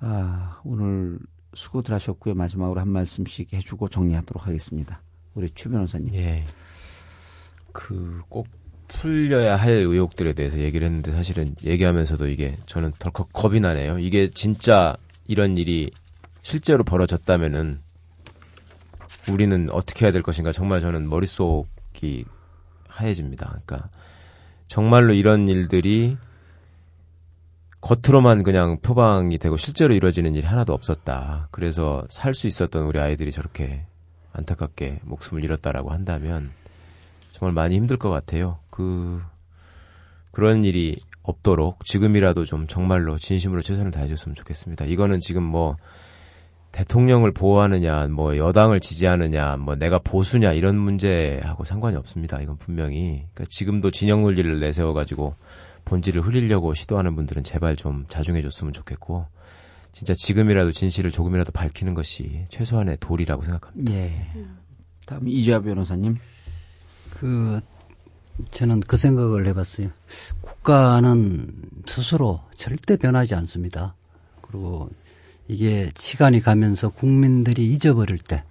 아, 0.00 0.60
오늘 0.64 1.18
수고들 1.54 1.94
하셨고요. 1.94 2.34
마지막으로 2.34 2.80
한 2.80 2.88
말씀씩 2.88 3.52
해주고 3.52 3.88
정리하도록 3.88 4.46
하겠습니다. 4.46 5.00
우리 5.34 5.50
최 5.54 5.68
변호사님. 5.68 6.14
예. 6.14 6.44
그 7.72 8.22
꼭 8.28 8.48
풀려야 8.88 9.56
할 9.56 9.70
의혹들에 9.72 10.32
대해서 10.32 10.58
얘기를 10.58 10.86
했는데 10.86 11.12
사실은 11.12 11.54
얘기하면서도 11.62 12.26
이게 12.28 12.56
저는 12.66 12.92
덜컥 12.98 13.32
겁이 13.34 13.60
나네요. 13.60 13.98
이게 13.98 14.30
진짜 14.30 14.96
이런 15.26 15.58
일이 15.58 15.90
실제로 16.42 16.84
벌어졌다면은 16.84 17.80
우리는 19.32 19.68
어떻게 19.70 20.04
해야 20.04 20.12
될 20.12 20.22
것인가 20.22 20.52
정말 20.52 20.80
저는 20.80 21.08
머릿속이 21.08 22.24
하얘집니다. 22.88 23.60
그러니까 23.64 23.90
정말로 24.66 25.14
이런 25.14 25.48
일들이 25.48 26.16
겉으로만 27.80 28.42
그냥 28.42 28.78
표방이 28.80 29.38
되고 29.38 29.56
실제로 29.56 29.94
이루어지는 29.94 30.34
일이 30.34 30.46
하나도 30.46 30.72
없었다. 30.72 31.48
그래서 31.50 32.04
살 32.10 32.34
수 32.34 32.46
있었던 32.46 32.84
우리 32.84 32.98
아이들이 32.98 33.30
저렇게 33.32 33.86
안타깝게 34.32 35.00
목숨을 35.04 35.44
잃었다라고 35.44 35.90
한다면 35.90 36.50
정말 37.32 37.54
많이 37.54 37.76
힘들 37.76 37.96
것 37.96 38.10
같아요. 38.10 38.58
그 38.70 39.22
그런 40.32 40.64
일이 40.64 41.00
없도록 41.22 41.84
지금이라도 41.84 42.44
좀 42.44 42.66
정말로 42.66 43.18
진심으로 43.18 43.62
최선을 43.62 43.90
다해줬으면 43.90 44.34
좋겠습니다. 44.34 44.86
이거는 44.86 45.20
지금 45.20 45.42
뭐 45.42 45.76
대통령을 46.72 47.32
보호하느냐, 47.32 48.08
뭐 48.08 48.36
여당을 48.36 48.80
지지하느냐, 48.80 49.56
뭐 49.56 49.74
내가 49.74 49.98
보수냐 49.98 50.52
이런 50.52 50.76
문제하고 50.78 51.64
상관이 51.64 51.96
없습니다. 51.96 52.40
이건 52.40 52.56
분명히 52.58 53.24
그러니까 53.32 53.44
지금도 53.48 53.90
진영 53.90 54.22
논리를 54.22 54.60
내세워 54.60 54.92
가지고 54.92 55.34
본질을 55.84 56.22
흐리려고 56.22 56.74
시도하는 56.74 57.16
분들은 57.16 57.44
제발 57.44 57.76
좀 57.76 58.04
자중해 58.08 58.42
줬으면 58.42 58.72
좋겠고 58.72 59.26
진짜 59.92 60.14
지금이라도 60.14 60.70
진실을 60.70 61.10
조금이라도 61.10 61.50
밝히는 61.52 61.94
것이 61.94 62.44
최소한의 62.50 62.98
도리라고 63.00 63.42
생각합니다. 63.42 63.92
예. 63.92 64.26
다음 65.06 65.26
이주아 65.26 65.60
변호사님. 65.60 66.16
그 67.10 67.60
저는 68.52 68.80
그 68.80 68.96
생각을 68.96 69.46
해봤어요. 69.46 69.88
국가는 70.40 71.50
스스로 71.86 72.40
절대 72.54 72.96
변하지 72.96 73.34
않습니다. 73.34 73.94
그리고 74.42 74.90
이게 75.48 75.88
시간이 75.96 76.40
가면서 76.40 76.90
국민들이 76.90 77.64
잊어버릴 77.64 78.18
때, 78.18 78.44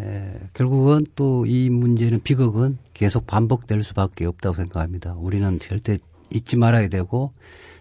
에, 0.00 0.32
결국은 0.54 1.00
또 1.14 1.44
이 1.46 1.70
문제는 1.70 2.22
비극은 2.22 2.78
계속 2.94 3.26
반복될 3.26 3.82
수밖에 3.82 4.26
없다고 4.26 4.56
생각합니다. 4.56 5.14
우리는 5.14 5.58
절대 5.60 5.98
잊지 6.30 6.56
말아야 6.56 6.88
되고 6.88 7.32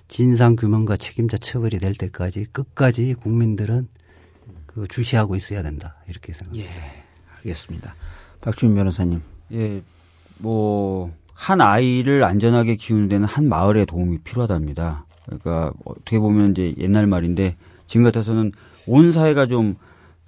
진상 0.07 0.55
규명과 0.55 0.97
책임자 0.97 1.37
처벌이 1.37 1.77
될 1.77 1.93
때까지 1.93 2.45
끝까지 2.51 3.13
국민들은 3.15 3.87
그 4.65 4.87
주시하고 4.87 5.35
있어야 5.35 5.61
된다 5.63 5.95
이렇게 6.07 6.33
생각합니다. 6.33 6.69
예. 6.75 7.03
알겠습니다. 7.37 7.95
박주민 8.41 8.75
변호사님. 8.75 9.21
예, 9.53 9.81
뭐, 10.37 11.09
한 11.33 11.61
아이를 11.61 12.23
안전하게 12.23 12.75
키우는 12.75 13.09
데는 13.09 13.25
한 13.25 13.47
마을의 13.49 13.85
도움이 13.85 14.19
필요하답니다. 14.19 15.05
그러니까 15.25 15.73
어떻게 15.85 16.19
보면 16.19 16.51
이제 16.51 16.73
옛날 16.77 17.07
말인데 17.07 17.55
지금 17.89 18.05
같아서는 18.05 18.53
온 18.87 19.11
사회가 19.11 19.47
좀 19.47 19.75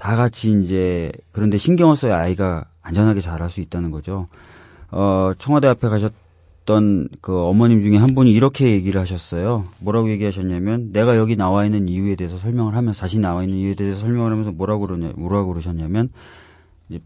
다 0.02 0.16
같이 0.16 0.60
이제 0.64 1.12
그런데 1.32 1.60
신경을 1.60 1.96
써야 1.96 2.18
아이가 2.18 2.66
안전하게 2.82 3.20
자랄 3.20 3.52
수 3.52 3.62
있다는 3.62 3.92
거죠. 3.92 4.28
어, 4.90 5.34
청와대 5.38 5.68
앞에 5.68 5.90
가셨던 5.90 7.08
그 7.22 7.40
어머님 7.40 7.84
중에 7.84 7.98
한 7.98 8.16
분이 8.16 8.32
이렇게 8.32 8.72
얘기를 8.72 9.00
하셨어요. 9.00 9.68
뭐라고 9.78 10.10
얘기하셨냐면 10.10 10.92
내가 10.92 11.18
여기 11.18 11.36
나와 11.36 11.66
있는 11.66 11.88
이유에 11.88 12.16
대해서 12.16 12.40
설명을 12.40 12.76
하면 12.76 12.94
자신이 12.94 13.22
나와 13.22 13.44
있는 13.44 13.60
이유에 13.60 13.76
대해서 13.76 14.00
설명을 14.00 14.32
하면서 14.32 14.52
뭐라고 14.52 14.88
그러냐, 14.88 15.14
뭐라고 15.16 15.50
그러셨냐면 15.50 16.10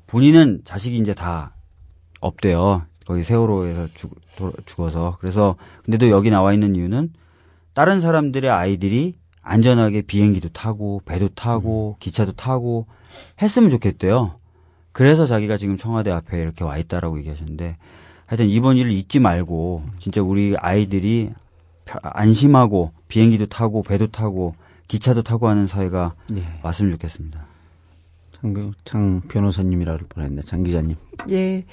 본인은 0.08 0.62
자식이 0.64 0.96
이제 0.96 1.14
다 1.14 1.54
없대요. 2.22 2.84
거기 3.06 3.24
세월호에서 3.24 3.88
죽, 3.94 4.16
도, 4.38 4.54
죽어서. 4.66 5.18
그래서 5.20 5.58
근데도 5.84 6.10
여기 6.12 6.30
나와 6.30 6.54
있는 6.54 6.78
이유는 6.78 7.12
다른 7.74 8.00
사람들의 8.00 8.50
아이들이 8.50 9.16
안전하게 9.46 10.02
비행기도 10.02 10.50
타고 10.50 11.02
배도 11.06 11.30
타고 11.30 11.96
기차도 12.00 12.34
타고 12.34 12.88
했으면 13.42 13.70
좋겠대요. 13.70 14.36
그래서 14.92 15.26
자기가 15.26 15.56
지금 15.58 15.78
청와대 15.78 16.12
앞에 16.12 16.42
이렇게 16.42 16.64
와 16.64 16.78
있다라고 16.78 17.20
얘기하셨는데 17.20 17.78
하여튼 18.26 18.48
이번 18.48 18.78
일을 18.78 18.92
잊지 18.92 19.20
말고 19.20 19.84
진짜 20.00 20.22
우리 20.22 20.56
아이들이 20.58 21.32
안심하고 22.02 22.92
비행기도 23.08 23.46
타고 23.46 23.84
배도 23.84 24.08
타고 24.08 24.56
기차도 24.88 25.22
타고 25.22 25.48
하는 25.48 25.68
사회가 25.68 26.16
예. 26.36 26.44
왔으면 26.64 26.92
좋겠습니다. 26.94 27.46
장, 28.36 28.74
장 28.84 29.22
변호사님이라 29.28 29.98
를 29.98 30.08
뻔했네. 30.08 30.42
장 30.42 30.64
기자님. 30.64 30.96
예. 31.30 31.66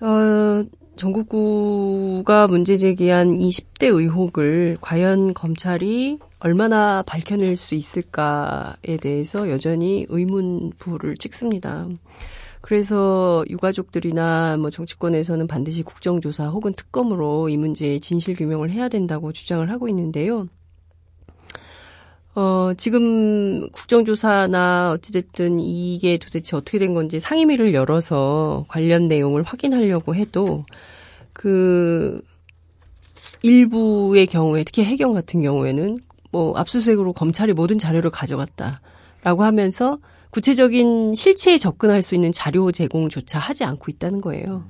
어, 0.00 0.64
전국구가 0.98 2.48
문제 2.48 2.76
제기한 2.76 3.36
20대 3.36 3.86
의혹을 3.86 4.78
과연 4.80 5.32
검찰이 5.32 6.18
얼마나 6.40 7.02
밝혀낼 7.06 7.56
수 7.56 7.76
있을까에 7.76 8.96
대해서 9.00 9.48
여전히 9.48 10.06
의문부를 10.08 11.16
찍습니다. 11.16 11.86
그래서 12.60 13.44
유가족들이나 13.48 14.56
뭐 14.58 14.70
정치권에서는 14.70 15.46
반드시 15.46 15.84
국정조사 15.84 16.48
혹은 16.48 16.72
특검으로 16.74 17.48
이 17.48 17.56
문제의 17.56 18.00
진실 18.00 18.34
규명을 18.34 18.70
해야 18.70 18.88
된다고 18.88 19.32
주장을 19.32 19.70
하고 19.70 19.88
있는데요. 19.88 20.48
어, 22.34 22.72
지금 22.76 23.68
국정조사나 23.70 24.92
어찌됐든 24.92 25.58
이게 25.58 26.18
도대체 26.18 26.56
어떻게 26.56 26.78
된 26.78 26.94
건지 26.94 27.18
상임위를 27.18 27.74
열어서 27.74 28.64
관련 28.68 29.06
내용을 29.06 29.42
확인하려고 29.42 30.14
해도 30.14 30.64
그 31.38 32.20
일부의 33.42 34.26
경우에 34.26 34.64
특히 34.64 34.84
해경 34.84 35.14
같은 35.14 35.40
경우에는 35.40 35.98
뭐 36.32 36.58
압수수색으로 36.58 37.12
검찰이 37.12 37.52
모든 37.52 37.78
자료를 37.78 38.10
가져갔다라고 38.10 39.44
하면서 39.44 39.98
구체적인 40.30 41.14
실체에 41.14 41.56
접근할 41.56 42.02
수 42.02 42.16
있는 42.16 42.32
자료 42.32 42.72
제공조차 42.72 43.38
하지 43.38 43.64
않고 43.64 43.84
있다는 43.88 44.20
거예요. 44.20 44.64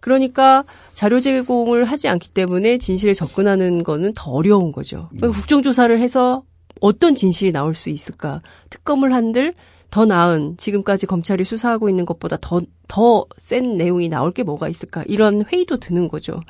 그러니까 0.00 0.64
자료 0.94 1.20
제공을 1.20 1.84
하지 1.84 2.08
않기 2.08 2.30
때문에 2.30 2.78
진실에 2.78 3.12
접근하는 3.12 3.84
거는 3.84 4.14
더 4.14 4.30
어려운 4.30 4.72
거죠. 4.72 5.10
그러니까 5.10 5.38
국정조사를 5.38 6.00
해서 6.00 6.42
어떤 6.80 7.14
진실이 7.14 7.52
나올 7.52 7.74
수 7.74 7.90
있을까? 7.90 8.40
특검을 8.70 9.12
한들 9.12 9.52
더 9.90 10.04
나은 10.04 10.56
지금까지 10.58 11.06
검찰이 11.06 11.44
수사하고 11.44 11.88
있는 11.88 12.04
것보다 12.04 12.36
더 12.40 12.60
더 12.88 13.26
센 13.36 13.76
내용이 13.76 14.08
나올 14.08 14.32
게 14.32 14.42
뭐가 14.42 14.68
있을까? 14.68 15.04
이런 15.06 15.44
회의도 15.44 15.76
드는 15.76 16.08
거죠. 16.08 16.40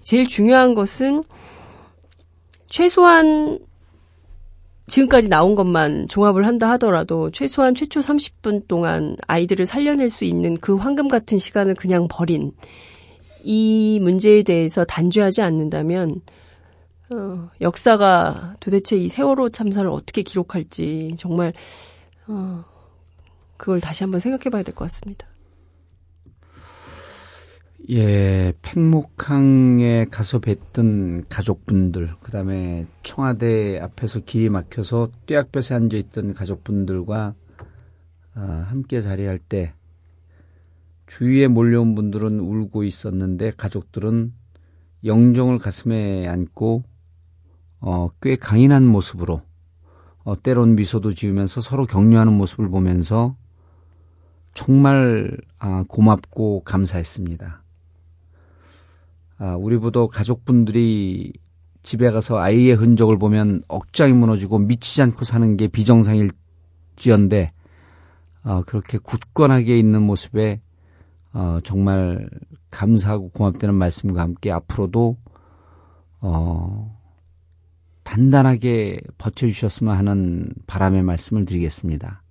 제일 0.00 0.26
중요한 0.26 0.74
것은 0.74 1.22
최소한 2.68 3.58
지금까지 4.88 5.28
나온 5.28 5.54
것만 5.54 6.08
종합을 6.08 6.46
한다 6.46 6.70
하더라도 6.72 7.30
최소한 7.30 7.74
최초 7.74 8.00
30분 8.00 8.68
동안 8.68 9.16
아이들을 9.26 9.66
살려낼 9.66 10.10
수 10.10 10.24
있는 10.24 10.56
그 10.56 10.76
황금 10.76 11.08
같은 11.08 11.38
시간을 11.38 11.74
그냥 11.74 12.06
버린 12.08 12.52
이 13.42 13.98
문제에 14.00 14.42
대해서 14.42 14.84
단죄하지 14.84 15.42
않는다면 15.42 16.20
어, 17.10 17.50
역사가 17.60 18.56
도대체 18.60 18.96
이 18.96 19.08
세월호 19.08 19.50
참사를 19.50 19.88
어떻게 19.90 20.22
기록할지 20.22 21.14
정말 21.18 21.52
어, 22.28 22.64
그걸 23.56 23.80
다시 23.80 24.04
한번 24.04 24.20
생각해 24.20 24.50
봐야 24.50 24.62
될 24.62 24.74
것 24.74 24.84
같습니다. 24.86 25.26
예, 27.88 28.52
팽목항에 28.62 30.06
가서 30.10 30.40
뵀던 30.40 31.26
가족분들, 31.28 32.14
그 32.20 32.32
다음에 32.32 32.86
청와대 33.04 33.78
앞에서 33.78 34.20
길이 34.20 34.48
막혀서 34.48 35.10
뙤약볕에 35.26 35.72
앉아있던 35.74 36.34
가족분들과 36.34 37.34
아, 38.34 38.66
함께 38.68 39.00
자리할 39.02 39.38
때 39.38 39.72
주위에 41.06 41.46
몰려온 41.46 41.94
분들은 41.94 42.40
울고 42.40 42.82
있었는데 42.82 43.52
가족들은 43.56 44.32
영정을 45.04 45.58
가슴에 45.58 46.26
안고 46.26 46.82
어, 47.80 48.10
꽤 48.20 48.34
강인한 48.34 48.84
모습으로 48.84 49.42
어, 50.26 50.34
때론 50.42 50.74
미소도 50.74 51.14
지으면서 51.14 51.60
서로 51.60 51.86
격려하는 51.86 52.32
모습을 52.32 52.68
보면서 52.68 53.36
정말 54.54 55.38
아, 55.60 55.84
고맙고 55.86 56.64
감사했습니다. 56.64 57.62
아, 59.38 59.56
우리 59.56 59.78
부도 59.78 60.08
가족분들이 60.08 61.32
집에 61.84 62.10
가서 62.10 62.38
아이의 62.38 62.74
흔적을 62.74 63.18
보면 63.18 63.62
억장이 63.68 64.14
무너지고 64.14 64.58
미치지 64.58 65.00
않고 65.02 65.24
사는 65.24 65.56
게 65.56 65.68
비정상일지언데 65.68 67.52
어, 68.42 68.62
그렇게 68.66 68.98
굳건하게 68.98 69.78
있는 69.78 70.02
모습에 70.02 70.60
어, 71.34 71.60
정말 71.62 72.28
감사하고 72.72 73.28
고맙다는 73.28 73.76
말씀과 73.76 74.22
함께 74.22 74.50
앞으로도 74.50 75.18
어, 76.20 76.95
단단하게 78.06 79.00
버텨주셨으면 79.18 79.96
하는 79.96 80.48
바람의 80.68 81.02
말씀을 81.02 81.44
드리겠습니다. 81.44 82.22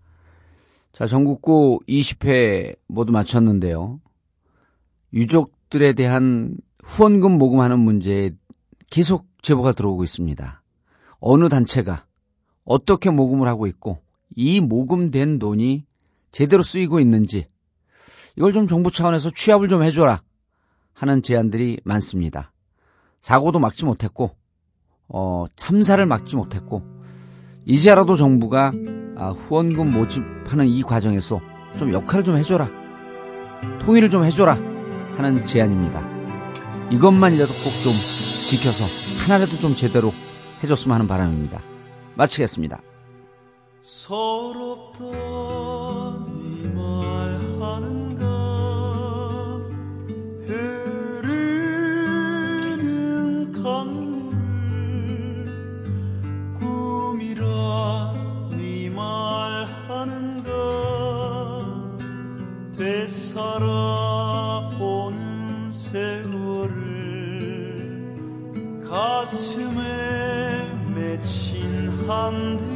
자, 0.93 1.05
전국구 1.05 1.81
20회 1.87 2.77
모두 2.87 3.11
마쳤는데요. 3.11 3.99
유족들에 5.13 5.91
대한 5.91 6.55
후원금 6.81 7.37
모금하는 7.37 7.79
문제에 7.79 8.31
계속 8.89 9.27
제보가 9.41 9.73
들어오고 9.73 10.05
있습니다. 10.05 10.63
어느 11.19 11.49
단체가 11.49 12.05
어떻게 12.63 13.09
모금을 13.09 13.47
하고 13.49 13.67
있고 13.67 13.99
이 14.33 14.61
모금된 14.61 15.39
돈이 15.39 15.85
제대로 16.31 16.63
쓰이고 16.63 17.01
있는지 17.01 17.47
이걸 18.37 18.53
좀 18.53 18.67
정부 18.67 18.91
차원에서 18.91 19.31
취합을 19.31 19.67
좀 19.67 19.83
해줘라 19.83 20.21
하는 20.93 21.21
제안들이 21.21 21.81
많습니다. 21.83 22.53
사고도 23.19 23.59
막지 23.59 23.83
못했고 23.83 24.37
어, 25.07 25.45
참사를 25.55 26.03
막지 26.05 26.35
못했고 26.35 26.83
이제라도 27.65 28.15
정부가 28.15 28.71
아, 29.17 29.29
후원금 29.29 29.91
모집하는 29.91 30.67
이 30.67 30.81
과정에서 30.83 31.39
좀 31.77 31.93
역할을 31.93 32.23
좀 32.23 32.37
해줘라 32.37 32.69
통일을 33.79 34.09
좀 34.09 34.23
해줘라 34.25 34.53
하는 35.17 35.45
제안입니다. 35.45 36.05
이것만이라도 36.91 37.53
꼭 37.63 37.81
좀 37.83 37.93
지켜서 38.45 38.85
하나라도 39.17 39.57
좀 39.57 39.73
제대로 39.73 40.13
해줬으면 40.63 40.95
하는 40.95 41.07
바람입니다. 41.07 41.61
마치겠습니다. 42.15 42.81
서럽다 43.81 45.03
살아오는 63.35 65.19
세월을 65.69 66.71
가슴에 68.87 70.71
맺힌 70.95 71.89
한들 72.07 72.74